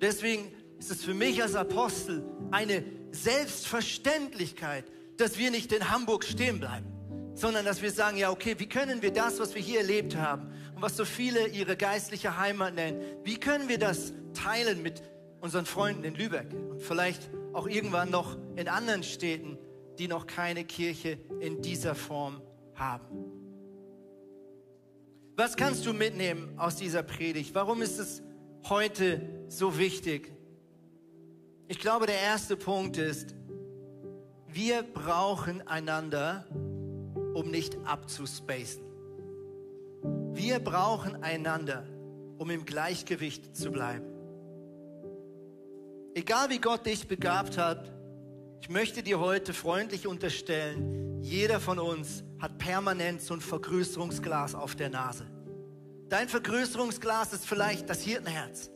Deswegen 0.00 0.52
ist 0.78 0.90
es 0.90 1.04
für 1.04 1.14
mich 1.14 1.42
als 1.42 1.54
Apostel 1.54 2.24
eine 2.50 2.84
Selbstverständlichkeit, 3.12 4.84
dass 5.16 5.38
wir 5.38 5.50
nicht 5.50 5.72
in 5.72 5.90
Hamburg 5.90 6.24
stehen 6.24 6.60
bleiben, 6.60 6.86
sondern 7.34 7.64
dass 7.64 7.82
wir 7.82 7.90
sagen, 7.90 8.18
ja, 8.18 8.30
okay, 8.30 8.54
wie 8.58 8.68
können 8.68 9.02
wir 9.02 9.12
das, 9.12 9.38
was 9.38 9.54
wir 9.54 9.62
hier 9.62 9.80
erlebt 9.80 10.16
haben 10.16 10.52
und 10.74 10.82
was 10.82 10.96
so 10.96 11.04
viele 11.04 11.48
ihre 11.48 11.76
geistliche 11.76 12.36
Heimat 12.36 12.74
nennen, 12.74 13.00
wie 13.24 13.38
können 13.38 13.68
wir 13.68 13.78
das 13.78 14.12
teilen 14.34 14.82
mit 14.82 15.02
unseren 15.40 15.64
Freunden 15.66 16.04
in 16.04 16.14
Lübeck 16.14 16.52
und 16.52 16.82
vielleicht 16.82 17.30
auch 17.52 17.66
irgendwann 17.66 18.10
noch 18.10 18.36
in 18.56 18.68
anderen 18.68 19.02
Städten, 19.02 19.58
die 19.98 20.08
noch 20.08 20.26
keine 20.26 20.64
Kirche 20.64 21.18
in 21.40 21.62
dieser 21.62 21.94
Form 21.94 22.42
haben. 22.74 23.35
Was 25.36 25.54
kannst 25.54 25.84
du 25.84 25.92
mitnehmen 25.92 26.58
aus 26.58 26.76
dieser 26.76 27.02
Predigt? 27.02 27.54
Warum 27.54 27.82
ist 27.82 27.98
es 27.98 28.22
heute 28.70 29.20
so 29.48 29.76
wichtig? 29.76 30.32
Ich 31.68 31.78
glaube, 31.78 32.06
der 32.06 32.18
erste 32.18 32.56
Punkt 32.56 32.96
ist, 32.96 33.34
wir 34.48 34.82
brauchen 34.82 35.60
einander, 35.68 36.46
um 37.34 37.50
nicht 37.50 37.76
abzuspacen. 37.84 38.82
Wir 40.32 40.58
brauchen 40.58 41.22
einander, 41.22 41.86
um 42.38 42.48
im 42.48 42.64
Gleichgewicht 42.64 43.54
zu 43.54 43.70
bleiben. 43.70 44.06
Egal 46.14 46.48
wie 46.48 46.60
Gott 46.60 46.86
dich 46.86 47.08
begabt 47.08 47.58
hat, 47.58 47.92
ich 48.62 48.70
möchte 48.70 49.02
dir 49.02 49.20
heute 49.20 49.52
freundlich 49.52 50.06
unterstellen, 50.06 51.20
jeder 51.20 51.60
von 51.60 51.78
uns 51.78 52.24
hat 52.38 52.58
permanent 52.58 53.22
so 53.22 53.34
ein 53.34 53.40
Vergrößerungsglas 53.40 54.54
auf 54.54 54.74
der 54.74 54.90
Nase. 54.90 55.26
Dein 56.08 56.28
Vergrößerungsglas 56.28 57.32
ist 57.32 57.46
vielleicht 57.46 57.90
das 57.90 58.02
Hirtenherz, 58.02 58.70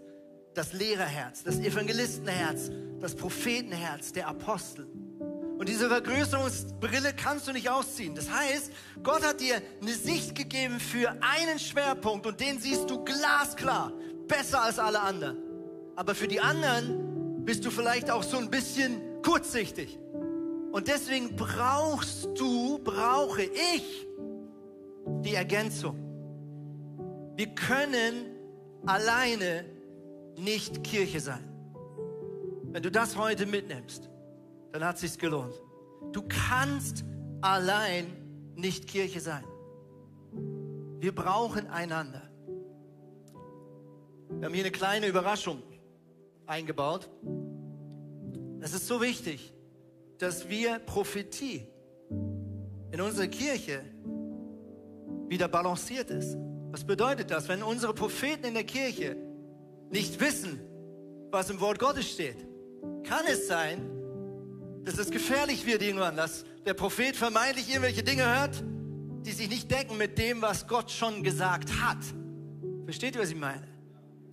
das 0.54 0.72
Lehrerherz, 0.72 1.44
das 1.44 1.58
Evangelistenherz, 1.58 2.70
das 3.00 3.14
Prophetenherz, 3.14 4.12
der 4.12 4.26
Apostel. 4.28 4.86
Und 5.61 5.68
diese 5.68 5.88
Vergrößerungsbrille 5.88 7.12
kannst 7.12 7.46
du 7.46 7.52
nicht 7.52 7.68
ausziehen. 7.68 8.14
Das 8.14 8.30
heißt, 8.30 8.72
Gott 9.02 9.22
hat 9.22 9.40
dir 9.40 9.61
eine 9.82 9.92
Sicht 9.92 10.34
gegeben 10.34 10.80
für 10.80 11.11
einen 11.20 11.58
Schwerpunkt 11.58 12.26
und 12.26 12.40
den 12.40 12.58
siehst 12.58 12.88
du 12.88 13.04
glasklar, 13.04 13.92
besser 14.26 14.62
als 14.62 14.78
alle 14.78 15.00
anderen. 15.00 15.36
Aber 15.96 16.14
für 16.14 16.28
die 16.28 16.40
anderen 16.40 17.44
bist 17.44 17.64
du 17.64 17.70
vielleicht 17.70 18.11
auch 18.11 18.22
so 18.22 18.38
ein 18.38 18.50
bisschen 18.50 19.02
kurzsichtig. 19.22 19.98
Und 20.72 20.88
deswegen 20.88 21.34
brauchst 21.36 22.28
du, 22.38 22.78
brauche 22.78 23.42
ich 23.42 24.06
die 25.22 25.34
Ergänzung. 25.34 25.96
Wir 27.36 27.48
können 27.48 28.26
alleine 28.86 29.64
nicht 30.36 30.84
Kirche 30.84 31.20
sein. 31.20 31.44
Wenn 32.72 32.82
du 32.82 32.90
das 32.90 33.16
heute 33.16 33.46
mitnimmst, 33.46 34.08
dann 34.72 34.84
hat 34.84 34.96
es 34.96 35.00
sich 35.00 35.18
gelohnt. 35.18 35.54
Du 36.12 36.22
kannst 36.28 37.04
allein 37.40 38.06
nicht 38.54 38.86
Kirche 38.86 39.20
sein. 39.20 39.44
Wir 41.00 41.14
brauchen 41.14 41.66
einander. 41.66 42.22
Wir 44.38 44.46
haben 44.46 44.54
hier 44.54 44.64
eine 44.64 44.70
kleine 44.70 45.08
Überraschung 45.08 45.62
eingebaut. 46.46 47.10
Es 48.60 48.72
ist 48.74 48.86
so 48.86 49.00
wichtig, 49.00 49.52
dass 50.20 50.48
wir 50.48 50.78
Prophetie 50.80 51.66
in 52.92 53.00
unserer 53.00 53.26
Kirche 53.26 53.80
wieder 55.28 55.48
balanciert 55.48 56.10
ist. 56.10 56.36
Was 56.70 56.84
bedeutet 56.84 57.30
das, 57.30 57.48
wenn 57.48 57.62
unsere 57.62 57.94
Propheten 57.94 58.44
in 58.44 58.54
der 58.54 58.64
Kirche 58.64 59.16
nicht 59.90 60.20
wissen, 60.20 60.60
was 61.30 61.48
im 61.48 61.58
Wort 61.60 61.78
Gottes 61.78 62.10
steht? 62.10 62.36
Kann 63.02 63.24
es 63.28 63.48
sein, 63.48 63.90
dass 64.84 64.98
es 64.98 65.10
gefährlich 65.10 65.64
wird 65.64 65.82
irgendwann, 65.82 66.16
dass 66.16 66.44
der 66.66 66.74
Prophet 66.74 67.16
vermeintlich 67.16 67.70
irgendwelche 67.70 68.02
Dinge 68.02 68.24
hört, 68.24 68.62
die 69.24 69.32
sich 69.32 69.48
nicht 69.48 69.70
decken 69.70 69.96
mit 69.96 70.18
dem, 70.18 70.42
was 70.42 70.66
Gott 70.66 70.90
schon 70.90 71.22
gesagt 71.22 71.70
hat? 71.80 71.98
Versteht 72.84 73.14
ihr, 73.14 73.22
was 73.22 73.30
ich 73.30 73.36
meine? 73.36 73.66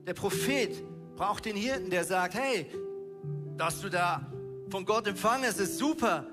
Der 0.05 0.13
Prophet 0.13 0.83
braucht 1.15 1.45
den 1.45 1.55
Hirten, 1.55 1.89
der 1.89 2.03
sagt, 2.03 2.33
hey, 2.33 2.65
dass 3.55 3.79
du 3.79 3.89
da 3.89 4.33
von 4.69 4.85
Gott 4.85 5.07
empfangen 5.07 5.45
hast, 5.45 5.59
ist 5.59 5.77
super. 5.77 6.25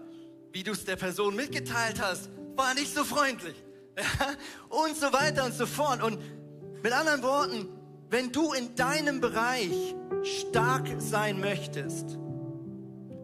Wie 0.53 0.63
du 0.63 0.73
es 0.73 0.85
der 0.85 0.97
Person 0.97 1.35
mitgeteilt 1.35 2.01
hast, 2.01 2.31
war 2.57 2.75
nicht 2.75 2.95
so 2.95 3.05
freundlich. 3.05 3.57
Ja? 3.97 4.05
Und 4.69 4.97
so 4.97 5.13
weiter 5.13 5.45
und 5.45 5.55
so 5.55 5.67
fort. 5.67 6.03
Und 6.03 6.19
mit 6.83 6.93
anderen 6.93 7.23
Worten, 7.23 7.69
wenn 8.11 8.31
du 8.33 8.53
in 8.53 8.75
deinem 8.75 9.21
Bereich 9.21 9.95
stark 10.23 10.89
sein 10.99 11.41
möchtest, 11.41 12.17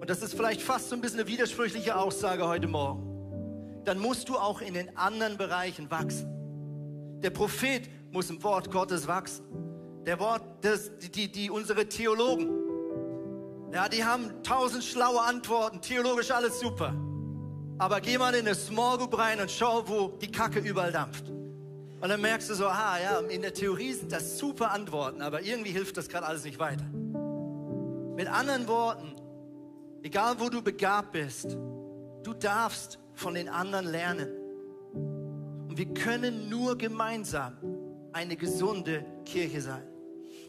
und 0.00 0.08
das 0.08 0.22
ist 0.22 0.34
vielleicht 0.34 0.62
fast 0.62 0.88
so 0.88 0.94
ein 0.94 1.00
bisschen 1.00 1.20
eine 1.20 1.28
widersprüchliche 1.28 1.96
Aussage 1.96 2.46
heute 2.46 2.66
Morgen, 2.66 3.82
dann 3.84 3.98
musst 3.98 4.28
du 4.28 4.36
auch 4.36 4.60
in 4.60 4.74
den 4.74 4.96
anderen 4.96 5.36
Bereichen 5.36 5.90
wachsen. 5.90 6.28
Der 7.20 7.30
Prophet 7.30 7.88
muss 8.10 8.30
im 8.30 8.42
Wort 8.42 8.70
Gottes 8.70 9.06
wachsen. 9.06 9.44
Der 10.06 10.18
Wort, 10.18 10.42
das, 10.62 10.90
die, 10.98 11.30
die, 11.30 11.50
unsere 11.50 11.86
Theologen, 11.86 12.59
ja, 13.72 13.88
die 13.88 14.04
haben 14.04 14.42
tausend 14.42 14.82
schlaue 14.82 15.20
Antworten, 15.20 15.80
theologisch 15.80 16.30
alles 16.30 16.58
super. 16.58 16.94
Aber 17.78 18.00
geh 18.00 18.18
mal 18.18 18.34
in 18.34 18.46
eine 18.46 18.54
Small 18.54 18.98
Group 18.98 19.16
rein 19.16 19.40
und 19.40 19.50
schau, 19.50 19.88
wo 19.88 20.08
die 20.08 20.30
Kacke 20.30 20.58
überall 20.58 20.92
dampft. 20.92 21.28
Und 21.28 22.08
dann 22.08 22.20
merkst 22.20 22.50
du 22.50 22.54
so, 22.54 22.66
ah 22.66 22.98
ja, 22.98 23.18
in 23.20 23.42
der 23.42 23.54
Theorie 23.54 23.92
sind 23.92 24.10
das 24.10 24.38
super 24.38 24.70
Antworten, 24.72 25.22
aber 25.22 25.42
irgendwie 25.42 25.70
hilft 25.70 25.96
das 25.96 26.08
gerade 26.08 26.26
alles 26.26 26.44
nicht 26.44 26.58
weiter. 26.58 26.84
Mit 28.16 28.26
anderen 28.26 28.66
Worten, 28.68 29.14
egal 30.02 30.40
wo 30.40 30.48
du 30.48 30.62
begabt 30.62 31.12
bist, 31.12 31.56
du 32.22 32.34
darfst 32.34 32.98
von 33.14 33.34
den 33.34 33.48
anderen 33.48 33.86
lernen. 33.86 34.28
Und 35.68 35.78
wir 35.78 35.86
können 35.94 36.48
nur 36.48 36.76
gemeinsam 36.76 37.56
eine 38.12 38.36
gesunde 38.36 39.04
Kirche 39.24 39.60
sein. 39.60 39.82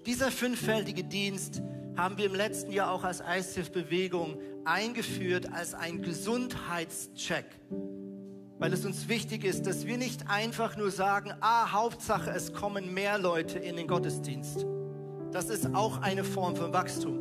Dieser 0.05 0.31
fünffältige 0.31 1.03
Dienst 1.03 1.61
haben 1.95 2.17
wir 2.17 2.25
im 2.25 2.35
letzten 2.35 2.71
Jahr 2.71 2.91
auch 2.91 3.03
als 3.03 3.21
ICF-Bewegung 3.21 4.39
eingeführt 4.65 5.51
als 5.51 5.73
ein 5.73 6.01
Gesundheitscheck, 6.01 7.45
weil 8.59 8.73
es 8.73 8.85
uns 8.85 9.07
wichtig 9.07 9.43
ist, 9.43 9.65
dass 9.65 9.85
wir 9.85 9.97
nicht 9.97 10.29
einfach 10.29 10.77
nur 10.77 10.91
sagen, 10.91 11.33
ah, 11.41 11.71
Hauptsache, 11.71 12.31
es 12.31 12.53
kommen 12.53 12.93
mehr 12.93 13.17
Leute 13.17 13.59
in 13.59 13.75
den 13.75 13.87
Gottesdienst. 13.87 14.65
Das 15.31 15.49
ist 15.49 15.73
auch 15.73 16.01
eine 16.01 16.23
Form 16.23 16.55
von 16.55 16.73
Wachstum. 16.73 17.19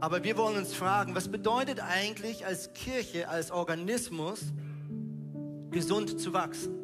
Aber 0.00 0.22
wir 0.22 0.36
wollen 0.36 0.56
uns 0.56 0.74
fragen, 0.74 1.14
was 1.14 1.28
bedeutet 1.28 1.80
eigentlich 1.80 2.46
als 2.46 2.72
Kirche, 2.72 3.28
als 3.28 3.50
Organismus, 3.50 4.52
gesund 5.70 6.20
zu 6.20 6.32
wachsen? 6.32 6.74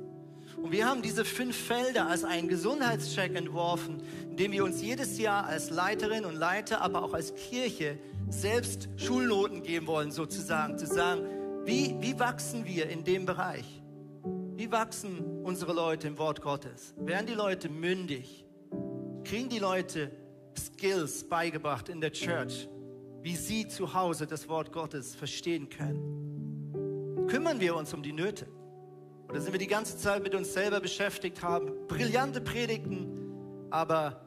Und 0.57 0.73
wir 0.73 0.87
haben 0.87 1.03
diese 1.03 1.25
fünf 1.25 1.57
Felder 1.57 2.07
als 2.07 2.25
einen 2.25 2.49
Gesundheitscheck 2.49 3.37
entworfen, 3.37 4.03
indem 4.35 4.51
wir 4.51 4.65
uns 4.65 4.83
jedes 4.83 5.17
Jahr 5.17 5.47
als 5.47 5.71
Leiterin 5.71 6.25
und 6.25 6.35
Leiter, 6.35 6.81
aber 6.81 7.05
auch 7.05 7.15
als 7.15 7.33
Kirche 7.37 8.01
selbst 8.29 8.89
Schulnoten 8.97 9.63
geben 9.63 9.87
wollen, 9.87 10.11
sozusagen, 10.11 10.77
zu 10.77 10.89
sagen, 10.89 11.23
wie, 11.65 11.95
wie 12.01 12.19
wachsen 12.19 12.65
wir 12.65 12.89
in 12.89 13.05
dem 13.05 13.27
Bereich? 13.27 13.81
Wie 14.57 14.73
wachsen 14.73 15.45
unsere 15.45 15.73
Leute 15.73 16.09
im 16.09 16.19
Wort 16.19 16.43
Gottes? 16.43 16.95
Werden 16.97 17.29
die 17.29 17.35
Leute 17.35 17.69
mündig? 17.69 18.45
Kriegen 19.23 19.49
die 19.49 19.61
Leute 19.61 20.11
Skills 20.59 21.29
beigebracht 21.29 21.89
in 21.89 22.01
der 22.01 22.11
Church, 22.11 22.69
wie 23.23 23.37
sie 23.37 23.69
zu 23.69 23.95
Hause 23.95 24.27
das 24.27 24.49
Wort 24.49 24.73
Gottes 24.73 25.15
verstehen 25.15 25.69
können? 25.69 27.29
Kümmern 27.29 27.61
wir 27.61 27.77
uns 27.77 27.95
um 27.95 28.03
die 28.03 28.13
Nöte? 28.13 28.49
Oder 29.29 29.41
sind 29.41 29.53
wir 29.53 29.61
die 29.61 29.69
ganze 29.69 29.97
Zeit 29.97 30.25
mit 30.25 30.35
uns 30.35 30.53
selber 30.53 30.81
beschäftigt, 30.81 31.41
haben 31.41 31.71
brillante 31.87 32.41
Predigten, 32.41 33.14
aber 33.75 34.21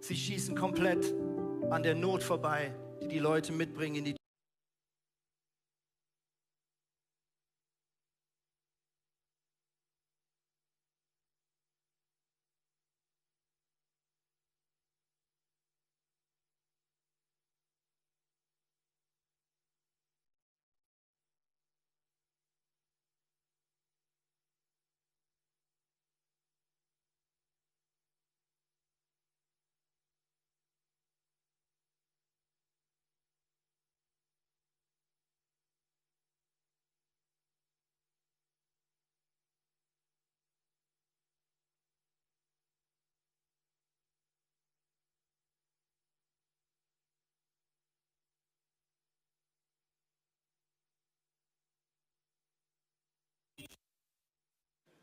sie 0.00 0.16
schießen 0.16 0.56
komplett 0.56 1.14
an 1.70 1.82
der 1.82 1.94
Not 1.94 2.22
vorbei, 2.22 2.74
die 3.02 3.08
die 3.08 3.18
Leute 3.18 3.52
mitbringen 3.52 3.96
in 3.96 4.04
die 4.06 4.16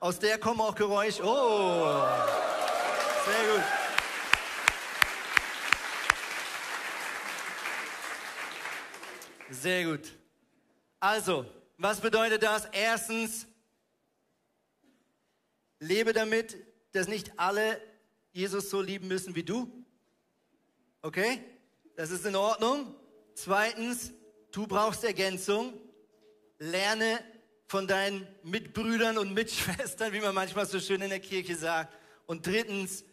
Aus 0.01 0.17
der 0.17 0.39
kommen 0.39 0.59
auch 0.61 0.73
Geräusche. 0.73 1.21
Oh, 1.23 2.07
sehr 3.23 3.53
gut. 3.53 3.63
Sehr 9.51 9.83
gut. 9.85 10.11
Also, 10.99 11.45
was 11.77 11.99
bedeutet 12.01 12.41
das? 12.41 12.65
Erstens, 12.71 13.45
lebe 15.77 16.13
damit, 16.13 16.57
dass 16.93 17.07
nicht 17.07 17.33
alle 17.37 17.79
Jesus 18.31 18.71
so 18.71 18.81
lieben 18.81 19.07
müssen 19.07 19.35
wie 19.35 19.43
du. 19.43 19.71
Okay? 21.03 21.43
Das 21.95 22.09
ist 22.09 22.25
in 22.25 22.35
Ordnung. 22.35 22.95
Zweitens, 23.35 24.13
du 24.51 24.65
brauchst 24.65 25.03
Ergänzung. 25.03 25.79
Lerne 26.57 27.19
von 27.71 27.87
deinen 27.87 28.27
Mitbrüdern 28.43 29.17
und 29.17 29.33
Mitschwestern, 29.33 30.11
wie 30.11 30.19
man 30.19 30.35
manchmal 30.35 30.65
so 30.65 30.77
schön 30.77 31.01
in 31.01 31.09
der 31.09 31.21
Kirche 31.21 31.55
sagt. 31.55 31.97
Und 32.27 32.45
drittens, 32.45 33.05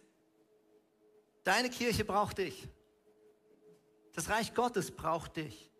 deine 1.44 1.70
Kirche 1.70 2.04
braucht 2.04 2.38
dich. 2.38 2.66
Das 4.16 4.28
Reich 4.28 4.52
Gottes 4.54 4.90
braucht 4.90 5.36
dich. 5.36 5.70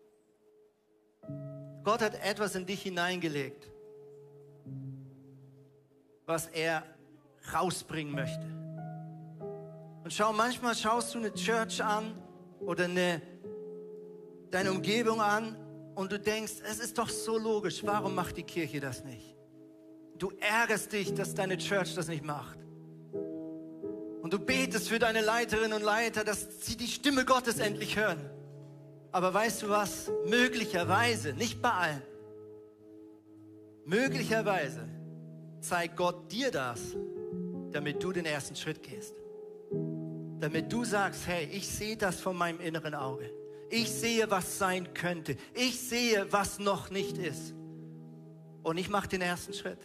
Gott 1.83 2.01
hat 2.01 2.23
etwas 2.23 2.55
in 2.55 2.65
dich 2.65 2.83
hineingelegt, 2.83 3.69
was 6.25 6.47
er 6.47 6.85
rausbringen 7.53 8.13
möchte. 8.13 8.45
Und 10.05 10.13
schau, 10.13 10.31
manchmal 10.31 10.73
schaust 10.73 11.13
du 11.13 11.17
eine 11.17 11.33
Church 11.33 11.83
an 11.83 12.17
oder 12.61 12.85
eine, 12.85 13.21
deine 14.51 14.71
Umgebung 14.71 15.19
an 15.19 15.57
und 15.99 16.13
du 16.13 16.17
denkst, 16.17 16.53
es 16.63 16.79
ist 16.79 16.97
doch 16.97 17.09
so 17.09 17.37
logisch, 17.37 17.81
warum 17.83 18.15
macht 18.15 18.37
die 18.37 18.43
Kirche 18.43 18.79
das 18.79 19.03
nicht? 19.03 19.35
Du 20.17 20.31
ärgerst 20.39 20.93
dich, 20.93 21.13
dass 21.13 21.35
deine 21.35 21.57
Church 21.57 21.93
das 21.93 22.07
nicht 22.07 22.23
macht. 22.23 22.57
Und 24.21 24.31
du 24.31 24.39
betest 24.39 24.87
für 24.87 24.97
deine 24.97 25.19
Leiterinnen 25.19 25.73
und 25.73 25.83
Leiter, 25.83 26.23
dass 26.23 26.65
sie 26.65 26.77
die 26.77 26.87
Stimme 26.87 27.25
Gottes 27.25 27.59
endlich 27.59 27.97
hören. 27.97 28.29
Aber 29.11 29.33
weißt 29.33 29.63
du 29.63 29.69
was? 29.69 30.09
Möglicherweise, 30.25 31.33
nicht 31.33 31.61
bei 31.61 31.71
allen, 31.71 32.01
möglicherweise 33.83 34.87
zeigt 35.59 35.97
Gott 35.97 36.31
dir 36.31 36.49
das, 36.49 36.79
damit 37.73 38.01
du 38.01 38.13
den 38.13 38.25
ersten 38.25 38.55
Schritt 38.55 38.83
gehst. 38.83 39.15
Damit 40.39 40.71
du 40.71 40.85
sagst, 40.85 41.27
hey, 41.27 41.49
ich 41.51 41.67
sehe 41.67 41.97
das 41.97 42.21
von 42.21 42.37
meinem 42.37 42.61
inneren 42.61 42.95
Auge. 42.95 43.38
Ich 43.69 43.91
sehe, 43.91 44.29
was 44.31 44.57
sein 44.57 44.93
könnte. 44.93 45.37
Ich 45.53 45.79
sehe, 45.79 46.27
was 46.31 46.59
noch 46.59 46.89
nicht 46.89 47.17
ist. 47.17 47.53
Und 48.63 48.77
ich 48.77 48.89
mache 48.89 49.07
den 49.07 49.21
ersten 49.21 49.53
Schritt. 49.53 49.79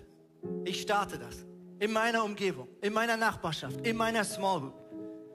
Ich 0.64 0.82
starte 0.82 1.18
das. 1.18 1.44
In 1.78 1.92
meiner 1.92 2.24
Umgebung, 2.24 2.68
in 2.80 2.92
meiner 2.92 3.16
Nachbarschaft, 3.16 3.86
in 3.86 3.96
meiner 3.96 4.24
Small 4.24 4.60
Group. 4.60 4.74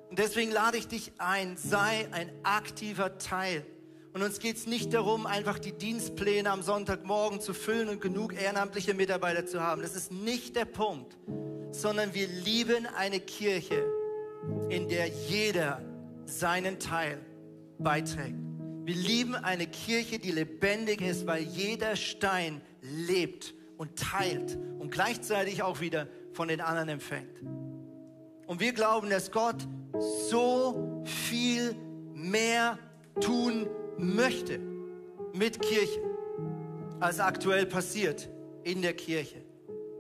Und 0.10 0.18
deswegen 0.18 0.52
lade 0.52 0.78
ich 0.78 0.88
dich 0.88 1.12
ein, 1.20 1.58
sei 1.58 2.08
ein 2.12 2.32
aktiver 2.44 3.18
Teil. 3.20 3.66
Und 4.14 4.24
uns 4.24 4.40
geht 4.40 4.58
es 4.58 4.66
nicht 4.66 4.94
darum, 4.94 5.28
einfach 5.28 5.60
die 5.60 5.74
Dienstpläne 5.74 6.50
am 6.50 6.64
Sonntagmorgen 6.64 7.42
zu 7.42 7.54
füllen 7.54 7.90
und 7.90 8.02
genug 8.02 8.34
ehrenamtliche 8.34 8.96
Mitarbeiter 8.96 9.46
zu 9.46 9.62
haben. 9.62 9.84
Das 9.84 9.96
ist 9.96 10.12
nicht 10.12 10.56
der 10.56 10.66
Punkt, 10.66 11.16
sondern 11.72 12.16
wir 12.16 12.28
lieben 12.28 12.88
eine 12.98 13.20
Kirche, 13.20 13.86
in 14.70 14.88
der 14.88 15.08
jeder 15.08 15.84
seinen 16.26 16.80
Teil 16.80 17.20
beiträgt. 17.80 18.38
Wir 18.84 18.96
lieben 18.96 19.36
eine 19.36 19.68
Kirche, 19.68 20.20
die 20.20 20.32
lebendig 20.32 21.02
ist, 21.02 21.28
weil 21.28 21.44
jeder 21.44 21.96
Stein 21.96 22.62
lebt 22.82 23.54
und 23.78 23.96
teilt 23.96 24.58
und 24.80 24.92
gleichzeitig 24.92 25.64
auch 25.64 25.80
wieder 25.80 26.08
von 26.34 26.48
den 26.48 26.62
anderen 26.62 26.90
empfängt. 26.90 27.42
Und 28.48 28.60
wir 28.60 28.74
glauben, 28.74 29.10
dass 29.10 29.32
Gott 29.32 29.68
so 30.30 31.04
viel 31.06 31.76
mehr 32.14 32.80
tun 33.22 33.68
möchte 33.98 34.60
mit 35.34 35.62
Kirche, 35.62 36.02
als 37.00 37.20
aktuell 37.20 37.66
passiert 37.66 38.30
in 38.64 38.82
der 38.82 38.94
Kirche. 38.94 39.44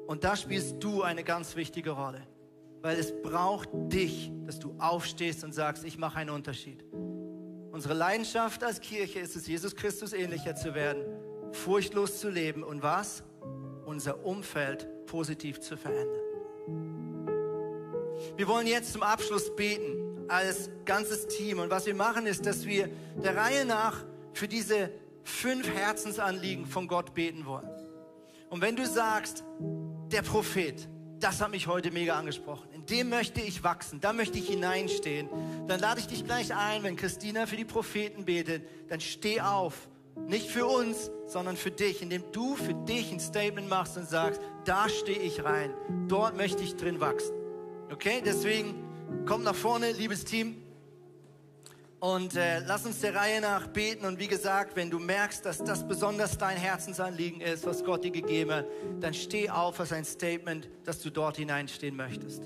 Und 0.07 0.23
da 0.23 0.35
spielst 0.35 0.77
du 0.79 1.03
eine 1.03 1.23
ganz 1.23 1.55
wichtige 1.55 1.91
Rolle, 1.91 2.21
weil 2.81 2.97
es 2.97 3.13
braucht 3.21 3.69
dich, 3.73 4.31
dass 4.45 4.59
du 4.59 4.73
aufstehst 4.79 5.43
und 5.43 5.53
sagst, 5.53 5.83
ich 5.85 5.97
mache 5.97 6.17
einen 6.17 6.31
Unterschied. 6.31 6.83
Unsere 7.79 7.93
Leidenschaft 7.93 8.61
als 8.61 8.81
Kirche 8.81 9.19
ist 9.19 9.37
es, 9.37 9.47
Jesus 9.47 9.73
Christus 9.73 10.11
ähnlicher 10.11 10.53
zu 10.53 10.75
werden, 10.75 11.01
furchtlos 11.53 12.19
zu 12.19 12.29
leben 12.29 12.61
und 12.61 12.83
was? 12.83 13.23
Unser 13.85 14.25
Umfeld 14.25 14.85
positiv 15.05 15.61
zu 15.61 15.77
verändern. 15.77 16.19
Wir 18.35 18.49
wollen 18.49 18.67
jetzt 18.67 18.91
zum 18.91 19.01
Abschluss 19.01 19.55
beten 19.55 20.25
als 20.27 20.69
ganzes 20.83 21.27
Team. 21.27 21.59
Und 21.59 21.69
was 21.69 21.85
wir 21.85 21.95
machen, 21.95 22.25
ist, 22.25 22.45
dass 22.45 22.65
wir 22.65 22.89
der 23.23 23.37
Reihe 23.37 23.63
nach 23.63 24.03
für 24.33 24.49
diese 24.49 24.91
fünf 25.23 25.65
Herzensanliegen 25.73 26.65
von 26.65 26.85
Gott 26.85 27.13
beten 27.13 27.45
wollen. 27.45 27.69
Und 28.49 28.61
wenn 28.61 28.75
du 28.75 28.85
sagst, 28.85 29.45
der 30.11 30.23
Prophet, 30.23 30.85
das 31.19 31.41
hat 31.41 31.51
mich 31.51 31.67
heute 31.67 31.91
mega 31.91 32.17
angesprochen. 32.17 32.69
In 32.73 32.85
dem 32.85 33.09
möchte 33.09 33.41
ich 33.41 33.63
wachsen, 33.63 33.99
da 33.99 34.13
möchte 34.13 34.37
ich 34.37 34.47
hineinstehen. 34.47 35.29
Dann 35.67 35.79
lade 35.79 35.99
ich 35.99 36.07
dich 36.07 36.25
gleich 36.25 36.53
ein, 36.53 36.83
wenn 36.83 36.95
Christina 36.95 37.45
für 37.45 37.55
die 37.55 37.65
Propheten 37.65 38.25
betet, 38.25 38.63
dann 38.89 38.99
steh 38.99 39.41
auf. 39.41 39.89
Nicht 40.27 40.49
für 40.49 40.65
uns, 40.65 41.11
sondern 41.27 41.55
für 41.55 41.71
dich, 41.71 42.01
indem 42.01 42.23
du 42.31 42.55
für 42.55 42.73
dich 42.73 43.11
ein 43.11 43.19
Statement 43.19 43.69
machst 43.69 43.97
und 43.97 44.07
sagst, 44.07 44.41
da 44.65 44.89
stehe 44.89 45.19
ich 45.19 45.43
rein. 45.43 45.73
Dort 46.07 46.35
möchte 46.35 46.63
ich 46.63 46.75
drin 46.75 46.99
wachsen. 46.99 47.33
Okay, 47.91 48.21
deswegen 48.23 48.75
komm 49.25 49.43
nach 49.43 49.55
vorne, 49.55 49.91
liebes 49.91 50.25
Team. 50.25 50.57
Und 51.99 52.35
äh, 52.37 52.59
lass 52.59 52.85
uns 52.85 53.01
der 53.01 53.13
Reihe 53.13 53.41
nach 53.41 53.67
beten. 53.67 54.05
Und 54.05 54.19
wie 54.19 54.27
gesagt, 54.27 54.75
wenn 54.75 54.89
du 54.89 54.99
merkst, 54.99 55.45
dass 55.45 55.57
das 55.57 55.85
besonders 55.85 56.37
dein 56.37 56.55
Herzensanliegen 56.55 57.41
ist, 57.41 57.65
was 57.65 57.83
Gott 57.83 58.05
dir 58.05 58.11
gegeben 58.11 58.51
hat, 58.51 58.65
dann 59.01 59.13
steh 59.13 59.49
auf 59.49 59.79
als 59.79 59.91
ein 59.91 60.05
Statement, 60.05 60.69
dass 60.85 60.99
du 61.01 61.09
dort 61.09 61.35
hineinstehen 61.35 61.95
möchtest. 61.95 62.43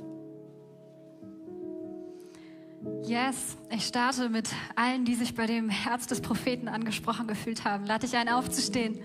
Yes, 3.03 3.57
ich 3.69 3.85
starte 3.85 4.27
mit 4.29 4.49
allen, 4.75 5.05
die 5.05 5.15
sich 5.15 5.35
bei 5.35 5.45
dem 5.45 5.69
Herz 5.69 6.07
des 6.07 6.19
Propheten 6.19 6.67
angesprochen 6.67 7.27
gefühlt 7.27 7.63
haben. 7.63 7.85
Lade 7.85 8.07
dich 8.07 8.17
ein, 8.17 8.29
aufzustehen 8.29 8.99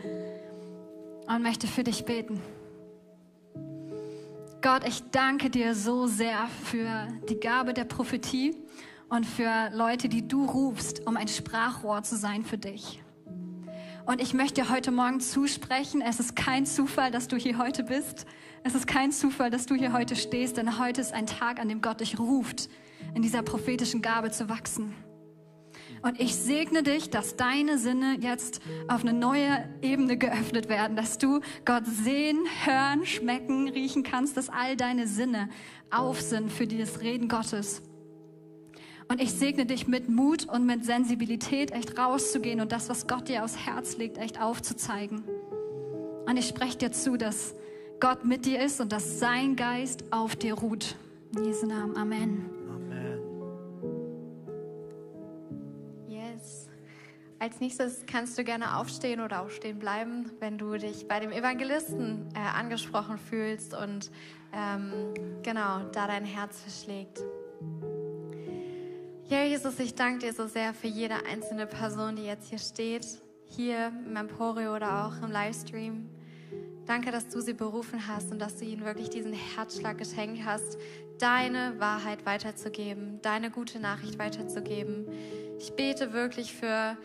und 1.27 1.43
möchte 1.43 1.67
für 1.67 1.85
dich 1.85 2.05
beten. 2.05 2.41
Gott, 4.63 4.87
ich 4.87 5.03
danke 5.11 5.51
dir 5.51 5.75
so 5.75 6.07
sehr 6.07 6.49
für 6.65 7.07
die 7.29 7.39
Gabe 7.39 7.75
der 7.75 7.85
Prophetie 7.85 8.57
und 9.09 9.25
für 9.25 9.71
Leute, 9.73 10.09
die 10.09 10.27
du 10.27 10.45
rufst, 10.45 11.07
um 11.07 11.17
ein 11.17 11.29
Sprachrohr 11.29 12.03
zu 12.03 12.17
sein 12.17 12.45
für 12.45 12.59
dich. 12.59 13.03
Und 14.07 14.23
ich 14.23 14.33
möchte 14.33 14.63
dir 14.63 14.71
heute 14.71 14.91
Morgen 14.91 15.21
zusprechen, 15.21 16.01
es 16.01 16.19
ist 16.19 16.35
kein 16.35 16.65
Zufall, 16.67 17.11
dass 17.11 17.29
du 17.29 17.37
hier 17.37 17.59
heute 17.59 17.85
bist. 17.85 18.27
Es 18.65 18.75
ist 18.75 18.87
kein 18.87 19.13
Zufall, 19.13 19.51
dass 19.51 19.67
du 19.67 19.75
hier 19.75 19.93
heute 19.93 20.17
stehst, 20.17 20.57
denn 20.57 20.79
heute 20.79 21.01
ist 21.01 21.13
ein 21.13 21.27
Tag, 21.27 21.61
an 21.61 21.69
dem 21.69 21.83
Gott 21.83 22.01
dich 22.01 22.19
ruft, 22.19 22.71
in 23.15 23.23
dieser 23.23 23.43
prophetischen 23.43 24.01
Gabe 24.01 24.31
zu 24.31 24.49
wachsen. 24.49 24.95
Und 26.03 26.21
ich 26.21 26.35
segne 26.37 26.83
dich, 26.83 27.11
dass 27.11 27.37
deine 27.37 27.79
Sinne 27.79 28.17
jetzt 28.21 28.61
auf 28.89 29.03
eine 29.03 29.13
neue 29.13 29.69
Ebene 29.83 30.17
geöffnet 30.17 30.69
werden, 30.69 30.97
dass 30.97 31.19
du 31.19 31.41
Gott 31.65 31.85
sehen, 31.87 32.39
hören, 32.65 33.05
schmecken, 33.05 33.69
riechen 33.69 34.05
kannst, 34.05 34.37
dass 34.37 34.49
all 34.49 34.77
deine 34.77 35.07
Sinne 35.07 35.49
auf 35.91 36.21
sind 36.21 36.53
für 36.53 36.67
dieses 36.67 37.01
Reden 37.01 37.29
Gottes. 37.29 37.83
Und 39.11 39.23
ich 39.23 39.33
segne 39.33 39.65
dich 39.65 39.89
mit 39.89 40.11
Mut 40.11 40.47
und 40.47 40.67
mit 40.67 40.85
Sensibilität, 40.85 41.71
echt 41.71 41.99
rauszugehen 41.99 42.61
und 42.61 42.73
das, 42.73 42.91
was 42.91 43.07
Gott 43.07 43.29
dir 43.29 43.43
aufs 43.43 43.57
Herz 43.57 43.97
legt, 43.97 44.19
echt 44.19 44.41
aufzuzeigen. 44.41 45.25
Und 46.27 46.37
ich 46.37 46.47
spreche 46.47 46.77
dir 46.77 46.93
zu, 46.93 47.17
dass 47.17 47.55
Gott 48.01 48.27
mit 48.27 48.45
dir 48.45 48.63
ist 48.63 48.83
und 48.83 48.93
dass 48.93 49.19
sein 49.19 49.57
Geist 49.57 50.13
auf 50.13 50.37
dir 50.37 50.53
ruht. 50.55 50.95
In 51.35 51.45
Jesu 51.45 51.67
Namen. 51.67 51.97
Amen. 51.97 52.51
Amen. 52.69 53.19
Yes. 56.07 56.69
Als 57.39 57.61
nächstes 57.61 58.05
kannst 58.07 58.37
du 58.37 58.45
gerne 58.45 58.77
aufstehen 58.77 59.21
oder 59.21 59.43
auch 59.43 59.49
stehen 59.49 59.79
bleiben, 59.79 60.31
wenn 60.39 60.59
du 60.59 60.77
dich 60.77 61.09
bei 61.09 61.19
dem 61.19 61.33
Evangelisten 61.33 62.29
äh, 62.35 62.39
angesprochen 62.39 63.17
fühlst 63.17 63.73
und 63.75 64.11
ähm, 64.53 65.15
genau 65.43 65.81
da 65.93 66.07
dein 66.07 66.27
Herz 66.27 66.61
verschlägt. 66.61 67.23
Ja, 69.31 69.43
Jesus, 69.43 69.79
ich 69.79 69.95
danke 69.95 70.21
dir 70.21 70.33
so 70.33 70.47
sehr 70.47 70.73
für 70.73 70.87
jede 70.87 71.27
einzelne 71.27 71.67
Person, 71.67 72.17
die 72.17 72.25
jetzt 72.25 72.49
hier 72.49 72.59
steht, 72.59 73.07
hier 73.45 73.93
im 74.07 74.17
Emporio 74.17 74.75
oder 74.75 75.05
auch 75.05 75.23
im 75.23 75.31
Livestream. 75.31 76.09
Danke, 76.87 77.11
dass 77.11 77.29
du 77.29 77.43
sie 77.43 77.53
berufen 77.53 78.09
hast 78.09 78.31
und 78.33 78.39
dass 78.39 78.57
du 78.57 78.65
ihnen 78.65 78.87
wirklich 78.87 79.11
diesen 79.11 79.35
Herzschlag 79.35 79.99
geschenkt 79.99 80.47
hast, 80.47 80.79
deine 81.19 81.79
Wahrheit 81.79 82.25
weiterzugeben, 82.25 83.21
deine 83.21 83.51
gute 83.51 83.81
Nachricht 83.81 84.19
weiterzugeben. 84.19 85.05
Ich 85.59 85.75
bete 85.75 86.15
wirklich 86.15 86.55
für 86.55 86.97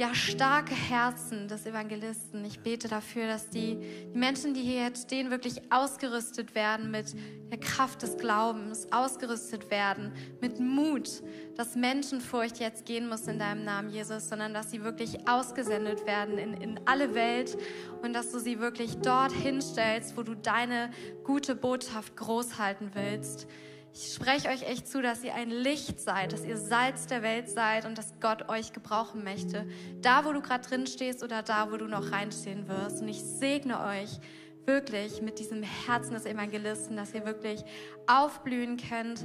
ja, 0.00 0.14
starke 0.14 0.74
Herzen 0.74 1.46
des 1.46 1.66
Evangelisten. 1.66 2.42
Ich 2.46 2.60
bete 2.60 2.88
dafür, 2.88 3.26
dass 3.26 3.50
die, 3.50 3.76
die 4.14 4.18
Menschen, 4.18 4.54
die 4.54 4.62
hier 4.62 4.84
jetzt 4.84 5.02
stehen, 5.08 5.30
wirklich 5.30 5.60
ausgerüstet 5.70 6.54
werden 6.54 6.90
mit 6.90 7.14
der 7.50 7.60
Kraft 7.60 8.00
des 8.00 8.16
Glaubens, 8.16 8.90
ausgerüstet 8.90 9.70
werden 9.70 10.14
mit 10.40 10.58
Mut, 10.58 11.22
dass 11.54 11.74
Menschenfurcht 11.74 12.60
jetzt 12.60 12.86
gehen 12.86 13.10
muss 13.10 13.28
in 13.28 13.38
deinem 13.38 13.66
Namen, 13.66 13.90
Jesus, 13.90 14.30
sondern 14.30 14.54
dass 14.54 14.70
sie 14.70 14.82
wirklich 14.82 15.28
ausgesendet 15.28 16.06
werden 16.06 16.38
in, 16.38 16.54
in 16.54 16.80
alle 16.86 17.14
Welt 17.14 17.58
und 18.00 18.14
dass 18.14 18.32
du 18.32 18.38
sie 18.38 18.58
wirklich 18.58 18.96
dort 19.02 19.32
hinstellst, 19.32 20.16
wo 20.16 20.22
du 20.22 20.34
deine 20.34 20.88
gute 21.24 21.54
Botschaft 21.54 22.16
groß 22.16 22.58
halten 22.58 22.92
willst. 22.94 23.46
Ich 23.92 24.14
spreche 24.14 24.48
euch 24.48 24.62
echt 24.62 24.86
zu, 24.88 25.02
dass 25.02 25.24
ihr 25.24 25.34
ein 25.34 25.50
Licht 25.50 26.00
seid, 26.00 26.32
dass 26.32 26.44
ihr 26.44 26.56
Salz 26.56 27.06
der 27.06 27.22
Welt 27.22 27.48
seid 27.48 27.86
und 27.86 27.98
dass 27.98 28.14
Gott 28.20 28.48
euch 28.48 28.72
gebrauchen 28.72 29.24
möchte. 29.24 29.66
Da, 30.00 30.24
wo 30.24 30.32
du 30.32 30.40
gerade 30.40 30.66
drin 30.66 30.86
stehst 30.86 31.24
oder 31.24 31.42
da, 31.42 31.72
wo 31.72 31.76
du 31.76 31.86
noch 31.86 32.12
reinstehen 32.12 32.68
wirst. 32.68 33.02
Und 33.02 33.08
ich 33.08 33.20
segne 33.22 33.80
euch 33.80 34.20
wirklich 34.64 35.22
mit 35.22 35.38
diesem 35.38 35.62
Herzen 35.62 36.14
des 36.14 36.24
Evangelisten, 36.24 36.96
dass 36.96 37.14
ihr 37.14 37.24
wirklich 37.24 37.64
aufblühen 38.06 38.76
könnt 38.76 39.24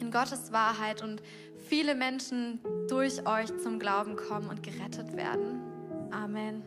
in 0.00 0.10
Gottes 0.12 0.52
Wahrheit 0.52 1.02
und 1.02 1.22
viele 1.68 1.94
Menschen 1.94 2.60
durch 2.88 3.26
euch 3.26 3.56
zum 3.62 3.78
Glauben 3.78 4.16
kommen 4.16 4.48
und 4.48 4.62
gerettet 4.62 5.16
werden. 5.16 5.60
Amen. 6.12 6.62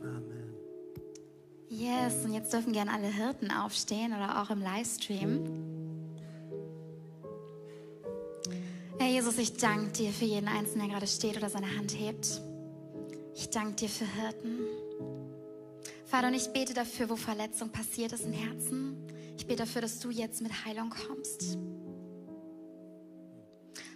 Amen. 0.00 0.54
Yes, 1.68 2.24
und 2.24 2.32
jetzt 2.32 2.52
dürfen 2.52 2.72
gerne 2.72 2.92
alle 2.92 3.08
Hirten 3.08 3.50
aufstehen 3.50 4.14
oder 4.14 4.40
auch 4.40 4.50
im 4.50 4.62
Livestream. 4.62 5.75
Herr 8.98 9.08
Jesus, 9.08 9.36
ich 9.36 9.52
danke 9.54 9.92
dir 9.92 10.10
für 10.10 10.24
jeden 10.24 10.48
Einzelnen, 10.48 10.86
der 10.86 10.94
gerade 10.94 11.06
steht 11.06 11.36
oder 11.36 11.50
seine 11.50 11.76
Hand 11.76 11.98
hebt. 11.98 12.40
Ich 13.34 13.50
danke 13.50 13.74
dir 13.74 13.88
für 13.90 14.06
Hirten. 14.06 14.60
Vater, 16.06 16.28
und 16.28 16.34
ich 16.34 16.48
bete 16.48 16.72
dafür, 16.72 17.10
wo 17.10 17.16
Verletzung 17.16 17.70
passiert 17.70 18.12
ist 18.12 18.24
im 18.24 18.32
Herzen. 18.32 18.96
Ich 19.36 19.46
bete 19.46 19.64
dafür, 19.64 19.82
dass 19.82 19.98
du 19.98 20.08
jetzt 20.10 20.40
mit 20.40 20.64
Heilung 20.64 20.88
kommst. 20.88 21.58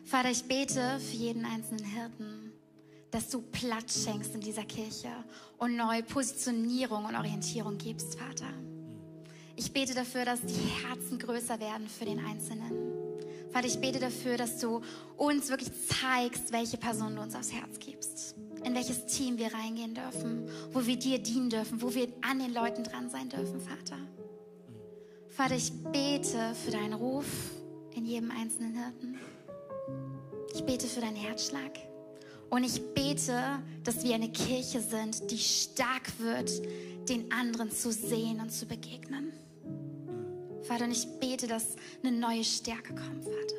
Vater, 0.05 0.31
ich 0.31 0.45
bete 0.45 0.99
für 0.99 1.17
jeden 1.17 1.47
einzelnen 1.47 1.85
Hirten, 1.85 2.53
dass 3.11 3.31
du 3.31 3.41
Platz 3.41 4.05
schenkst 4.05 4.35
in 4.35 4.41
dieser 4.41 4.65
Kirche 4.65 5.09
und 5.57 5.77
neue 5.77 6.03
Positionierung 6.03 7.07
und 7.07 7.17
Orientierung 7.17 7.79
gibst, 7.79 8.19
Vater. 8.19 8.53
Ich 9.57 9.73
bete 9.73 9.95
dafür, 9.95 10.25
dass 10.25 10.41
die 10.43 10.85
Herzen 10.85 11.19
größer 11.19 11.59
werden 11.59 11.89
für 11.89 12.05
den 12.05 12.19
Einzelnen. 12.19 12.90
Vater, 13.53 13.67
ich 13.67 13.81
bete 13.81 13.99
dafür, 13.99 14.37
dass 14.37 14.59
du 14.59 14.81
uns 15.17 15.49
wirklich 15.49 15.71
zeigst, 15.89 16.53
welche 16.53 16.77
Person 16.77 17.17
du 17.17 17.23
uns 17.23 17.35
aufs 17.35 17.53
Herz 17.53 17.79
gibst. 17.81 18.37
In 18.65 18.75
welches 18.75 19.07
Team 19.07 19.39
wir 19.39 19.53
reingehen 19.53 19.95
dürfen, 19.95 20.49
wo 20.73 20.87
wir 20.87 20.97
dir 20.97 21.19
dienen 21.19 21.51
dürfen, 21.51 21.83
wo 21.83 21.95
wir 21.95 22.09
an 22.21 22.39
den 22.39 22.55
Leuten 22.55 22.85
dran 22.85 23.11
sein 23.11 23.29
dürfen, 23.29 23.61
Vater. 23.61 23.97
Vater, 25.29 25.57
ich 25.57 25.73
bete 25.73 26.55
für 26.55 26.71
deinen 26.71 26.93
Ruf 26.93 27.27
in 27.95 28.05
jedem 28.05 28.31
einzelnen 28.31 28.75
Hirten. 28.75 29.19
Ich 30.55 30.63
bete 30.65 30.87
für 30.87 31.01
deinen 31.01 31.17
Herzschlag. 31.17 31.79
Und 32.51 32.65
ich 32.65 32.83
bete, 32.95 33.61
dass 33.85 34.03
wir 34.05 34.15
eine 34.15 34.31
Kirche 34.31 34.81
sind, 34.81 35.31
die 35.31 35.39
stark 35.39 36.19
wird, 36.19 36.51
den 37.09 37.33
anderen 37.33 37.71
zu 37.71 37.93
sehen 37.93 38.41
und 38.41 38.51
zu 38.51 38.67
begegnen. 38.67 39.33
Vater, 40.71 40.85
und 40.85 40.93
ich 40.93 41.05
bete, 41.19 41.49
dass 41.49 41.75
eine 42.01 42.17
neue 42.17 42.45
Stärke 42.45 42.95
kommt, 42.95 43.25
Vater. 43.25 43.57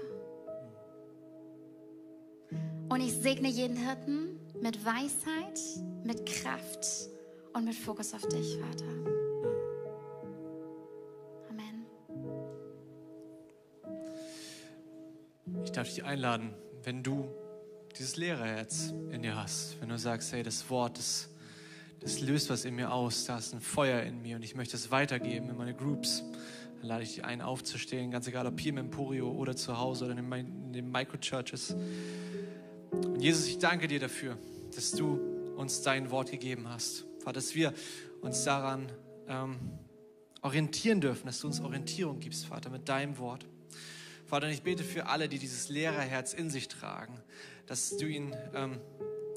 Und 2.88 3.02
ich 3.02 3.12
segne 3.12 3.50
jeden 3.50 3.76
Hirten 3.76 4.40
mit 4.62 4.86
Weisheit, 4.86 5.60
mit 6.06 6.26
Kraft 6.26 7.10
und 7.52 7.66
mit 7.66 7.76
Fokus 7.76 8.14
auf 8.14 8.26
dich, 8.30 8.58
Vater. 8.58 8.86
Amen. 11.50 11.86
Ich 15.66 15.72
darf 15.74 15.90
dich 15.90 16.06
einladen, 16.06 16.54
wenn 16.84 17.04
du 17.04 17.28
dieses 17.98 18.16
Lehrerherz 18.16 18.94
in 19.12 19.22
dir 19.22 19.36
hast, 19.36 19.76
wenn 19.82 19.90
du 19.90 19.98
sagst, 19.98 20.32
hey, 20.32 20.44
das 20.44 20.70
Wort, 20.70 20.98
das, 20.98 21.28
das 22.00 22.22
löst 22.22 22.50
was 22.50 22.64
in 22.64 22.74
mir 22.74 22.94
aus, 22.94 23.26
da 23.26 23.38
ist 23.38 23.54
ein 23.54 23.60
Feuer 23.60 24.02
in 24.04 24.22
mir 24.22 24.38
und 24.38 24.44
ich 24.44 24.56
möchte 24.56 24.78
es 24.78 24.92
weitergeben 24.92 25.50
in 25.50 25.58
meine 25.58 25.74
Groups, 25.74 26.24
dann 26.82 26.88
lade 26.88 27.04
ich 27.04 27.14
dich 27.14 27.26
ein, 27.26 27.42
aufzustehen, 27.42 28.10
ganz 28.10 28.28
egal, 28.28 28.48
ob 28.48 28.60
hier 28.60 28.72
im 28.72 28.80
Emporio 28.80 29.30
oder 29.30 29.56
zu 29.56 29.78
Hause 29.78 30.06
oder 30.06 30.18
in 30.18 30.74
den, 30.74 30.92
Microchurches. 30.92 31.76
Und 32.92 33.22
Jesus, 33.22 33.46
ich 33.46 33.60
danke 33.60 33.88
dir 33.88 34.00
dafür, 34.00 34.36
dass 34.74 34.92
du 34.92 35.20
uns 35.58 35.84
dein 35.84 36.10
Wort 36.10 36.32
gegeben 36.32 36.68
hast. 36.70 37.06
Vater, 37.20 37.34
dass 37.34 37.54
wir 37.54 37.74
uns 38.22 38.44
daran 38.46 38.92
ähm, 39.28 39.60
orientieren 40.42 41.02
dürfen, 41.02 41.28
dass 41.28 41.40
du 41.42 41.48
uns 41.48 41.62
Orientierung 41.62 42.20
gibst, 42.20 42.48
Vater, 42.48 42.72
mit 42.72 42.90
deinem 42.90 43.20
Wort. 43.20 43.46
Vater, 44.26 44.50
ich 44.50 44.64
bete 44.64 44.84
für 44.84 45.06
alle, 45.06 45.30
die 45.30 45.38
dieses 45.38 45.70
Lehrerherz 45.70 46.34
in 46.34 46.50
sich 46.50 46.68
tragen, 46.68 47.22
dass 47.68 47.96
du 47.96 48.08
ihnen, 48.08 48.36
ähm, 48.56 48.80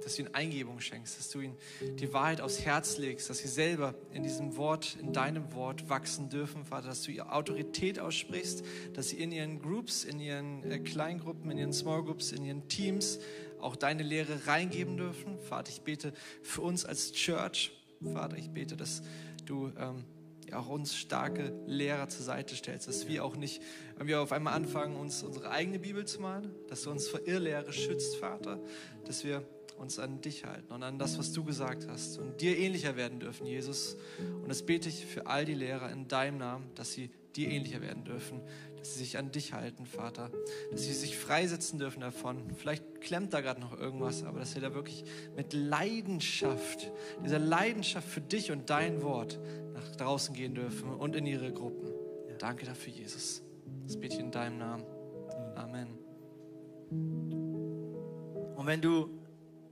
dass 0.04 0.16
du 0.16 0.22
ihnen 0.22 0.34
Eingebung 0.34 0.80
schenkst, 0.80 1.18
dass 1.18 1.30
du 1.30 1.40
ihnen 1.40 1.56
die 1.98 2.12
Wahrheit 2.12 2.40
aufs 2.40 2.60
Herz 2.60 2.98
legst, 2.98 3.30
dass 3.30 3.38
sie 3.38 3.48
selber 3.48 3.94
in 4.12 4.22
diesem 4.22 4.56
Wort, 4.56 4.96
in 5.00 5.12
deinem 5.12 5.52
Wort 5.54 5.88
wachsen 5.88 6.28
dürfen, 6.28 6.64
Vater, 6.64 6.88
dass 6.88 7.02
du 7.02 7.10
ihre 7.10 7.32
Autorität 7.32 7.98
aussprichst, 7.98 8.64
dass 8.92 9.08
sie 9.08 9.18
in 9.18 9.32
ihren 9.32 9.60
Groups, 9.60 10.04
in 10.04 10.20
ihren 10.20 10.62
äh, 10.70 10.78
Kleingruppen, 10.78 11.50
in 11.50 11.58
ihren 11.58 11.72
Small 11.72 12.02
Groups, 12.02 12.32
in 12.32 12.44
ihren 12.44 12.68
Teams 12.68 13.18
auch 13.60 13.76
deine 13.76 14.02
Lehre 14.02 14.46
reingeben 14.46 14.96
dürfen. 14.96 15.38
Vater, 15.40 15.70
ich 15.70 15.82
bete 15.82 16.12
für 16.42 16.60
uns 16.60 16.84
als 16.84 17.12
Church, 17.12 17.72
Vater, 18.12 18.36
ich 18.36 18.50
bete, 18.50 18.76
dass 18.76 19.02
du 19.46 19.72
ähm, 19.78 20.04
auch 20.52 20.68
uns 20.68 20.94
starke 20.96 21.52
Lehrer 21.66 22.08
zur 22.08 22.24
Seite 22.24 22.54
stellst, 22.54 22.88
dass 22.88 23.08
wir 23.08 23.24
auch 23.24 23.36
nicht, 23.36 23.62
wenn 23.96 24.06
wir 24.06 24.20
auf 24.20 24.32
einmal 24.32 24.54
anfangen, 24.54 24.96
uns 24.96 25.22
unsere 25.22 25.50
eigene 25.50 25.78
Bibel 25.78 26.04
zu 26.04 26.20
malen, 26.20 26.54
dass 26.68 26.82
du 26.82 26.90
uns 26.90 27.08
vor 27.08 27.26
Irrlehre 27.26 27.72
schützt, 27.72 28.16
Vater, 28.16 28.60
dass 29.06 29.24
wir 29.24 29.42
uns 29.76 29.98
an 29.98 30.20
dich 30.20 30.44
halten 30.44 30.72
und 30.72 30.82
an 30.82 30.98
das, 30.98 31.18
was 31.18 31.32
du 31.32 31.44
gesagt 31.44 31.88
hast 31.88 32.18
und 32.18 32.40
dir 32.40 32.56
ähnlicher 32.56 32.96
werden 32.96 33.20
dürfen, 33.20 33.46
Jesus. 33.46 33.96
Und 34.18 34.48
das 34.48 34.64
bete 34.64 34.88
ich 34.88 35.04
für 35.06 35.26
all 35.26 35.44
die 35.44 35.54
Lehrer 35.54 35.90
in 35.90 36.08
deinem 36.08 36.38
Namen, 36.38 36.70
dass 36.74 36.92
sie 36.92 37.10
dir 37.36 37.50
ähnlicher 37.50 37.80
werden 37.80 38.04
dürfen, 38.04 38.40
dass 38.76 38.94
sie 38.94 39.00
sich 39.00 39.18
an 39.18 39.32
dich 39.32 39.52
halten, 39.52 39.86
Vater, 39.86 40.30
dass 40.70 40.84
sie 40.84 40.92
sich 40.92 41.16
freisetzen 41.16 41.78
dürfen 41.78 42.00
davon. 42.00 42.54
Vielleicht 42.54 43.00
klemmt 43.00 43.32
da 43.32 43.40
gerade 43.40 43.60
noch 43.60 43.78
irgendwas, 43.78 44.24
aber 44.24 44.40
dass 44.40 44.52
sie 44.52 44.60
da 44.60 44.74
wirklich 44.74 45.04
mit 45.36 45.52
Leidenschaft, 45.52 46.92
dieser 47.24 47.38
Leidenschaft 47.38 48.08
für 48.08 48.20
dich 48.20 48.52
und 48.52 48.70
dein 48.70 49.02
Wort 49.02 49.38
nach 49.72 49.96
draußen 49.96 50.34
gehen 50.34 50.54
dürfen 50.54 50.90
und 50.90 51.16
in 51.16 51.26
ihre 51.26 51.52
Gruppen. 51.52 51.90
Danke 52.38 52.66
dafür, 52.66 52.92
Jesus. 52.92 53.42
Das 53.86 53.96
bete 53.96 54.14
ich 54.14 54.20
in 54.20 54.30
deinem 54.30 54.58
Namen. 54.58 54.84
Amen. 55.56 55.98
Und 58.56 58.66
wenn 58.66 58.80
du 58.80 59.10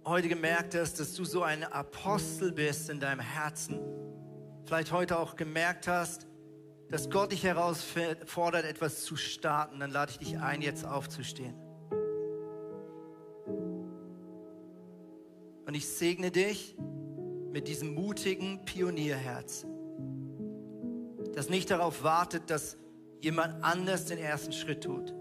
heute 0.05 0.28
gemerkt 0.28 0.74
hast, 0.74 0.98
dass 0.98 1.14
du 1.14 1.24
so 1.24 1.42
ein 1.42 1.64
Apostel 1.64 2.53
bist 2.53 2.90
in 2.90 3.00
deinem 3.00 3.20
Herzen, 3.20 3.78
vielleicht 4.64 4.92
heute 4.92 5.18
auch 5.18 5.36
gemerkt 5.36 5.86
hast, 5.86 6.26
dass 6.90 7.09
Gott 7.09 7.32
dich 7.32 7.44
herausfordert, 7.44 8.64
etwas 8.64 9.05
zu 9.05 9.16
starten, 9.16 9.80
dann 9.80 9.90
lade 9.90 10.12
ich 10.12 10.18
dich 10.18 10.38
ein, 10.38 10.61
jetzt 10.61 10.84
aufzustehen. 10.84 11.55
Und 15.64 15.74
ich 15.74 15.88
segne 15.88 16.30
dich 16.30 16.76
mit 17.53 17.68
diesem 17.68 17.94
mutigen 17.94 18.64
Pionierherz, 18.64 19.64
das 21.34 21.48
nicht 21.48 21.70
darauf 21.70 22.03
wartet, 22.03 22.50
dass 22.50 22.76
jemand 23.20 23.64
anders 23.64 24.07
den 24.07 24.18
ersten 24.18 24.53
Schritt 24.53 24.84
tut. 24.84 25.14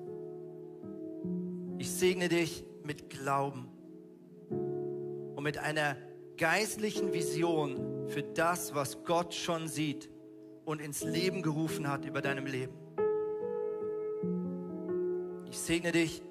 Ich 1.77 1.91
segne 1.91 2.27
dich 2.27 2.65
mit 2.83 3.09
Glauben 3.09 3.70
und 5.41 5.45
mit 5.45 5.57
einer 5.57 5.97
geistlichen 6.37 7.13
Vision 7.13 8.07
für 8.09 8.21
das, 8.21 8.75
was 8.75 9.03
Gott 9.05 9.33
schon 9.33 9.67
sieht 9.67 10.07
und 10.65 10.79
ins 10.79 11.01
Leben 11.01 11.41
gerufen 11.41 11.87
hat 11.87 12.05
über 12.05 12.21
deinem 12.21 12.45
Leben. 12.45 12.75
Ich 15.49 15.57
segne 15.57 15.91
dich 15.91 16.21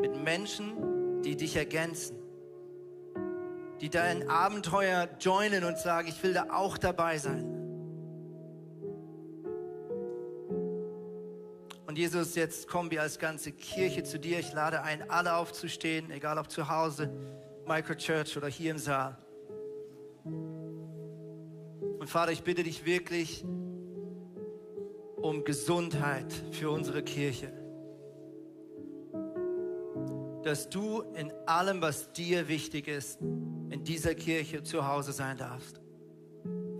mit 0.00 0.22
Menschen, 0.22 1.20
die 1.22 1.34
dich 1.34 1.56
ergänzen, 1.56 2.16
die 3.80 3.90
dein 3.90 4.28
Abenteuer 4.28 5.08
joinen 5.18 5.64
und 5.64 5.76
sagen, 5.76 6.06
ich 6.06 6.22
will 6.22 6.32
da 6.32 6.46
auch 6.52 6.78
dabei 6.78 7.18
sein. 7.18 7.42
Und 11.88 11.98
Jesus, 11.98 12.36
jetzt 12.36 12.68
kommen 12.68 12.92
wir 12.92 13.02
als 13.02 13.18
ganze 13.18 13.50
Kirche 13.50 14.04
zu 14.04 14.20
dir. 14.20 14.38
Ich 14.38 14.52
lade 14.52 14.84
ein, 14.84 15.10
alle 15.10 15.34
aufzustehen, 15.34 16.12
egal 16.12 16.38
ob 16.38 16.52
zu 16.52 16.68
Hause, 16.68 17.12
Microchurch 17.70 18.36
oder 18.36 18.48
hier 18.48 18.72
im 18.72 18.78
Saal. 18.78 19.16
Und 20.24 22.08
Vater, 22.08 22.32
ich 22.32 22.42
bitte 22.42 22.64
dich 22.64 22.84
wirklich 22.84 23.44
um 25.16 25.44
Gesundheit 25.44 26.32
für 26.50 26.68
unsere 26.68 27.04
Kirche. 27.04 27.52
Dass 30.42 30.68
du 30.68 31.02
in 31.14 31.30
allem, 31.46 31.80
was 31.80 32.10
dir 32.12 32.48
wichtig 32.48 32.88
ist, 32.88 33.20
in 33.20 33.84
dieser 33.84 34.16
Kirche 34.16 34.64
zu 34.64 34.88
Hause 34.88 35.12
sein 35.12 35.36
darfst. 35.36 35.80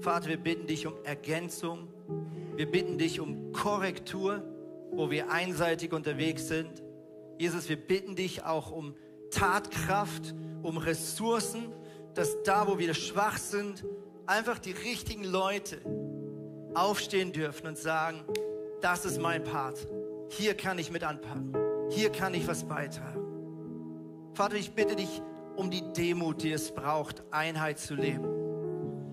Vater, 0.01 0.29
wir 0.29 0.39
bitten 0.39 0.67
dich 0.67 0.89
um 0.89 0.95
Ergänzung. 1.05 1.87
Wir 2.57 2.69
bitten 2.69 2.99
dich 2.99 3.21
um 3.21 3.53
Korrektur, 3.53 4.43
wo 4.91 5.09
wir 5.13 5.31
einseitig 5.31 5.93
unterwegs 5.93 6.49
sind. 6.49 6.83
Jesus, 7.39 7.69
wir 7.69 7.77
bitten 7.77 8.17
dich 8.17 8.43
auch 8.43 8.73
um 8.73 8.97
Tatkraft, 9.31 10.35
um 10.63 10.77
Ressourcen, 10.77 11.73
dass 12.15 12.43
da, 12.43 12.67
wo 12.67 12.79
wir 12.79 12.95
schwach 12.95 13.39
sind, 13.39 13.85
einfach 14.27 14.59
die 14.59 14.73
richtigen 14.73 15.25
Leute 15.25 15.81
aufstehen 16.75 17.33
dürfen 17.33 17.67
und 17.67 17.79
sagen, 17.79 18.25
das 18.81 19.05
ist 19.05 19.21
mein 19.21 19.45
Part. 19.45 19.87
Hier 20.31 20.55
kann 20.55 20.79
ich 20.79 20.91
mit 20.91 21.03
anpacken. 21.05 21.53
Hier 21.91 22.11
kann 22.11 22.35
ich 22.35 22.47
was 22.47 22.65
beitragen. 22.65 23.21
Vater, 24.35 24.57
ich 24.57 24.73
bitte 24.73 24.97
dich 24.97 25.23
um 25.57 25.71
die 25.71 25.93
Demut, 25.93 26.43
die 26.43 26.53
es 26.53 26.73
braucht, 26.73 27.23
Einheit 27.31 27.79
zu 27.79 27.95
leben. 27.95 28.25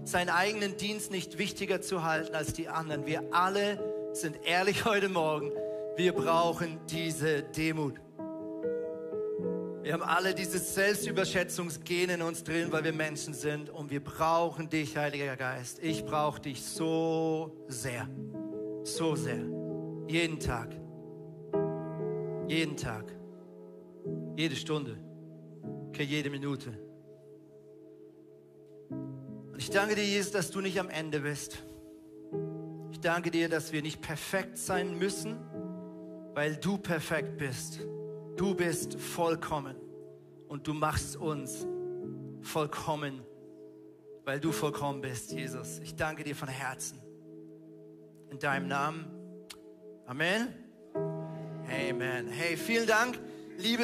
Seinen 0.05 0.30
eigenen 0.30 0.78
Dienst 0.78 1.11
nicht 1.11 1.38
wichtiger 1.38 1.82
zu 1.82 2.03
halten 2.03 2.36
als 2.36 2.53
die 2.53 2.70
anderen. 2.70 3.05
Wir 3.05 3.24
alle 3.32 3.80
sind 4.13 4.38
ehrlich 4.45 4.86
heute 4.86 5.09
Morgen. 5.09 5.51
Wir 5.97 6.13
brauchen 6.13 6.80
diese 6.89 7.43
Demut. 7.43 7.95
Wir 9.88 9.93
haben 9.93 10.03
alle 10.03 10.35
dieses 10.35 10.75
Selbstüberschätzungsgen 10.75 12.09
in 12.09 12.21
uns 12.21 12.43
drin, 12.43 12.73
weil 12.73 12.83
wir 12.83 12.91
Menschen 12.91 13.33
sind 13.33 13.69
und 13.69 13.89
wir 13.89 14.03
brauchen 14.03 14.69
dich, 14.69 14.97
Heiliger 14.97 15.38
Geist. 15.38 15.79
Ich 15.81 16.03
brauche 16.03 16.41
dich 16.41 16.61
so 16.61 17.55
sehr, 17.69 18.05
so 18.83 19.15
sehr. 19.15 19.39
Jeden 20.09 20.41
Tag, 20.41 20.75
jeden 22.49 22.75
Tag, 22.75 23.05
jede 24.35 24.57
Stunde, 24.57 24.97
okay, 25.88 26.03
jede 26.03 26.31
Minute. 26.31 26.77
Und 28.89 29.57
ich 29.57 29.69
danke 29.69 29.95
dir, 29.95 30.03
Jesus, 30.03 30.33
dass 30.33 30.51
du 30.51 30.59
nicht 30.59 30.81
am 30.81 30.89
Ende 30.89 31.21
bist. 31.21 31.59
Ich 32.91 32.99
danke 32.99 33.31
dir, 33.31 33.47
dass 33.47 33.71
wir 33.71 33.81
nicht 33.81 34.01
perfekt 34.01 34.57
sein 34.57 34.99
müssen, 34.99 35.38
weil 36.33 36.57
du 36.57 36.77
perfekt 36.77 37.38
bist. 37.38 37.79
Du 38.38 38.53
bist 38.53 38.99
vollkommen 38.99 39.75
und 40.47 40.67
du 40.67 40.73
machst 40.75 41.17
uns 41.17 41.65
vollkommen, 42.41 43.25
weil 44.25 44.39
du 44.39 44.51
vollkommen 44.51 45.01
bist, 45.01 45.31
Jesus. 45.31 45.79
Ich 45.79 45.95
danke 45.95 46.23
dir 46.23 46.35
von 46.35 46.47
Herzen. 46.47 47.01
In 48.29 48.38
deinem 48.38 48.67
Namen. 48.67 49.07
Amen. 50.05 50.53
Amen. 50.93 52.27
Hey, 52.27 52.55
vielen 52.57 52.85
Dank, 52.85 53.19
liebe 53.57 53.75